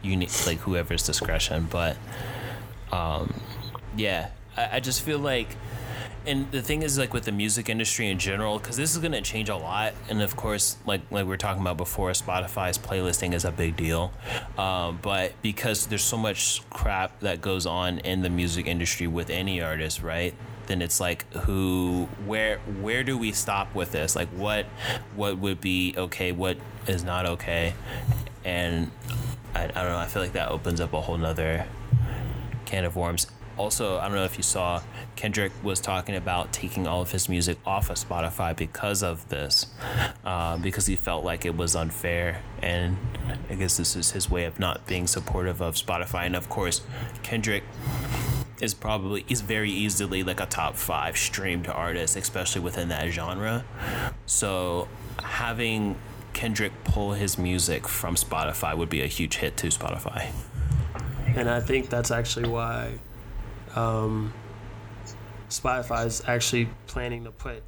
uni- 0.00 0.30
like 0.46 0.56
whoever's 0.60 1.02
discretion 1.02 1.68
but 1.70 1.98
um 2.90 3.34
yeah 3.98 4.30
I, 4.56 4.76
I 4.76 4.80
just 4.80 5.02
feel 5.02 5.18
like 5.18 5.48
and 6.26 6.50
the 6.50 6.62
thing 6.62 6.82
is 6.82 6.98
like 6.98 7.12
with 7.12 7.24
the 7.24 7.32
music 7.32 7.68
industry 7.68 8.10
in 8.10 8.18
general 8.18 8.58
because 8.58 8.76
this 8.76 8.92
is 8.92 8.98
going 8.98 9.12
to 9.12 9.20
change 9.20 9.48
a 9.48 9.56
lot 9.56 9.94
and 10.08 10.20
of 10.22 10.36
course 10.36 10.76
like 10.86 11.00
like 11.10 11.24
we 11.24 11.28
were 11.28 11.36
talking 11.36 11.60
about 11.60 11.76
before 11.76 12.10
spotify's 12.10 12.78
playlisting 12.78 13.34
is 13.34 13.44
a 13.44 13.52
big 13.52 13.76
deal 13.76 14.12
um, 14.58 14.98
but 15.02 15.32
because 15.42 15.86
there's 15.86 16.02
so 16.02 16.16
much 16.16 16.62
crap 16.70 17.18
that 17.20 17.40
goes 17.40 17.66
on 17.66 17.98
in 18.00 18.22
the 18.22 18.30
music 18.30 18.66
industry 18.66 19.06
with 19.06 19.30
any 19.30 19.60
artist 19.60 20.02
right 20.02 20.34
then 20.66 20.82
it's 20.82 21.00
like 21.00 21.32
who 21.32 22.08
where 22.24 22.58
where 22.80 23.04
do 23.04 23.16
we 23.16 23.30
stop 23.32 23.72
with 23.74 23.92
this 23.92 24.16
like 24.16 24.28
what 24.28 24.66
what 25.14 25.38
would 25.38 25.60
be 25.60 25.94
okay 25.96 26.32
what 26.32 26.56
is 26.86 27.04
not 27.04 27.24
okay 27.26 27.72
and 28.44 28.90
I, 29.54 29.64
I 29.64 29.66
don't 29.66 29.92
know 29.92 29.98
i 29.98 30.06
feel 30.06 30.22
like 30.22 30.32
that 30.32 30.50
opens 30.50 30.80
up 30.80 30.92
a 30.92 31.00
whole 31.00 31.18
nother 31.18 31.66
can 32.66 32.84
of 32.84 32.96
worms. 32.96 33.26
Also, 33.56 33.98
I 33.98 34.02
don't 34.06 34.16
know 34.16 34.24
if 34.24 34.36
you 34.36 34.42
saw, 34.42 34.82
Kendrick 35.16 35.52
was 35.62 35.80
talking 35.80 36.14
about 36.14 36.52
taking 36.52 36.86
all 36.86 37.00
of 37.00 37.10
his 37.10 37.28
music 37.28 37.58
off 37.64 37.88
of 37.90 37.96
Spotify 37.96 38.54
because 38.54 39.02
of 39.02 39.28
this, 39.30 39.66
uh, 40.24 40.58
because 40.58 40.86
he 40.86 40.94
felt 40.94 41.24
like 41.24 41.44
it 41.46 41.56
was 41.56 41.74
unfair. 41.74 42.42
And 42.62 42.96
I 43.50 43.54
guess 43.54 43.78
this 43.78 43.96
is 43.96 44.12
his 44.12 44.30
way 44.30 44.44
of 44.44 44.60
not 44.60 44.86
being 44.86 45.06
supportive 45.06 45.60
of 45.62 45.74
Spotify. 45.74 46.26
And 46.26 46.36
of 46.36 46.48
course, 46.48 46.82
Kendrick 47.22 47.64
is 48.60 48.74
probably 48.74 49.24
is 49.28 49.40
very 49.40 49.70
easily 49.70 50.22
like 50.22 50.40
a 50.40 50.46
top 50.46 50.76
five 50.76 51.16
streamed 51.16 51.66
artist, 51.66 52.16
especially 52.16 52.60
within 52.60 52.88
that 52.90 53.08
genre. 53.08 53.64
So 54.26 54.88
having 55.22 55.96
Kendrick 56.34 56.72
pull 56.84 57.14
his 57.14 57.38
music 57.38 57.88
from 57.88 58.14
Spotify 58.14 58.76
would 58.76 58.90
be 58.90 59.00
a 59.00 59.06
huge 59.06 59.36
hit 59.36 59.56
to 59.58 59.68
Spotify. 59.68 60.30
and 61.34 61.48
I 61.48 61.60
think 61.60 61.88
that's 61.88 62.10
actually 62.10 62.48
why 62.48 62.98
um, 63.74 64.32
Spotify 65.48 66.06
is 66.06 66.22
actually 66.26 66.68
planning 66.86 67.24
to 67.24 67.30
put 67.30 67.62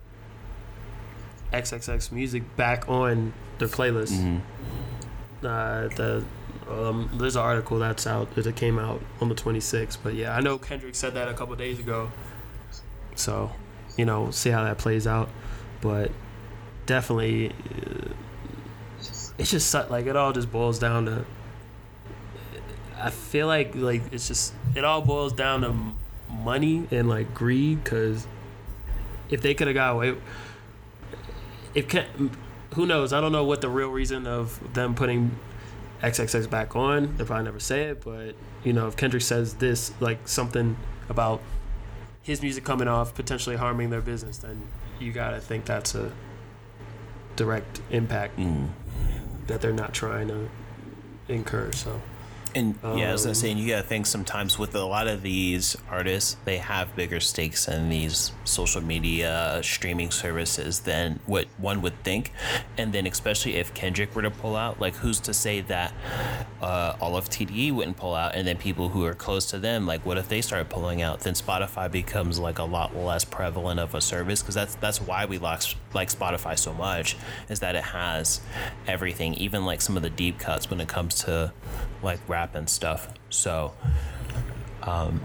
XXX 1.52 2.12
music 2.12 2.56
back 2.56 2.88
on 2.88 3.32
their 3.58 3.68
playlist. 3.68 4.40
Uh, 5.42 5.88
the 5.88 6.24
um, 6.68 7.08
there's 7.14 7.36
an 7.36 7.42
article 7.42 7.78
that's 7.78 8.06
out 8.06 8.34
that 8.34 8.56
came 8.56 8.78
out 8.78 9.00
on 9.20 9.28
the 9.30 9.34
26th, 9.34 9.98
but 10.02 10.14
yeah, 10.14 10.36
I 10.36 10.40
know 10.40 10.58
Kendrick 10.58 10.94
said 10.94 11.14
that 11.14 11.28
a 11.28 11.34
couple 11.34 11.54
days 11.56 11.78
ago. 11.78 12.10
So, 13.14 13.50
you 13.96 14.04
know, 14.04 14.30
see 14.30 14.50
how 14.50 14.64
that 14.64 14.76
plays 14.76 15.06
out, 15.06 15.30
but 15.80 16.10
definitely, 16.84 17.48
uh, 17.48 18.12
it's 19.38 19.50
just 19.50 19.72
like 19.90 20.06
it 20.06 20.16
all 20.16 20.32
just 20.32 20.52
boils 20.52 20.78
down 20.78 21.06
to 21.06 21.24
I 23.00 23.10
feel 23.10 23.46
like 23.46 23.74
like 23.74 24.02
it's 24.12 24.28
just 24.28 24.52
it 24.74 24.84
all 24.84 25.00
boils 25.00 25.32
down 25.32 25.62
to 25.62 25.74
money 26.30 26.86
and 26.90 27.08
like 27.08 27.34
greed 27.34 27.82
because 27.84 28.26
if 29.30 29.42
they 29.42 29.54
could 29.54 29.66
have 29.66 29.74
got 29.74 29.94
away, 29.94 30.14
if 31.74 31.88
can, 31.88 32.30
who 32.74 32.86
knows? 32.86 33.12
I 33.12 33.20
don't 33.20 33.32
know 33.32 33.44
what 33.44 33.60
the 33.60 33.68
real 33.68 33.88
reason 33.90 34.26
of 34.26 34.74
them 34.74 34.94
putting 34.94 35.32
XXX 36.02 36.48
back 36.48 36.76
on. 36.76 37.16
They'll 37.16 37.26
probably 37.26 37.44
never 37.44 37.60
say 37.60 37.84
it, 37.84 38.02
but 38.04 38.34
you 38.64 38.72
know 38.72 38.86
if 38.88 38.96
Kendrick 38.96 39.22
says 39.22 39.54
this 39.54 39.92
like 40.00 40.26
something 40.28 40.76
about 41.08 41.40
his 42.22 42.42
music 42.42 42.64
coming 42.64 42.88
off 42.88 43.14
potentially 43.14 43.56
harming 43.56 43.90
their 43.90 44.00
business, 44.02 44.38
then 44.38 44.62
you 45.00 45.12
gotta 45.12 45.40
think 45.40 45.64
that's 45.64 45.94
a 45.94 46.12
direct 47.36 47.80
impact 47.90 48.36
Mm. 48.38 48.68
that 49.46 49.60
they're 49.60 49.72
not 49.72 49.94
trying 49.94 50.28
to 50.28 50.48
incur. 51.28 51.70
So. 51.72 52.00
And 52.58 52.74
yeah, 52.82 53.10
as 53.10 53.10
I 53.10 53.12
was 53.12 53.22
gonna 53.22 53.30
Um, 53.30 53.34
say, 53.34 53.50
and 53.52 53.60
you 53.60 53.68
gotta 53.68 53.86
think 53.86 54.06
sometimes 54.06 54.58
with 54.58 54.74
a 54.74 54.84
lot 54.84 55.06
of 55.06 55.22
these 55.22 55.76
artists, 55.88 56.36
they 56.44 56.58
have 56.58 56.94
bigger 56.96 57.20
stakes 57.20 57.68
in 57.68 57.88
these 57.88 58.32
social 58.44 58.80
media 58.82 59.60
streaming 59.62 60.10
services 60.10 60.80
than 60.80 61.20
what 61.26 61.46
one 61.58 61.80
would 61.82 62.02
think. 62.02 62.32
And 62.76 62.92
then, 62.92 63.06
especially 63.06 63.54
if 63.56 63.72
Kendrick 63.74 64.14
were 64.16 64.22
to 64.22 64.30
pull 64.30 64.56
out, 64.56 64.80
like 64.80 64.96
who's 64.96 65.20
to 65.20 65.34
say 65.34 65.60
that 65.62 65.92
uh, 66.60 66.96
all 67.00 67.16
of 67.16 67.30
TDE 67.30 67.70
wouldn't 67.72 67.96
pull 67.96 68.14
out, 68.14 68.34
and 68.34 68.46
then 68.46 68.56
people 68.56 68.88
who 68.88 69.04
are 69.04 69.14
close 69.14 69.46
to 69.46 69.58
them, 69.58 69.86
like 69.86 70.04
what 70.04 70.18
if 70.18 70.28
they 70.28 70.40
start 70.40 70.68
pulling 70.68 71.00
out? 71.00 71.20
Then 71.20 71.34
Spotify 71.34 71.90
becomes 71.90 72.40
like 72.40 72.58
a 72.58 72.64
lot 72.64 72.96
less 72.96 73.24
prevalent 73.24 73.78
of 73.78 73.94
a 73.94 74.00
service 74.00 74.42
because 74.42 74.56
that's 74.56 74.74
that's 74.76 75.00
why 75.00 75.26
we 75.26 75.38
like 75.38 75.62
like 75.94 76.08
Spotify 76.08 76.58
so 76.58 76.74
much 76.74 77.16
is 77.48 77.60
that 77.60 77.76
it 77.76 77.84
has 77.84 78.40
everything, 78.86 79.34
even 79.34 79.64
like 79.64 79.80
some 79.80 79.96
of 79.96 80.02
the 80.02 80.10
deep 80.10 80.38
cuts 80.40 80.68
when 80.68 80.80
it 80.80 80.88
comes 80.88 81.14
to 81.24 81.52
like 82.02 82.20
rap 82.28 82.47
happen 82.48 82.66
stuff. 82.66 83.08
So, 83.28 83.74
um, 84.82 85.20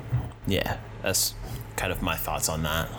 yeah, 0.46 0.78
that's 1.02 1.36
kind 1.76 1.92
of 1.92 2.02
my 2.02 2.16
thoughts 2.16 2.50
on 2.50 2.64
that. 2.64 2.90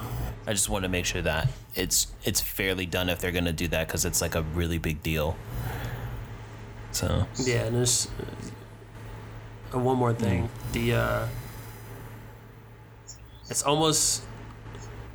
I 0.47 0.53
just 0.53 0.69
want 0.69 0.85
to 0.85 0.89
make 0.89 1.07
sure 1.07 1.23
that 1.23 1.49
it's 1.75 2.09
it's 2.25 2.41
fairly 2.41 2.87
done 2.87 3.09
if 3.09 3.19
they're 3.19 3.33
gonna 3.33 3.53
do 3.53 3.69
that 3.69 3.87
because 3.87 4.05
it's 4.05 4.21
like 4.21 4.35
a 4.35 4.43
really 4.43 4.79
big 4.79 5.03
deal. 5.03 5.37
So 6.93 7.27
Yeah, 7.39 7.65
and 7.65 7.77
there's 7.77 8.09
uh, 9.75 9.79
one 9.79 9.97
more 9.97 10.13
thing. 10.13 10.49
The 10.73 10.95
uh, 10.95 11.29
it's 13.49 13.63
almost 13.63 14.23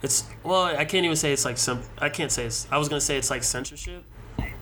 it's 0.01 0.28
well, 0.43 0.64
I 0.66 0.86
can't 0.86 1.05
even 1.05 1.16
say 1.16 1.32
it's 1.32 1.45
like 1.45 1.57
some. 1.57 1.82
I 1.97 2.10
can't 2.10 2.32
say 2.32 2.45
it's. 2.45 2.68
I 2.72 2.78
was 2.78 2.89
gonna 2.89 3.01
say 3.01 3.18
it's 3.18 3.30
like 3.30 3.43
censorship, 3.43 4.03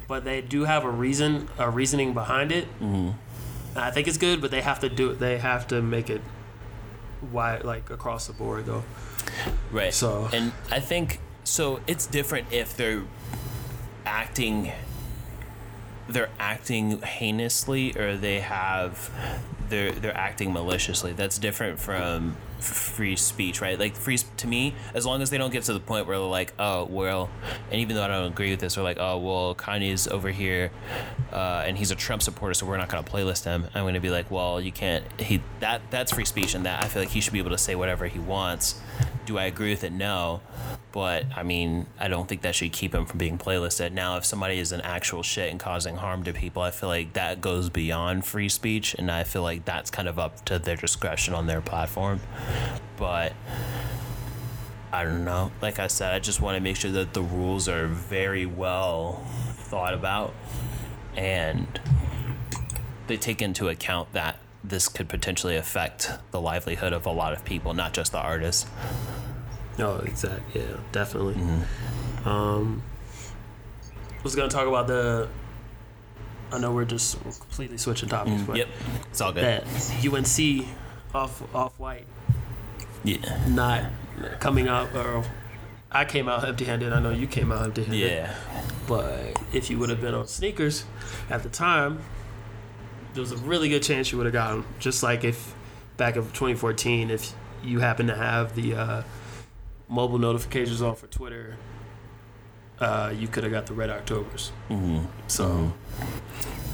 but 0.08 0.26
they 0.26 0.41
do 0.41 0.66
have 0.66 0.84
a 0.84 0.89
reason, 0.89 1.48
a 1.58 1.70
reasoning 1.70 2.14
behind 2.14 2.52
it. 2.52 2.66
Mm-hmm. 2.82 3.12
I 3.78 3.91
think 3.91 4.07
it's 4.07 4.17
good, 4.17 4.41
but 4.41 4.51
they 4.51 4.61
have 4.61 4.80
to 4.82 4.89
do 4.89 5.11
it. 5.11 5.19
They 5.19 5.38
have 5.38 5.67
to 5.67 5.82
make 5.82 6.09
it 6.09 6.21
wide, 7.32 7.63
like 7.63 7.89
across 7.89 8.28
the 8.28 8.34
board, 8.34 8.65
though. 8.65 8.84
Right. 9.71 9.93
So- 9.93 10.30
and 10.34 10.51
I 10.71 10.80
think 10.80 11.19
so 11.43 11.80
it's 11.88 12.05
different 12.05 12.47
if 12.51 12.75
they're 12.75 13.03
acting 14.05 14.71
they're 16.09 16.30
acting 16.39 17.01
heinously 17.01 17.97
or 17.97 18.15
they 18.15 18.39
have 18.39 19.09
they're 19.69 19.91
they're 19.91 20.17
acting 20.17 20.53
maliciously. 20.53 21.11
That's 21.13 21.38
different 21.38 21.80
from 21.80 22.38
free 22.60 23.16
speech, 23.16 23.62
right? 23.62 23.80
Like 23.80 23.95
free 23.95 24.18
to 24.18 24.47
me, 24.47 24.76
as 24.93 25.05
long 25.05 25.22
as 25.22 25.30
they 25.30 25.38
don't 25.38 25.51
get 25.51 25.64
to 25.64 25.74
the 25.74 25.80
point 25.80 26.08
where 26.08 26.18
they're 26.18 26.28
like, 26.28 26.53
oh 26.60 26.86
well, 26.86 27.30
and 27.72 27.80
even 27.82 27.95
though 27.95 28.03
I 28.03 28.08
don't 28.08 28.32
agree 28.32 28.51
with 28.51 28.60
this, 28.60 28.76
they're 28.76 28.84
like, 28.84 28.97
oh 28.99 29.18
well, 29.18 29.55
Kanye's 29.55 30.08
over 30.08 30.30
here, 30.30 30.72
uh, 31.32 31.64
and 31.66 31.78
he's 31.78 31.91
a 31.91 31.95
Trump 31.95 32.22
supporter, 32.22 32.53
so 32.53 32.66
we're 32.66 32.78
not 32.78 32.89
gonna 32.89 33.03
playlist 33.03 33.45
him. 33.45 33.68
I'm 33.74 33.86
gonna 33.86 33.99
be 33.99 34.10
like, 34.10 34.32
well, 34.32 34.60
you 34.60 34.72
can't. 34.72 35.05
He 35.20 35.41
that 35.60 35.82
that's 35.89 36.12
free 36.12 36.26
speech, 36.26 36.55
and 36.55 36.66
that 36.66 36.84
I 36.84 36.88
feel 36.88 37.01
like 37.01 37.12
he 37.12 37.22
should 37.22 37.34
be 37.34 37.39
able 37.39 37.51
to 37.51 37.58
say 37.58 37.76
whatever 37.76 38.08
he 38.08 38.20
wants. 38.20 38.82
Do 39.28 39.38
I 39.38 39.43
agree 39.43 39.71
with 39.71 39.84
it? 39.84 39.91
No, 39.91 40.39
but 40.93 41.25
I 41.36 41.43
mean, 41.43 41.88
I 41.99 42.07
don't 42.07 42.30
think 42.30 42.43
that 42.43 42.55
should 42.55 42.71
keep 42.71 42.95
him 42.95 43.05
from 43.05 43.17
being 43.17 43.38
playlisted. 43.38 43.91
Now, 43.91 44.15
if 44.15 44.23
somebody 44.23 44.57
is 44.57 44.71
an 44.71 44.80
actual 44.80 45.21
shit 45.21 45.51
and 45.51 45.59
causing 45.59 45.97
harm 45.97 46.23
to 46.23 46.32
people, 46.32 46.61
I 46.61 46.71
feel 46.71 46.88
like 46.88 47.11
that 47.11 47.41
goes 47.41 47.69
beyond 47.69 48.23
free 48.23 48.47
speech, 48.47 48.95
and 48.95 49.11
I 49.11 49.25
feel 49.25 49.41
like 49.41 49.65
that's 49.65 49.91
kind 49.91 50.07
of 50.07 50.17
up 50.17 50.45
to 50.45 50.59
their 50.59 50.78
discretion 50.78 51.34
on 51.34 51.45
their 51.45 51.59
platform. 51.59 52.21
But 52.95 53.34
I 54.93 55.03
don't 55.03 55.25
know. 55.25 55.51
Like 55.61 55.78
I 55.78 55.88
said, 55.88 56.13
I 56.13 56.19
just 56.19 56.39
want 56.39 56.55
to 56.55 56.61
make 56.61 56.78
sure 56.78 56.91
that 56.91 57.13
the 57.13 57.21
rules 57.21 57.67
are 57.67 57.88
very 57.88 58.45
well 58.45 59.21
thought 59.55 59.93
about 59.93 60.34
and 61.17 61.82
they 63.07 63.17
take 63.17 63.41
into 63.41 63.67
account 63.67 64.13
that 64.13 64.39
this 64.70 64.88
could 64.88 65.07
potentially 65.09 65.55
affect 65.55 66.11
the 66.32 66.41
livelihood 66.41 66.93
of 66.93 67.05
a 67.05 67.11
lot 67.11 67.34
of 67.34 67.43
people, 67.45 67.74
not 67.74 67.93
just 67.93 68.11
the 68.11 68.20
artists. 68.20 68.65
No, 69.78 69.97
exactly. 69.97 70.61
Yeah, 70.61 70.78
definitely. 70.91 71.36
Um, 72.26 72.82
I 74.20 74.24
was 74.24 74.36
gonna 74.36 74.49
talk 74.49 74.68
about 74.68 74.88
the. 74.88 75.28
I 76.51 76.57
know 76.59 76.72
we're 76.74 76.86
just 76.86 77.20
completely 77.22 77.78
switching 77.78 78.09
topics, 78.09 78.41
but 78.43 78.55
Yep, 78.57 78.68
it's 79.09 79.22
all 79.22 79.32
good. 79.34 79.43
that 79.43 79.63
UNC 80.05 80.65
off 81.13 81.43
off 81.55 81.78
white 81.78 82.05
Yeah, 83.03 83.18
not 83.47 83.84
coming 84.39 84.68
out 84.70 84.93
or 84.95 85.24
I 85.91 86.05
came 86.05 86.28
out 86.30 86.45
empty-handed. 86.47 86.91
I 86.93 86.99
know 86.99 87.11
you 87.11 87.28
came 87.28 87.51
out 87.51 87.63
empty-handed. 87.65 87.99
yeah, 87.99 88.34
But 88.88 89.38
if 89.53 89.70
you 89.70 89.78
would 89.78 89.89
have 89.89 90.01
been 90.01 90.13
on 90.13 90.28
sneakers 90.28 90.86
at 91.30 91.43
the 91.43 91.49
time, 91.49 91.99
there 93.18 93.24
was 93.24 93.32
a 93.32 93.38
really 93.38 93.68
good 93.68 93.82
chance 93.82 94.11
you 94.11 94.18
would 94.20 94.28
have 94.28 94.34
got 94.34 94.51
them. 94.51 94.65
Just 94.78 95.01
like 95.01 95.24
if 95.24 95.55
back 95.97 96.18
of 96.18 96.26
2014, 96.34 97.09
if 97.09 97.34
you 97.63 97.80
happen 97.80 98.05
to 98.05 98.15
have 98.15 98.55
the 98.55 98.76
uh, 98.76 99.03
mobile 99.89 100.20
notifications 100.20 100.84
on 100.84 100.93
for 100.93 101.07
Twitter, 101.07 101.57
uh, 102.80 103.11
you 103.18 103.28
could 103.28 103.41
have 103.41 103.51
got 103.51 103.65
the 103.65 103.74
Red 103.74 103.89
Octobers. 103.89 104.49
hmm 104.68 104.99
So 105.26 105.74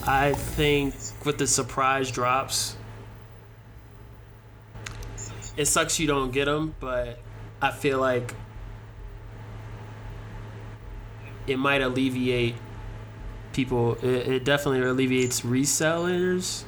I 0.05 0.33
think 0.33 0.95
with 1.23 1.37
the 1.37 1.47
surprise 1.47 2.11
drops, 2.11 2.75
it 5.55 5.65
sucks 5.67 5.97
you 5.97 6.07
don't 6.07 6.31
get 6.31 6.43
them, 6.43 6.75
but 6.81 7.19
I 7.61 7.71
feel 7.71 8.01
like 8.01 8.35
it 11.47 11.57
might 11.57 11.81
alleviate 11.81 12.55
people. 13.53 13.95
It, 13.95 14.27
it 14.27 14.45
definitely 14.45 14.81
alleviates 14.81 15.41
resellers. 15.41 16.63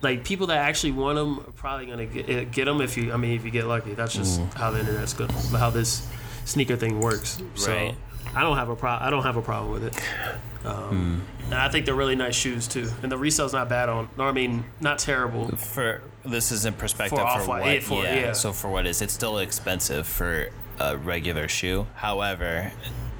Like 0.00 0.24
people 0.24 0.48
that 0.48 0.58
actually 0.58 0.92
want 0.92 1.16
them 1.16 1.40
are 1.40 1.52
probably 1.52 1.86
gonna 1.86 2.06
get, 2.06 2.28
eh, 2.28 2.44
get 2.44 2.64
them 2.64 2.80
if 2.80 2.96
you. 2.96 3.12
I 3.12 3.16
mean, 3.16 3.36
if 3.36 3.44
you 3.44 3.50
get 3.50 3.66
lucky. 3.66 3.94
That's 3.94 4.14
just 4.14 4.40
mm. 4.40 4.54
how 4.54 4.70
the 4.70 4.80
internet's 4.80 5.14
good. 5.14 5.30
How 5.30 5.70
this 5.70 6.08
sneaker 6.44 6.76
thing 6.76 7.00
works. 7.00 7.40
So 7.54 7.94
I 8.34 8.42
don't 8.42 8.56
have 8.56 8.68
a 8.68 8.76
pro. 8.76 8.90
I 8.90 9.10
don't 9.10 9.22
have 9.22 9.36
a 9.36 9.42
problem 9.42 9.72
with 9.72 9.84
it. 9.84 10.66
Um, 10.66 11.24
hmm. 11.44 11.52
And 11.52 11.54
I 11.54 11.68
think 11.68 11.86
they're 11.86 11.94
really 11.94 12.14
nice 12.14 12.34
shoes 12.34 12.68
too. 12.68 12.88
And 13.02 13.10
the 13.10 13.16
resale's 13.16 13.52
not 13.52 13.68
bad 13.68 13.88
on. 13.88 14.08
No, 14.16 14.24
I 14.24 14.32
mean 14.32 14.64
not 14.80 14.98
terrible. 14.98 15.48
For 15.56 16.02
this 16.24 16.52
is 16.52 16.64
in 16.64 16.74
perspective 16.74 17.18
For 17.18 17.40
for, 17.40 17.48
what? 17.48 17.66
yeah, 17.66 17.80
for- 17.80 18.04
yeah. 18.04 18.14
yeah. 18.14 18.32
So 18.32 18.52
for 18.52 18.70
what 18.70 18.86
is 18.86 19.02
it's 19.02 19.12
still 19.12 19.38
expensive 19.38 20.06
for 20.06 20.50
a 20.78 20.96
regular 20.96 21.48
shoe. 21.48 21.86
However, 21.96 22.72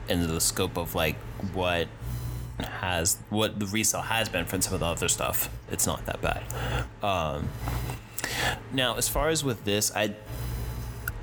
in 0.08 0.26
the 0.26 0.40
scope 0.40 0.78
of 0.78 0.94
like 0.94 1.16
what 1.52 1.88
has 2.58 3.18
what 3.30 3.58
the 3.58 3.66
resale 3.66 4.02
has 4.02 4.28
been 4.28 4.44
for 4.44 4.60
some 4.60 4.74
of 4.74 4.80
the 4.80 4.86
other 4.86 5.08
stuff, 5.08 5.48
it's 5.70 5.86
not 5.86 6.04
that 6.06 6.20
bad. 6.20 6.42
Um, 7.02 7.48
now, 8.72 8.96
as 8.96 9.08
far 9.08 9.28
as 9.28 9.42
with 9.44 9.64
this, 9.64 9.90
I 9.94 10.14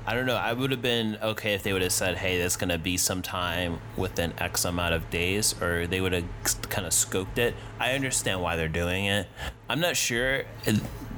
I 0.06 0.14
don't 0.14 0.26
know. 0.26 0.36
I 0.36 0.52
would 0.52 0.72
have 0.72 0.82
been 0.82 1.18
okay 1.22 1.54
if 1.54 1.62
they 1.62 1.72
would 1.72 1.82
have 1.82 1.92
said, 1.92 2.16
"Hey, 2.16 2.38
that's 2.38 2.56
gonna 2.56 2.78
be 2.78 2.96
sometime 2.96 3.78
within 3.96 4.32
X 4.38 4.64
amount 4.64 4.94
of 4.94 5.08
days," 5.10 5.54
or 5.60 5.86
they 5.86 6.00
would 6.00 6.12
have 6.12 6.24
kind 6.68 6.86
of 6.86 6.92
scoped 6.92 7.38
it. 7.38 7.54
I 7.78 7.92
understand 7.92 8.40
why 8.42 8.56
they're 8.56 8.66
doing 8.68 9.04
it. 9.04 9.28
I'm 9.68 9.78
not 9.78 9.96
sure. 9.96 10.44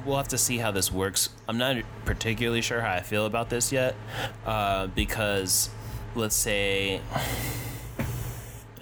We'll 0.05 0.17
have 0.17 0.27
to 0.27 0.37
see 0.37 0.57
how 0.57 0.71
this 0.71 0.91
works. 0.91 1.29
I'm 1.47 1.57
not 1.57 1.77
particularly 2.05 2.61
sure 2.61 2.81
how 2.81 2.91
I 2.91 3.01
feel 3.01 3.25
about 3.25 3.49
this 3.49 3.71
yet, 3.71 3.95
uh, 4.45 4.87
because 4.87 5.69
let's 6.13 6.35
say 6.35 7.01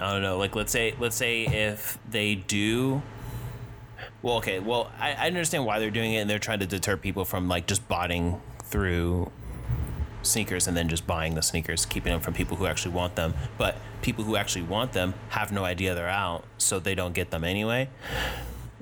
I 0.02 0.14
don't 0.14 0.22
know. 0.22 0.38
Like 0.38 0.56
let's 0.56 0.72
say 0.72 0.96
let's 1.00 1.16
say 1.16 1.46
if 1.46 1.98
they 2.10 2.36
do 2.36 3.02
well, 4.22 4.38
okay. 4.38 4.60
Well, 4.60 4.92
I, 5.00 5.14
I 5.14 5.28
understand 5.28 5.66
why 5.66 5.80
they're 5.80 5.92
doing 5.92 6.14
it, 6.14 6.18
and 6.18 6.30
they're 6.30 6.40
trying 6.40 6.60
to 6.60 6.68
deter 6.68 6.98
people 6.98 7.26
from 7.26 7.48
like 7.48 7.68
just 7.68 7.88
botting 7.88 8.40
through 8.64 9.32
sneakers 10.22 10.68
and 10.68 10.78
then 10.78 10.88
just 10.88 11.08
buying 11.08 11.34
the 11.34 11.42
sneakers, 11.42 11.86
keeping 11.86 12.12
them 12.12 12.22
from 12.22 12.34
people 12.34 12.58
who 12.58 12.68
actually 12.68 12.94
want 12.94 13.16
them. 13.16 13.34
But 13.58 13.78
people 14.02 14.24
who 14.24 14.36
actually 14.36 14.64
want 14.64 14.94
them 14.94 15.14
have 15.30 15.52
no 15.52 15.64
idea 15.64 15.96
they're 15.96 16.08
out, 16.08 16.44
so 16.58 16.80
they 16.80 16.96
don't 16.96 17.14
get 17.14 17.32
them 17.32 17.44
anyway. 17.44 17.90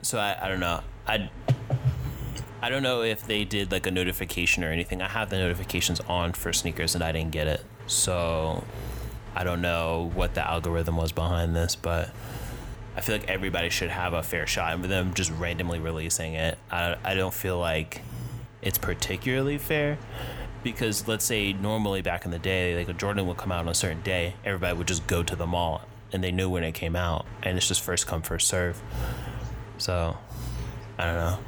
So 0.01 0.20
I, 0.20 0.38
I 0.45 0.47
don't 0.49 0.59
know. 0.59 0.82
I 1.07 1.30
I 2.61 2.70
don't 2.70 2.84
know 2.84 3.03
if 3.03 3.26
they 3.26 3.45
did 3.45 3.72
like 3.72 3.88
a 3.88 3.91
notification 3.91 4.65
or 4.65 4.72
anything. 4.72 5.01
I 5.01 5.07
have 5.07 5.30
the 5.30 5.38
notifications 5.38 6.01
on 6.01 6.34
for 6.34 6.51
sneakers 6.51 6.93
and 6.93 7.03
I 7.03 7.13
didn't 7.13 7.32
get 7.32 7.47
it. 7.47 7.63
So 7.88 8.65
I 9.36 9.43
don't 9.43 9.61
know 9.61 10.11
what 10.13 10.34
the 10.34 10.47
algorithm 10.47 10.97
was 10.97 11.11
behind 11.11 11.55
this, 11.55 11.75
but 11.75 12.09
I 12.95 13.01
feel 13.01 13.15
like 13.15 13.30
everybody 13.30 13.69
should 13.69 13.89
have 13.89 14.13
a 14.13 14.23
fair 14.23 14.47
shot. 14.47 14.73
And 14.73 14.82
with 14.82 14.89
them 14.89 15.13
just 15.13 15.32
randomly 15.32 15.80
releasing 15.80 16.34
it, 16.34 16.57
I, 16.71 16.97
I 17.03 17.13
don't 17.13 17.34
feel 17.34 17.59
like 17.59 18.01
it's 18.61 18.77
particularly 18.77 19.57
fair. 19.57 19.97
Because 20.61 21.07
let's 21.07 21.23
say 21.23 21.53
normally 21.53 22.01
back 22.01 22.25
in 22.25 22.32
the 22.32 22.39
day, 22.39 22.75
like 22.75 22.89
a 22.89 22.93
Jordan 22.93 23.25
would 23.27 23.38
come 23.38 23.51
out 23.51 23.61
on 23.61 23.69
a 23.69 23.73
certain 23.73 24.01
day, 24.01 24.34
everybody 24.43 24.77
would 24.77 24.88
just 24.88 25.07
go 25.07 25.23
to 25.23 25.36
the 25.36 25.47
mall 25.47 25.82
and 26.11 26.23
they 26.23 26.32
knew 26.32 26.49
when 26.49 26.63
it 26.63 26.73
came 26.73 26.95
out, 26.95 27.25
and 27.43 27.57
it's 27.57 27.67
just 27.67 27.82
first 27.82 28.07
come 28.07 28.21
first 28.21 28.47
serve. 28.47 28.82
So 29.77 30.17
I 30.97 31.05
don't 31.05 31.15
know. 31.15 31.39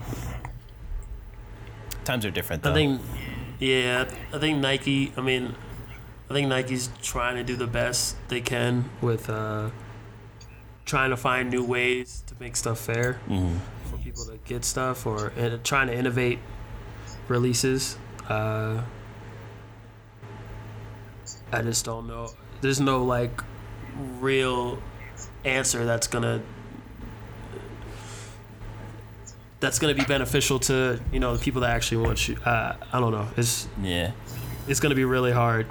Times 2.03 2.25
are 2.25 2.31
different 2.31 2.63
though. 2.63 2.71
I 2.71 2.73
think, 2.73 3.01
yeah, 3.59 4.09
I 4.33 4.39
think 4.39 4.59
Nike. 4.59 5.11
I 5.17 5.21
mean, 5.21 5.55
I 6.31 6.33
think 6.33 6.47
Nike's 6.47 6.89
trying 7.01 7.35
to 7.35 7.43
do 7.43 7.57
the 7.57 7.67
best 7.67 8.15
they 8.29 8.39
can 8.39 8.89
with 9.01 9.29
uh, 9.29 9.69
trying 10.85 11.09
to 11.09 11.17
find 11.17 11.49
new 11.49 11.61
ways 11.61 12.23
to 12.27 12.35
make 12.39 12.55
stuff 12.55 12.79
fair 12.79 13.19
Mhm. 13.27 13.59
for 13.89 13.97
people 13.97 14.23
to 14.27 14.37
get 14.45 14.63
stuff, 14.63 15.05
or 15.05 15.33
trying 15.65 15.87
to 15.87 15.93
innovate 15.93 16.39
releases. 17.27 17.97
Uh, 18.29 18.79
I 21.51 21.61
just 21.63 21.83
don't 21.83 22.07
know. 22.07 22.29
There's 22.61 22.79
no 22.79 23.03
like 23.03 23.41
real 24.21 24.81
answer 25.43 25.83
that's 25.83 26.07
gonna 26.07 26.41
that's 29.59 29.79
gonna 29.79 29.93
be 29.95 30.05
beneficial 30.05 30.59
to 30.59 31.01
you 31.11 31.19
know 31.19 31.35
the 31.35 31.43
people 31.43 31.59
that 31.59 31.71
actually 31.71 32.05
want 32.05 32.29
you. 32.29 32.37
Uh, 32.45 32.75
I 32.93 33.01
don't 33.01 33.11
know. 33.11 33.27
It's 33.35 33.67
Yeah. 33.83 34.11
it's 34.69 34.79
gonna 34.79 34.95
be 34.95 35.03
really 35.03 35.33
hard, 35.33 35.67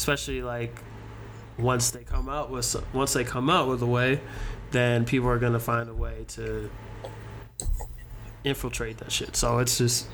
especially 0.00 0.40
like 0.40 0.80
once 1.58 1.90
they 1.90 2.02
come 2.02 2.26
out 2.26 2.50
with 2.50 2.74
once 2.94 3.12
they 3.12 3.22
come 3.22 3.50
out 3.50 3.68
with 3.68 3.82
a 3.82 3.86
way, 3.86 4.18
then 4.70 5.04
people 5.04 5.28
are 5.28 5.38
gonna 5.38 5.60
find 5.60 5.90
a 5.90 5.94
way 5.94 6.24
to 6.26 6.70
infiltrate 8.42 8.96
that 8.96 9.12
shit. 9.12 9.36
So 9.36 9.58
it's 9.58 9.76
just 9.76 10.06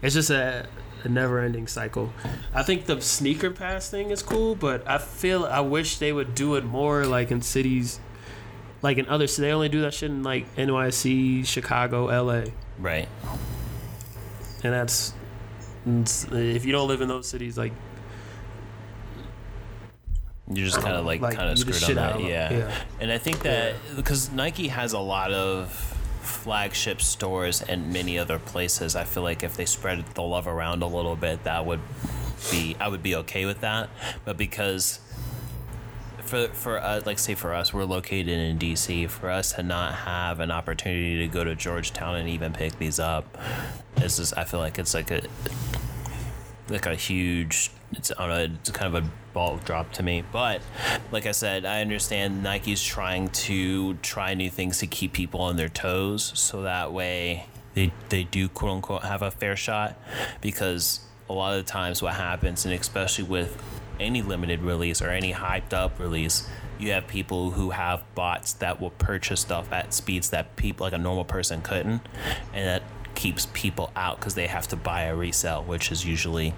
it's 0.00 0.14
just 0.14 0.30
a, 0.30 0.68
a 1.02 1.08
never 1.08 1.40
ending 1.40 1.66
cycle. 1.66 2.12
I 2.54 2.62
think 2.62 2.86
the 2.86 3.00
sneaker 3.00 3.50
pass 3.50 3.90
thing 3.90 4.10
is 4.10 4.22
cool, 4.22 4.54
but 4.54 4.88
I 4.88 4.98
feel 4.98 5.44
I 5.44 5.58
wish 5.58 5.98
they 5.98 6.12
would 6.12 6.36
do 6.36 6.54
it 6.54 6.64
more 6.64 7.04
like 7.04 7.32
in 7.32 7.42
cities 7.42 7.98
like 8.80 8.96
in 8.96 9.08
other 9.08 9.26
cities. 9.26 9.40
They 9.40 9.52
only 9.52 9.68
do 9.68 9.80
that 9.80 9.94
shit 9.94 10.08
in 10.08 10.22
like 10.22 10.54
NYC, 10.54 11.44
Chicago, 11.44 12.04
LA. 12.04 12.44
Right. 12.78 13.08
And 14.62 14.72
that's 14.72 15.14
if 16.30 16.64
you 16.64 16.70
don't 16.70 16.86
live 16.86 17.00
in 17.00 17.08
those 17.08 17.26
cities 17.28 17.58
like 17.58 17.72
You're 20.48 20.66
just 20.66 20.80
kind 20.80 20.94
of 20.96 21.04
like, 21.04 21.20
Like, 21.20 21.36
kind 21.36 21.50
of 21.50 21.58
screwed 21.58 21.82
on 21.82 21.94
that, 21.96 22.20
yeah. 22.22 22.52
Yeah. 22.52 22.82
And 23.00 23.10
I 23.10 23.18
think 23.18 23.40
that 23.42 23.74
because 23.96 24.30
Nike 24.30 24.68
has 24.68 24.92
a 24.92 24.98
lot 25.00 25.32
of 25.32 25.72
flagship 26.22 27.00
stores 27.00 27.62
and 27.62 27.92
many 27.92 28.18
other 28.18 28.38
places, 28.38 28.94
I 28.94 29.04
feel 29.04 29.22
like 29.22 29.42
if 29.42 29.56
they 29.56 29.64
spread 29.64 30.04
the 30.14 30.22
love 30.22 30.46
around 30.46 30.82
a 30.82 30.86
little 30.86 31.16
bit, 31.16 31.44
that 31.44 31.66
would 31.66 31.80
be 32.50 32.76
I 32.78 32.88
would 32.88 33.02
be 33.02 33.14
okay 33.16 33.44
with 33.46 33.60
that. 33.60 33.88
But 34.24 34.36
because 34.36 35.00
for 36.18 36.48
for 36.48 36.78
us, 36.78 37.06
like 37.06 37.18
say 37.18 37.34
for 37.34 37.54
us, 37.54 37.72
we're 37.72 37.84
located 37.84 38.28
in 38.28 38.58
DC. 38.58 39.08
For 39.08 39.30
us 39.30 39.52
to 39.52 39.62
not 39.62 39.94
have 39.94 40.40
an 40.40 40.50
opportunity 40.50 41.18
to 41.18 41.28
go 41.28 41.44
to 41.44 41.54
Georgetown 41.54 42.16
and 42.16 42.28
even 42.28 42.52
pick 42.52 42.78
these 42.78 42.98
up, 42.98 43.38
this 43.96 44.18
is 44.18 44.32
I 44.32 44.44
feel 44.44 44.60
like 44.60 44.78
it's 44.78 44.94
like 44.94 45.10
a 45.10 45.22
like 46.68 46.86
a 46.86 46.94
huge 46.94 47.70
it's 47.92 48.08
don't 48.08 48.28
know 48.28 48.56
it's 48.60 48.70
kind 48.70 48.94
of 48.94 49.04
a 49.04 49.08
ball 49.32 49.58
drop 49.58 49.92
to 49.92 50.02
me. 50.02 50.24
But 50.32 50.60
like 51.12 51.26
i 51.26 51.32
said 51.32 51.64
i 51.64 51.80
understand 51.80 52.42
nike's 52.42 52.82
trying 52.82 53.28
to 53.28 53.94
try 53.94 54.34
new 54.34 54.50
things 54.50 54.78
to 54.78 54.86
keep 54.86 55.12
people 55.12 55.40
on 55.40 55.56
their 55.56 55.68
toes 55.68 56.32
so 56.34 56.62
that 56.62 56.92
way 56.92 57.46
they, 57.74 57.92
they 58.08 58.24
do 58.24 58.48
quote 58.48 58.72
unquote 58.72 59.02
have 59.02 59.22
a 59.22 59.30
fair 59.30 59.56
shot. 59.56 59.98
Because 60.40 61.00
a 61.28 61.32
lot 61.32 61.56
of 61.56 61.64
the 61.64 61.70
times 61.70 62.02
what 62.02 62.14
happens 62.14 62.64
and 62.64 62.74
especially 62.74 63.24
with 63.24 63.62
any 63.98 64.22
limited 64.22 64.60
release 64.62 65.00
or 65.02 65.10
any 65.10 65.32
hyped 65.32 65.72
up 65.72 65.98
release 65.98 66.48
you 66.78 66.92
have 66.92 67.06
people 67.06 67.50
who 67.52 67.70
have 67.70 68.02
bots 68.14 68.54
that 68.54 68.80
will 68.80 68.90
purchase 68.90 69.40
stuff 69.40 69.72
at 69.72 69.94
speeds 69.94 70.30
that 70.30 70.56
people 70.56 70.84
like 70.84 70.92
a 70.92 70.98
normal 70.98 71.24
person 71.24 71.62
couldn't. 71.62 72.02
And 72.52 72.66
that 72.68 72.82
keeps 73.16 73.46
people 73.52 73.90
out 73.96 74.18
because 74.20 74.34
they 74.36 74.46
have 74.46 74.68
to 74.68 74.76
buy 74.76 75.02
a 75.02 75.16
resale 75.16 75.64
which 75.64 75.90
is 75.90 76.04
usually 76.06 76.50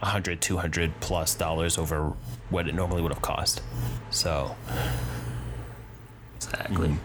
100 0.00 0.40
200 0.40 0.98
plus 1.00 1.34
dollars 1.36 1.78
over 1.78 2.12
what 2.50 2.66
it 2.66 2.74
normally 2.74 3.00
would 3.02 3.12
have 3.12 3.22
cost 3.22 3.62
so 4.10 4.56
Exactly. 6.36 6.96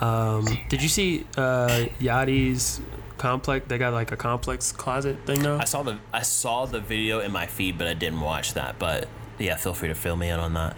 Um, 0.00 0.46
did 0.68 0.82
you 0.82 0.88
see 0.88 1.26
uh, 1.36 1.86
Yachty's 2.00 2.80
complex? 3.18 3.66
They 3.68 3.78
got 3.78 3.92
like 3.92 4.10
a 4.10 4.16
complex 4.16 4.72
closet 4.72 5.16
thing 5.26 5.42
now. 5.42 5.58
i 5.58 5.64
saw 5.64 5.82
the 5.82 5.98
i 6.12 6.22
saw 6.22 6.64
the 6.66 6.80
video 6.80 7.20
in 7.20 7.30
my 7.30 7.46
feed 7.46 7.78
but 7.78 7.86
i 7.86 7.94
didn't 7.94 8.20
watch 8.20 8.54
that 8.54 8.78
but 8.80 9.06
yeah 9.38 9.54
feel 9.56 9.74
free 9.74 9.88
to 9.88 9.94
fill 9.94 10.16
me 10.16 10.28
in 10.28 10.40
on 10.40 10.54
that 10.54 10.76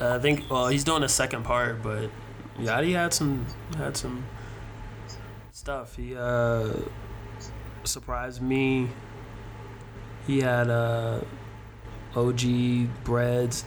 I 0.00 0.18
think. 0.18 0.50
Well, 0.50 0.68
he's 0.68 0.84
doing 0.84 1.02
a 1.02 1.08
second 1.08 1.44
part, 1.44 1.82
but 1.82 2.10
Yachty 2.58 2.92
had 2.92 3.12
some 3.14 3.46
had 3.76 3.96
some 3.96 4.24
stuff. 5.64 5.96
He 5.96 6.14
uh, 6.14 6.74
surprised 7.84 8.42
me. 8.42 8.90
He 10.26 10.42
had 10.42 10.68
uh, 10.68 11.20
OG 12.14 12.42
breads 13.02 13.64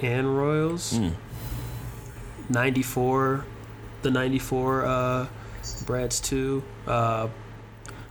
and 0.00 0.36
royals. 0.36 0.94
Mm. 0.94 1.14
94 2.48 3.44
the 4.02 4.10
94 4.12 4.84
uh 4.84 5.26
breads 5.84 6.20
too 6.20 6.62
uh 6.86 7.26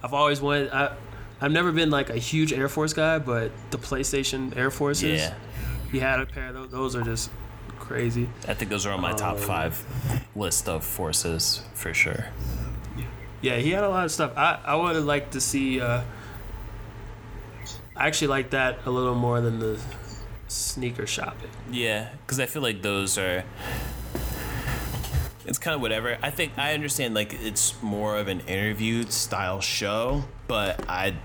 i've 0.04 0.14
always 0.14 0.42
wanted 0.42 0.70
i 0.74 0.94
i've 1.40 1.54
never 1.54 1.72
been 1.72 1.90
like 1.90 2.10
a 2.10 2.18
huge 2.18 2.52
air 2.52 2.68
force 2.68 2.92
guy 2.92 3.18
but 3.18 3.50
the 3.72 3.78
playstation 3.78 4.54
air 4.58 4.70
forces 4.70 5.22
yeah 5.22 5.34
he 5.90 6.00
had 6.00 6.20
a 6.20 6.26
pair 6.26 6.48
of 6.50 6.54
those 6.54 6.70
those 6.72 6.96
are 6.98 7.02
just 7.04 7.32
crazy 7.80 8.28
i 8.50 8.54
think 8.54 8.70
those 8.70 8.86
are 8.86 8.92
on 8.92 9.00
my 9.00 9.14
top 9.14 9.38
Um, 9.38 9.42
five 9.42 10.26
list 10.36 10.68
of 10.68 10.84
forces 10.84 11.62
for 11.74 11.94
sure 11.94 12.26
yeah 13.46 13.58
he 13.58 13.70
had 13.72 13.84
a 13.84 13.90
lot 13.90 14.06
of 14.06 14.12
stuff 14.12 14.32
i 14.36 14.60
i 14.66 14.76
would 14.76 14.96
have 14.96 15.06
liked 15.06 15.34
to 15.34 15.40
see 15.40 15.80
uh 15.80 16.02
i 17.96 18.08
actually 18.08 18.28
like 18.28 18.50
that 18.50 18.80
a 18.86 18.90
little 18.90 19.16
more 19.16 19.40
than 19.40 19.60
the 19.60 19.80
sneaker 20.48 21.08
shopping 21.08 21.50
Yeah, 21.72 22.10
because 22.22 22.40
I 22.40 22.46
feel 22.46 22.62
like 22.62 22.82
those 22.82 23.18
are. 23.18 23.44
It's 25.46 25.60
kind 25.60 25.76
of 25.76 25.82
whatever. 25.82 26.18
I 26.22 26.32
think 26.32 26.54
I 26.58 26.74
understand 26.74 27.14
like 27.14 27.34
it's 27.34 27.82
more 27.82 28.18
of 28.18 28.28
an 28.28 28.42
interview 28.42 29.06
style 29.06 29.62
show, 29.62 30.26
but 30.48 30.84
I 30.90 31.16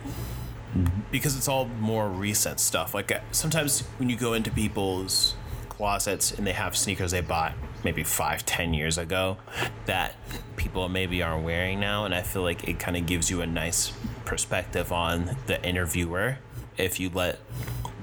because 1.11 1.37
it's 1.37 1.49
all 1.49 1.67
more 1.67 2.09
recent 2.09 2.61
stuff. 2.61 2.95
Like 2.95 3.13
uh, 3.13 3.21
sometimes 3.33 3.81
when 3.99 4.09
you 4.11 4.17
go 4.17 4.35
into 4.35 4.51
people's 4.51 5.35
closets 5.69 6.33
and 6.33 6.47
they 6.47 6.53
have 6.53 6.77
sneakers 6.77 7.13
they 7.13 7.21
bought 7.21 7.55
maybe 7.85 8.03
five, 8.05 8.45
ten 8.47 8.75
years 8.75 8.99
ago 8.99 9.39
that 9.87 10.15
people 10.57 10.89
maybe 10.89 11.23
aren't 11.23 11.45
wearing 11.45 11.81
now, 11.81 12.05
and 12.05 12.15
I 12.15 12.23
feel 12.23 12.43
like 12.43 12.69
it 12.69 12.79
kind 12.79 12.97
of 12.97 13.07
gives 13.07 13.31
you 13.31 13.41
a 13.41 13.47
nice 13.47 13.93
perspective 14.25 14.93
on 14.93 15.37
the 15.47 15.63
interviewer 15.67 16.39
if 16.77 17.01
you 17.01 17.11
let 17.11 17.39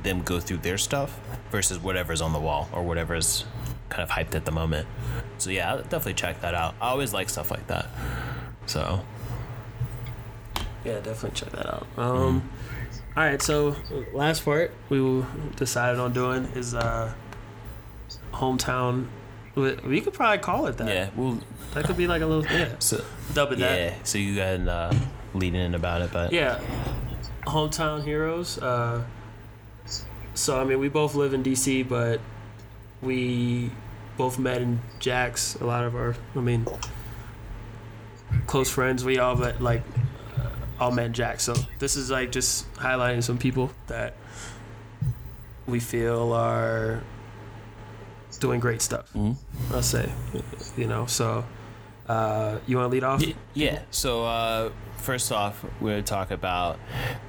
them 0.03 0.21
go 0.21 0.39
through 0.39 0.57
their 0.57 0.77
stuff 0.77 1.19
versus 1.51 1.79
whatever's 1.79 2.21
on 2.21 2.33
the 2.33 2.39
wall 2.39 2.69
or 2.71 2.83
whatever's 2.83 3.45
kind 3.89 4.03
of 4.03 4.09
hyped 4.09 4.35
at 4.35 4.45
the 4.45 4.51
moment. 4.51 4.87
So 5.37 5.49
yeah, 5.49 5.71
I'll 5.71 5.81
definitely 5.81 6.15
check 6.15 6.41
that 6.41 6.53
out. 6.53 6.75
I 6.81 6.89
always 6.89 7.13
like 7.13 7.29
stuff 7.29 7.51
like 7.51 7.67
that. 7.67 7.87
So 8.65 9.01
Yeah, 10.83 10.99
definitely 10.99 11.31
check 11.31 11.51
that 11.51 11.65
out. 11.67 11.87
Um, 11.97 12.49
all 13.15 13.23
right, 13.23 13.41
so 13.41 13.75
last 14.13 14.45
part 14.45 14.71
we 14.89 15.23
decided 15.55 15.99
on 15.99 16.13
doing 16.13 16.45
is 16.55 16.73
uh, 16.73 17.13
hometown. 18.31 19.07
We 19.57 20.01
could 20.01 20.13
probably 20.13 20.37
call 20.37 20.67
it 20.67 20.77
that. 20.77 20.87
yeah, 20.87 21.09
well, 21.15 21.39
That 21.73 21.85
could 21.85 21.97
be 21.97 22.05
like 22.05 22.21
a 22.21 22.27
little 22.27 22.45
yeah. 22.45 22.75
so 22.77 23.03
Dub 23.33 23.51
it 23.53 23.59
yeah. 23.59 23.89
that. 23.89 24.07
So 24.07 24.19
you 24.19 24.35
got 24.35 24.67
uh, 24.67 24.93
leading 25.33 25.59
in 25.59 25.73
about 25.73 26.03
it, 26.03 26.11
but 26.13 26.31
Yeah, 26.31 26.59
hometown 27.45 28.03
heroes. 28.03 28.59
Uh, 28.59 29.03
so 30.35 30.61
I 30.61 30.63
mean, 30.63 30.79
we 30.79 30.89
both 30.89 31.15
live 31.15 31.33
in 31.33 31.43
DC, 31.43 31.89
but 31.89 32.21
we 33.01 33.71
both 34.15 34.37
met 34.37 34.61
in 34.61 34.79
Jax. 34.99 35.55
A 35.55 35.65
lot 35.65 35.83
of 35.85 35.95
our, 35.95 36.15
I 36.35 36.39
mean, 36.39 36.67
close 38.45 38.69
friends. 38.69 39.03
We 39.03 39.17
all 39.17 39.35
met 39.35 39.59
like 39.59 39.81
uh, 40.37 40.49
all 40.79 40.91
met 40.91 41.07
in 41.07 41.13
Jax. 41.13 41.43
So 41.43 41.55
this 41.79 41.95
is 41.95 42.11
like 42.11 42.31
just 42.31 42.71
highlighting 42.75 43.23
some 43.23 43.39
people 43.39 43.71
that 43.87 44.15
we 45.65 45.79
feel 45.79 46.31
are 46.33 47.01
doing 48.37 48.59
great 48.59 48.81
stuff. 48.81 49.11
Mhm. 49.13 49.35
I'll 49.73 49.81
say, 49.81 50.11
you 50.77 50.87
know. 50.87 51.05
So 51.05 51.43
uh, 52.07 52.59
you 52.67 52.77
want 52.77 52.85
to 52.89 52.91
lead 52.91 53.03
off? 53.03 53.23
Yeah. 53.53 53.79
So 53.91 54.23
uh, 54.25 54.71
first 54.97 55.31
off, 55.31 55.63
we're 55.81 55.91
gonna 55.91 56.03
talk 56.03 56.31
about 56.31 56.79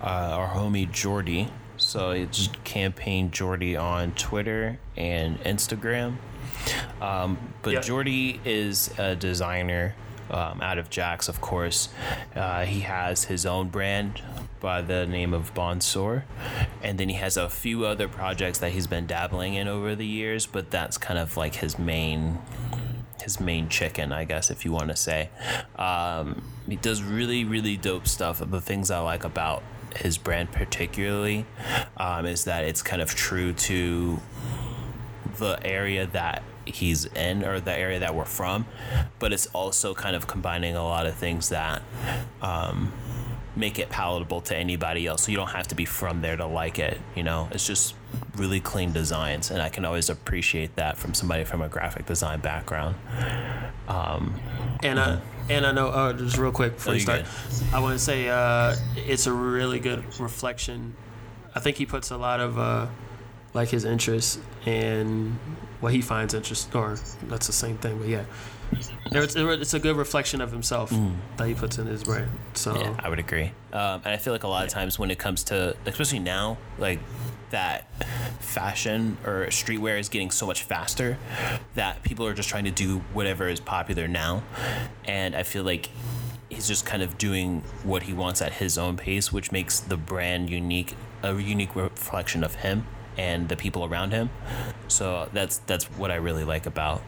uh, 0.03 0.05
our 0.07 0.49
homie 0.49 0.91
Jordie. 0.91 1.49
So 1.77 2.11
it's 2.11 2.49
campaign 2.65 3.31
Jordie 3.31 3.77
on 3.77 4.13
Twitter 4.13 4.79
and 4.97 5.39
Instagram. 5.45 6.17
Um, 7.01 7.39
but 7.63 7.73
Yep. 7.75 7.83
Jordie 7.85 8.41
is 8.45 8.91
a 8.99 9.15
designer 9.15 9.95
um, 10.31 10.61
out 10.61 10.79
of 10.79 10.91
Jax, 10.91 11.29
of 11.29 11.41
course. 11.41 11.89
Uh, 12.35 12.65
he 12.65 12.81
has 12.81 13.25
his 13.25 13.47
own 13.47 13.69
brand 13.69 14.23
by 14.61 14.83
the 14.83 15.07
name 15.07 15.33
of 15.33 15.55
Bonsor, 15.55 16.25
and 16.83 16.99
then 16.99 17.09
he 17.09 17.15
has 17.17 17.37
a 17.37 17.49
few 17.49 17.85
other 17.85 18.09
projects 18.09 18.59
that 18.59 18.73
he's 18.73 18.87
been 18.87 19.07
dabbling 19.07 19.55
in 19.55 19.69
over 19.69 19.95
the 19.95 20.07
years. 20.07 20.47
But 20.47 20.71
that's 20.71 20.99
kind 20.99 21.19
of 21.19 21.37
like 21.37 21.57
his 21.57 21.79
main 21.79 22.39
his 23.23 23.41
main 23.41 23.69
chicken, 23.69 24.13
I 24.13 24.25
guess, 24.25 24.51
if 24.51 24.65
you 24.65 24.73
want 24.73 24.89
to 24.89 24.97
say. 24.97 25.29
Um, 25.77 26.43
he 26.67 26.77
does 26.77 27.03
really, 27.03 27.45
really 27.45 27.77
dope 27.77 28.07
stuff. 28.07 28.39
The 28.39 28.61
things 28.61 28.91
I 28.91 29.01
like 29.01 29.25
about 29.25 29.63
his 29.97 30.17
brand, 30.17 30.53
particularly, 30.53 31.45
um, 31.97 32.27
is 32.27 32.45
that 32.45 32.65
it's 32.65 32.83
kind 32.83 33.03
of 33.03 33.15
true 33.15 33.53
to 33.53 34.21
the 35.39 35.59
area 35.65 36.07
that 36.07 36.43
he's 36.71 37.07
in 37.07 37.45
or 37.45 37.61
the 37.61 37.77
area 37.77 38.01
that 38.01 38.15
we're 38.15 38.25
from, 38.25 38.67
but 39.19 39.33
it's 39.33 39.47
also 39.49 39.95
kind 39.95 40.17
of 40.17 40.27
combining 40.27 40.77
a 40.77 40.85
lot 40.85 41.07
of 41.07 41.15
things 41.15 41.49
that 41.51 41.83
um, 42.43 42.93
make 43.57 43.79
it 43.79 43.91
palatable 43.91 44.41
to 44.43 44.57
anybody 44.57 45.07
else. 45.07 45.25
So 45.25 45.31
you 45.31 45.37
don't 45.37 45.51
have 45.51 45.69
to 45.69 45.75
be 45.75 45.85
from 45.85 46.23
there 46.23 46.37
to 46.37 46.47
like 46.47 46.79
it. 46.79 47.01
You 47.15 47.23
know, 47.23 47.49
it's 47.53 47.67
just 47.67 47.95
really 48.37 48.61
clean 48.61 48.93
designs, 48.93 49.51
and 49.51 49.61
I 49.63 49.69
can 49.69 49.85
always 49.85 50.11
appreciate 50.11 50.77
that 50.77 50.97
from 50.97 51.15
somebody 51.15 51.45
from 51.45 51.63
a 51.63 51.69
graphic 51.69 52.07
design 52.07 52.41
background. 52.41 52.97
And 54.83 55.01
I 55.01 55.21
and 55.51 55.67
I 55.67 55.73
know 55.73 55.89
uh, 55.89 56.13
just 56.13 56.39
real 56.39 56.53
quick 56.53 56.75
before 56.75 56.93
Oh, 56.93 56.95
you 56.95 56.99
you 56.99 57.03
start, 57.03 57.25
good. 57.25 57.75
I 57.75 57.81
want 57.81 57.99
to 57.99 58.05
say 58.05 58.29
uh, 58.29 58.77
it's 58.97 59.27
a 59.27 59.33
really 59.33 59.81
good 59.81 60.05
reflection. 60.21 60.95
I 61.55 61.61
think 61.61 61.77
he 61.79 61.87
puts 61.87 62.11
a 62.11 62.17
lot 62.17 62.41
of 62.41 62.59
uh, 62.59 62.87
like 63.55 63.71
his 63.71 63.85
interests 63.85 64.39
and 64.67 65.39
what 65.81 65.93
he 65.93 66.01
finds 66.01 66.35
interest, 66.35 66.75
or 66.75 66.99
that's 67.25 67.47
the 67.47 67.53
same 67.53 67.79
thing, 67.79 67.99
but 67.99 68.09
yeah, 68.09 68.25
it's, 68.73 69.37
it's 69.37 69.75
a 69.75 69.79
good 69.79 69.97
reflection 69.97 70.41
of 70.41 70.51
himself 70.51 70.93
that 71.37 71.47
he 71.47 71.55
puts 71.55 71.79
in 71.79 71.87
his 71.87 72.05
brand. 72.05 72.31
So 72.55 72.79
Yeah, 72.79 72.95
I 72.99 73.09
would 73.09 73.19
agree. 73.19 73.53
Um, 73.73 74.03
and 74.05 74.09
I 74.09 74.17
feel 74.17 74.33
like 74.33 74.43
a 74.43 74.49
lot 74.49 74.65
of 74.65 74.71
times 74.71 74.99
when 74.99 75.11
it 75.11 75.19
comes 75.19 75.45
to, 75.45 75.77
especially 75.87 76.19
now, 76.19 76.59
like 76.79 77.01
that 77.51 77.91
fashion 78.41 79.17
or 79.25 79.47
streetwear 79.47 79.99
is 79.99 80.09
getting 80.09 80.31
so 80.31 80.47
much 80.47 80.65
faster 80.65 81.17
that 81.75 82.03
people 82.03 82.27
are 82.27 82.35
just 82.35 82.49
trying 82.49 82.65
to 82.65 82.71
do 82.71 82.99
whatever 83.13 83.49
is 83.49 83.61
popular 83.61 84.07
now. 84.07 84.43
And 85.07 85.35
I 85.35 85.43
feel 85.45 85.65
like 85.65 85.89
he's 86.51 86.69
just 86.69 86.85
kind 86.85 87.03
of 87.03 87.17
doing 87.19 87.63
what 87.85 88.03
he 88.03 88.13
wants 88.13 88.43
at 88.43 88.55
his 88.55 88.77
own 88.77 88.97
pace, 88.97 89.33
which 89.33 89.53
makes 89.53 89.81
the 89.81 89.97
brand 89.97 90.51
unique, 90.51 90.95
a 91.23 91.35
unique 91.39 91.75
reflection 91.75 92.45
of 92.45 92.57
him 92.57 92.87
and 93.19 93.49
the 93.49 93.57
people 93.57 93.85
around 93.85 94.13
him. 94.13 94.31
So 94.89 95.29
that's 95.35 95.59
that's 95.59 95.85
what 95.99 96.11
I 96.11 96.15
really 96.17 96.45
like 96.45 96.65
about 96.67 97.03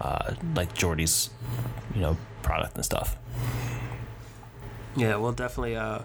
uh, 0.00 0.34
like 0.56 0.74
Jordie's, 0.74 1.30
you 1.94 2.00
know, 2.00 2.16
product 2.42 2.74
and 2.74 2.84
stuff. 2.84 3.16
Yeah, 4.96 5.16
we'll 5.16 5.32
definitely 5.32 5.76
uh, 5.76 5.98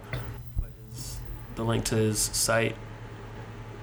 put 0.60 0.70
his, 0.94 1.18
the 1.56 1.64
link 1.64 1.86
to 1.86 1.96
his 1.96 2.20
site 2.20 2.76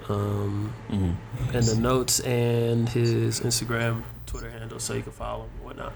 um, 0.09 0.72
Mm-hmm. 0.90 1.57
in 1.57 1.64
the 1.66 1.76
notes 1.76 2.20
and 2.20 2.88
his 2.88 3.40
Instagram, 3.40 4.03
Twitter 4.26 4.51
handle, 4.51 4.78
so 4.78 4.94
you 4.94 5.03
can 5.03 5.12
follow 5.12 5.44
him 5.44 5.51
and 5.57 5.64
whatnot. 5.64 5.92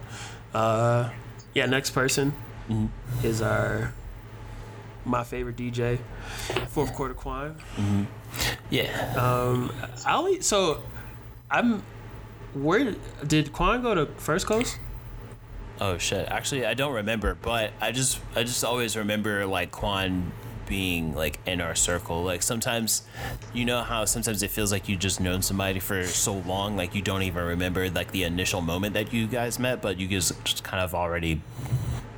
Uh, 0.55 1.11
yeah, 1.55 1.67
next 1.67 1.91
person 1.91 2.35
Mm-hmm. 2.71 3.27
is 3.27 3.43
our 3.43 3.93
my 5.05 5.25
favorite 5.25 5.57
DJ, 5.57 5.99
fourth 6.69 6.95
quarter 6.95 7.13
Quan. 7.15 7.57
Yeah. 8.71 9.15
Um, 9.17 9.73
I 10.07 10.39
so 10.41 10.83
I'm 11.51 11.83
where 12.55 12.95
did 13.27 13.53
Quan 13.53 13.83
go 13.83 13.95
to 13.95 14.07
First 14.17 14.47
Coast? 14.47 14.79
Oh 15.81 15.99
shit! 15.99 16.29
Actually, 16.29 16.67
I 16.67 16.75
don't 16.75 16.95
remember, 16.95 17.37
but 17.41 17.73
I 17.81 17.93
just 17.93 18.21
I 18.37 18.45
just 18.45 18.65
always 18.65 18.97
remember 18.97 19.47
like 19.47 19.73
Quan 19.73 20.33
being 20.67 21.15
like 21.15 21.39
in 21.47 21.61
our 21.61 21.75
circle. 21.75 22.23
Like 22.23 22.43
sometimes, 22.43 23.03
you 23.53 23.65
know 23.65 23.83
how 23.83 24.05
sometimes 24.05 24.43
it 24.43 24.51
feels 24.51 24.73
like 24.73 24.89
you 24.89 24.97
just 24.97 25.21
known 25.21 25.43
somebody 25.43 25.81
for 25.81 26.05
so 26.05 26.35
long, 26.35 26.77
like 26.77 26.95
you 26.95 27.03
don't 27.03 27.23
even 27.23 27.45
remember 27.45 27.91
like 27.91 28.13
the 28.13 28.25
initial 28.25 28.61
moment 28.61 28.95
that 28.95 29.13
you 29.13 29.27
guys 29.27 29.59
met, 29.59 29.83
but 29.83 29.99
you 29.99 30.07
guys 30.07 30.33
just 30.45 30.63
kind 30.63 30.83
of 30.83 30.95
already 30.95 31.43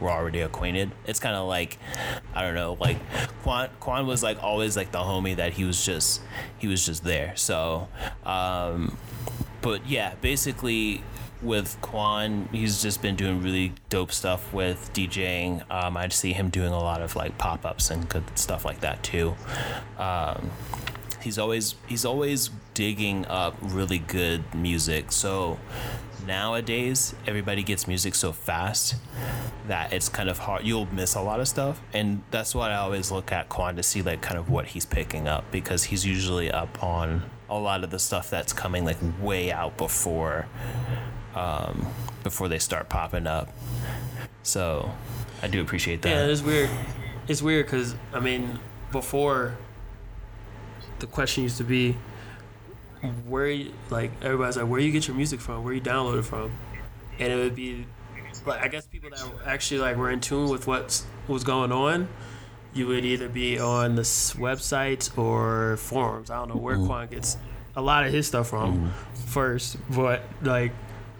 were 0.00 0.10
already 0.10 0.40
acquainted. 0.40 0.90
It's 1.06 1.20
kind 1.20 1.36
of 1.36 1.46
like 1.48 1.78
I 2.34 2.42
don't 2.42 2.54
know, 2.54 2.76
like 2.80 2.98
Quan 3.42 3.70
Quan 3.80 4.06
was 4.06 4.22
like 4.22 4.42
always 4.42 4.76
like 4.76 4.92
the 4.92 4.98
homie 4.98 5.36
that 5.36 5.54
he 5.54 5.64
was 5.64 5.84
just 5.84 6.20
he 6.58 6.66
was 6.66 6.84
just 6.84 7.04
there. 7.04 7.36
So, 7.36 7.88
um, 8.24 8.96
but 9.62 9.86
yeah, 9.88 10.14
basically 10.20 11.02
with 11.42 11.76
Quan, 11.82 12.48
he's 12.52 12.82
just 12.82 13.02
been 13.02 13.16
doing 13.16 13.42
really 13.42 13.74
dope 13.90 14.12
stuff 14.12 14.52
with 14.52 14.90
DJing. 14.94 15.62
Um, 15.70 15.96
I 15.96 16.08
see 16.08 16.32
him 16.32 16.48
doing 16.48 16.72
a 16.72 16.78
lot 16.78 17.02
of 17.02 17.14
like 17.16 17.36
pop 17.38 17.66
ups 17.66 17.90
and 17.90 18.08
good 18.08 18.24
stuff 18.36 18.64
like 18.64 18.80
that 18.80 19.02
too. 19.02 19.34
Um, 19.98 20.50
he's 21.20 21.38
always 21.38 21.74
he's 21.86 22.04
always 22.04 22.50
digging 22.72 23.26
up 23.26 23.56
really 23.60 23.98
good 23.98 24.54
music. 24.54 25.12
So 25.12 25.58
nowadays, 26.26 27.14
everybody 27.26 27.62
gets 27.62 27.86
music 27.86 28.14
so 28.14 28.32
fast 28.32 28.96
that 29.68 29.92
it's 29.92 30.08
kind 30.08 30.28
of 30.28 30.38
hard. 30.38 30.64
You'll 30.64 30.92
miss 30.92 31.14
a 31.14 31.20
lot 31.20 31.40
of 31.40 31.48
stuff, 31.48 31.80
and 31.92 32.22
that's 32.30 32.54
what 32.54 32.70
I 32.70 32.76
always 32.76 33.10
look 33.10 33.32
at 33.32 33.48
Quan 33.48 33.76
to 33.76 33.82
see 33.82 34.02
like 34.02 34.20
kind 34.20 34.38
of 34.38 34.50
what 34.50 34.66
he's 34.66 34.86
picking 34.86 35.28
up 35.28 35.50
because 35.50 35.84
he's 35.84 36.04
usually 36.04 36.50
up 36.50 36.82
on 36.82 37.22
a 37.48 37.58
lot 37.58 37.84
of 37.84 37.90
the 37.90 37.98
stuff 37.98 38.30
that's 38.30 38.52
coming 38.52 38.84
like 38.84 38.96
way 39.20 39.52
out 39.52 39.76
before 39.76 40.46
um, 41.34 41.86
before 42.22 42.48
they 42.48 42.58
start 42.58 42.88
popping 42.88 43.26
up. 43.26 43.52
So 44.42 44.90
I 45.42 45.48
do 45.48 45.60
appreciate 45.60 46.02
that. 46.02 46.08
Yeah, 46.08 46.26
it's 46.26 46.42
weird. 46.42 46.70
It's 47.28 47.42
weird 47.42 47.66
because 47.66 47.94
I 48.12 48.20
mean, 48.20 48.58
before 48.92 49.56
the 50.98 51.06
question 51.06 51.42
used 51.42 51.58
to 51.58 51.64
be, 51.64 51.96
where 53.26 53.64
like 53.90 54.10
everybody's 54.22 54.56
like, 54.56 54.68
where 54.68 54.80
you 54.80 54.92
get 54.92 55.06
your 55.06 55.16
music 55.16 55.40
from, 55.40 55.64
where 55.64 55.72
you 55.72 55.80
download 55.80 56.18
it 56.18 56.24
from, 56.24 56.52
and 57.18 57.32
it 57.32 57.36
would 57.36 57.54
be 57.54 57.86
like 58.46 58.62
I 58.62 58.68
guess 58.68 58.86
people 58.86 59.10
that 59.10 59.22
actually 59.46 59.80
like 59.80 59.96
were 59.96 60.10
in 60.10 60.20
tune 60.20 60.48
with 60.48 60.66
what's 60.66 61.06
was 61.28 61.44
going 61.44 61.72
on. 61.72 62.08
You 62.72 62.88
would 62.88 63.04
either 63.04 63.28
be 63.28 63.58
on 63.58 63.94
the 63.94 64.02
websites 64.02 65.16
or 65.16 65.76
forums. 65.76 66.28
I 66.28 66.36
don't 66.36 66.48
know 66.48 66.56
where 66.56 66.76
Quan 66.76 67.08
gets 67.08 67.36
a 67.76 67.82
lot 67.82 68.04
of 68.04 68.12
his 68.12 68.26
stuff 68.26 68.48
from 68.48 68.92
first, 69.26 69.76
but 69.90 70.22
like 70.42 70.72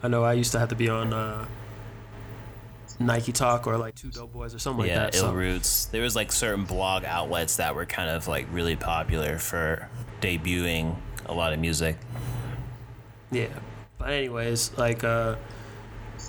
I 0.03 0.09
know 0.09 0.25
I 0.25 0.33
used 0.35 0.53
to 0.53 0.59
have 0.59 0.71
to 0.71 0.75
be 0.75 0.89
on 0.89 1.13
uh, 1.13 1.47
Nike 2.99 3.33
Talk 3.33 3.67
or 3.67 3.77
like 3.77 3.95
Two 3.95 4.11
Dope 4.11 4.33
Boys 4.33 4.55
or 4.55 4.59
something 4.59 4.87
yeah, 4.87 5.05
like 5.05 5.13
that. 5.13 5.19
Yeah, 5.19 5.25
Ill 5.25 5.31
so- 5.31 5.35
Roots. 5.35 5.85
There 5.87 6.03
was 6.03 6.17
like 6.17 6.33
certain 6.33 6.65
blog 6.65 7.05
outlets 7.05 7.57
that 7.57 7.75
were 7.75 7.87
kind 7.87 8.11
of 8.11 8.29
like 8.29 8.47
really 8.53 8.77
popular 8.77 9.39
for 9.39 9.89
debuting 10.21 10.97
a 11.27 11.35
lot 11.35 11.53
of 11.53 11.59
music. 11.59 11.97
Yeah. 13.31 13.49
But 13.99 14.11
anyways, 14.11 14.77
like 14.77 15.05
uh 15.05 15.37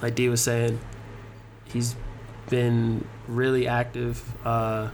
like 0.02 0.16
D 0.16 0.30
was 0.30 0.42
saying, 0.42 0.80
he's 1.66 1.96
been 2.50 3.08
really 3.28 3.68
active 3.68 4.24
uh 4.46 4.90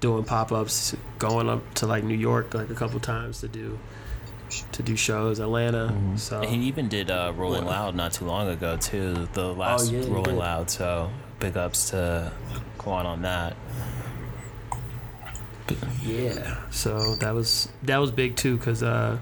doing 0.00 0.24
pop-ups, 0.24 0.96
going 1.18 1.48
up 1.48 1.74
to 1.74 1.86
like 1.86 2.04
New 2.04 2.16
York 2.16 2.54
like 2.54 2.70
a 2.70 2.74
couple 2.74 2.98
times 3.00 3.40
to 3.40 3.48
do 3.48 3.78
to 4.72 4.82
do 4.82 4.96
shows, 4.96 5.38
Atlanta. 5.38 5.94
So 6.16 6.42
And 6.42 6.50
he 6.62 6.68
even 6.68 6.88
did 6.88 7.10
uh, 7.10 7.32
Rolling. 7.34 7.64
Loud 7.64 7.94
not 7.94 8.12
too 8.12 8.26
long 8.26 8.48
ago 8.48 8.76
too. 8.76 9.28
The 9.32 9.52
last 9.54 9.90
yeah, 9.90 10.04
Rolling. 10.08 10.36
Loud. 10.36 10.70
So 10.70 11.10
big 11.38 11.56
ups 11.56 11.90
to 11.90 12.32
Quan 12.78 13.06
on 13.06 13.22
that. 13.22 13.56
yeah. 16.02 16.58
So 16.70 17.14
that 17.16 17.34
was 17.34 17.68
that 17.84 17.98
was 17.98 18.10
big 18.10 18.36
too 18.36 18.58
cuz 18.58 18.82
uh 18.82 19.18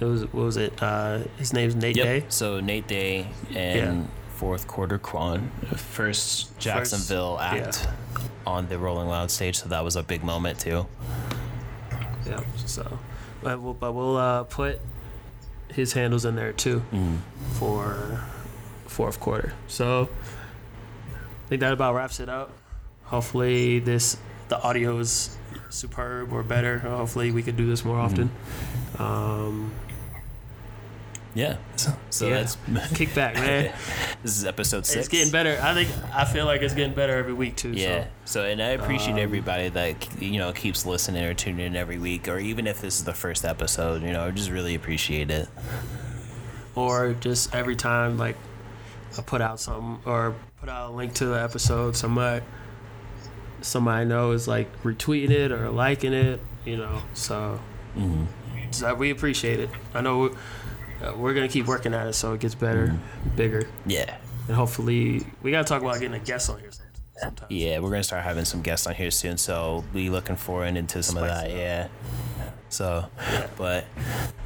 it 0.00 0.04
was 0.04 0.22
what 0.24 0.44
was 0.44 0.56
it? 0.56 0.82
Uh 0.82 1.20
his 1.38 1.52
name's 1.52 1.74
Nate 1.74 1.96
Day. 1.96 2.24
So 2.28 2.60
Nate 2.60 2.86
Day 2.86 3.28
and 3.54 4.08
fourth 4.34 4.66
quarter 4.68 4.98
Quan, 4.98 5.50
first 5.76 6.56
Jacksonville 6.58 7.36
yeah. 7.40 7.66
act 7.66 7.88
on 8.46 8.68
the 8.68 8.78
Rolling 8.78 9.08
Loud 9.08 9.30
stage. 9.30 9.58
So 9.58 9.68
that 9.68 9.82
was 9.84 9.96
a 9.96 10.02
big 10.02 10.22
moment 10.22 10.60
too. 10.60 10.86
Yeah. 12.26 12.42
So 12.66 12.98
but 13.42 13.60
we'll, 13.60 13.74
but 13.74 13.92
we'll 13.92 14.16
uh 14.16 14.44
put 14.44 14.80
his 15.72 15.92
handles 15.92 16.24
in 16.24 16.34
there 16.36 16.52
too. 16.52 16.82
Mm. 16.92 17.18
for 17.58 18.24
fourth 18.86 19.20
quarter. 19.20 19.52
So 19.66 20.08
I 21.14 21.48
think 21.48 21.60
that 21.60 21.72
about 21.72 21.94
wraps 21.94 22.20
it 22.20 22.28
up. 22.28 22.52
Hopefully 23.04 23.78
this 23.78 24.16
the 24.48 24.60
audio 24.62 24.98
is 24.98 25.36
superb 25.70 26.32
or 26.32 26.42
better. 26.42 26.78
Hopefully 26.78 27.30
we 27.30 27.42
could 27.42 27.56
do 27.56 27.66
this 27.66 27.84
more 27.84 27.98
often. 27.98 28.30
Um, 28.98 29.72
Yeah. 31.34 31.56
So, 31.76 31.92
so 32.10 32.26
yeah. 32.28 32.34
that's 32.34 32.56
kick 32.94 33.14
back, 33.14 33.34
man. 33.34 33.72
this 34.22 34.36
is 34.36 34.44
episode 34.44 34.86
six. 34.86 35.00
it's 35.00 35.08
getting 35.08 35.30
better. 35.30 35.58
I 35.62 35.74
think 35.74 35.90
I 36.14 36.24
feel 36.24 36.46
like 36.46 36.62
it's 36.62 36.74
getting 36.74 36.94
better 36.94 37.16
every 37.16 37.32
week 37.34 37.56
too. 37.56 37.70
Yeah. 37.72 38.06
So, 38.24 38.44
and 38.44 38.60
I 38.62 38.68
appreciate 38.70 39.12
Um, 39.12 39.18
everybody 39.18 39.68
that 39.68 40.20
you 40.22 40.38
know 40.38 40.52
keeps 40.52 40.84
listening 40.86 41.24
or 41.24 41.34
tuning 41.34 41.66
in 41.66 41.76
every 41.76 41.98
week, 41.98 42.28
or 42.28 42.38
even 42.38 42.66
if 42.66 42.80
this 42.80 42.98
is 42.98 43.04
the 43.04 43.12
first 43.14 43.44
episode, 43.44 44.02
you 44.02 44.12
know, 44.12 44.26
I 44.26 44.30
just 44.30 44.50
really 44.50 44.74
appreciate 44.74 45.30
it. 45.30 45.48
Or 46.74 47.12
just 47.14 47.54
every 47.54 47.76
time 47.76 48.18
like 48.18 48.36
I 49.16 49.22
put 49.22 49.40
out 49.40 49.60
something 49.60 49.98
or 50.10 50.34
put 50.60 50.68
out 50.68 50.90
a 50.90 50.92
link 50.92 51.14
to 51.14 51.26
the 51.26 51.40
episode, 51.42 51.94
somebody 51.96 52.44
somebody 53.60 54.02
I 54.02 54.04
know 54.04 54.32
is 54.32 54.46
like 54.48 54.82
retweeting 54.82 55.30
it 55.30 55.52
or 55.52 55.70
liking 55.70 56.12
it. 56.12 56.40
You 56.64 56.78
know, 56.78 57.02
so 57.14 57.60
Mm-hmm. 57.96 58.24
So 58.70 58.94
we 58.94 59.10
appreciate 59.10 59.60
it. 59.60 59.70
I 59.94 60.00
know 60.02 60.18
we're, 60.18 60.30
uh, 61.02 61.12
we're 61.16 61.34
gonna 61.34 61.48
keep 61.48 61.66
working 61.66 61.94
at 61.94 62.06
it 62.06 62.12
so 62.14 62.32
it 62.34 62.40
gets 62.40 62.54
better, 62.54 62.88
Mm-hmm. 62.88 63.36
bigger, 63.36 63.68
Yeah. 63.86 64.16
and 64.48 64.56
hopefully 64.56 65.26
we 65.42 65.50
gotta 65.50 65.64
talk 65.68 65.82
about 65.82 65.94
getting 66.00 66.14
a 66.14 66.18
guest 66.24 66.50
on 66.50 66.58
here 66.60 66.70
some- 66.72 66.86
sometime. 67.20 67.46
Yeah, 67.50 67.78
we're 67.80 67.90
gonna 67.90 68.02
start 68.04 68.22
having 68.24 68.44
some 68.44 68.62
guests 68.62 68.86
on 68.86 68.94
here 68.94 69.10
soon, 69.10 69.36
so 69.38 69.84
be 69.92 70.10
looking 70.10 70.36
forward 70.36 70.76
into 70.76 71.02
some 71.02 71.16
of 71.18 71.24
that. 71.24 71.50
Yeah. 71.50 71.88
So, 72.70 73.06
but 73.56 73.86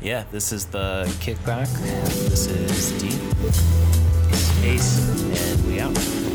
yeah, 0.01 0.25
this 0.31 0.53
is 0.53 0.67
the 0.67 1.05
kickback. 1.21 1.69
This 2.31 2.47
is 2.47 2.93
D, 3.03 3.09
Ace. 4.69 5.55
and 5.55 5.67
we 5.67 5.81
out. 5.81 6.32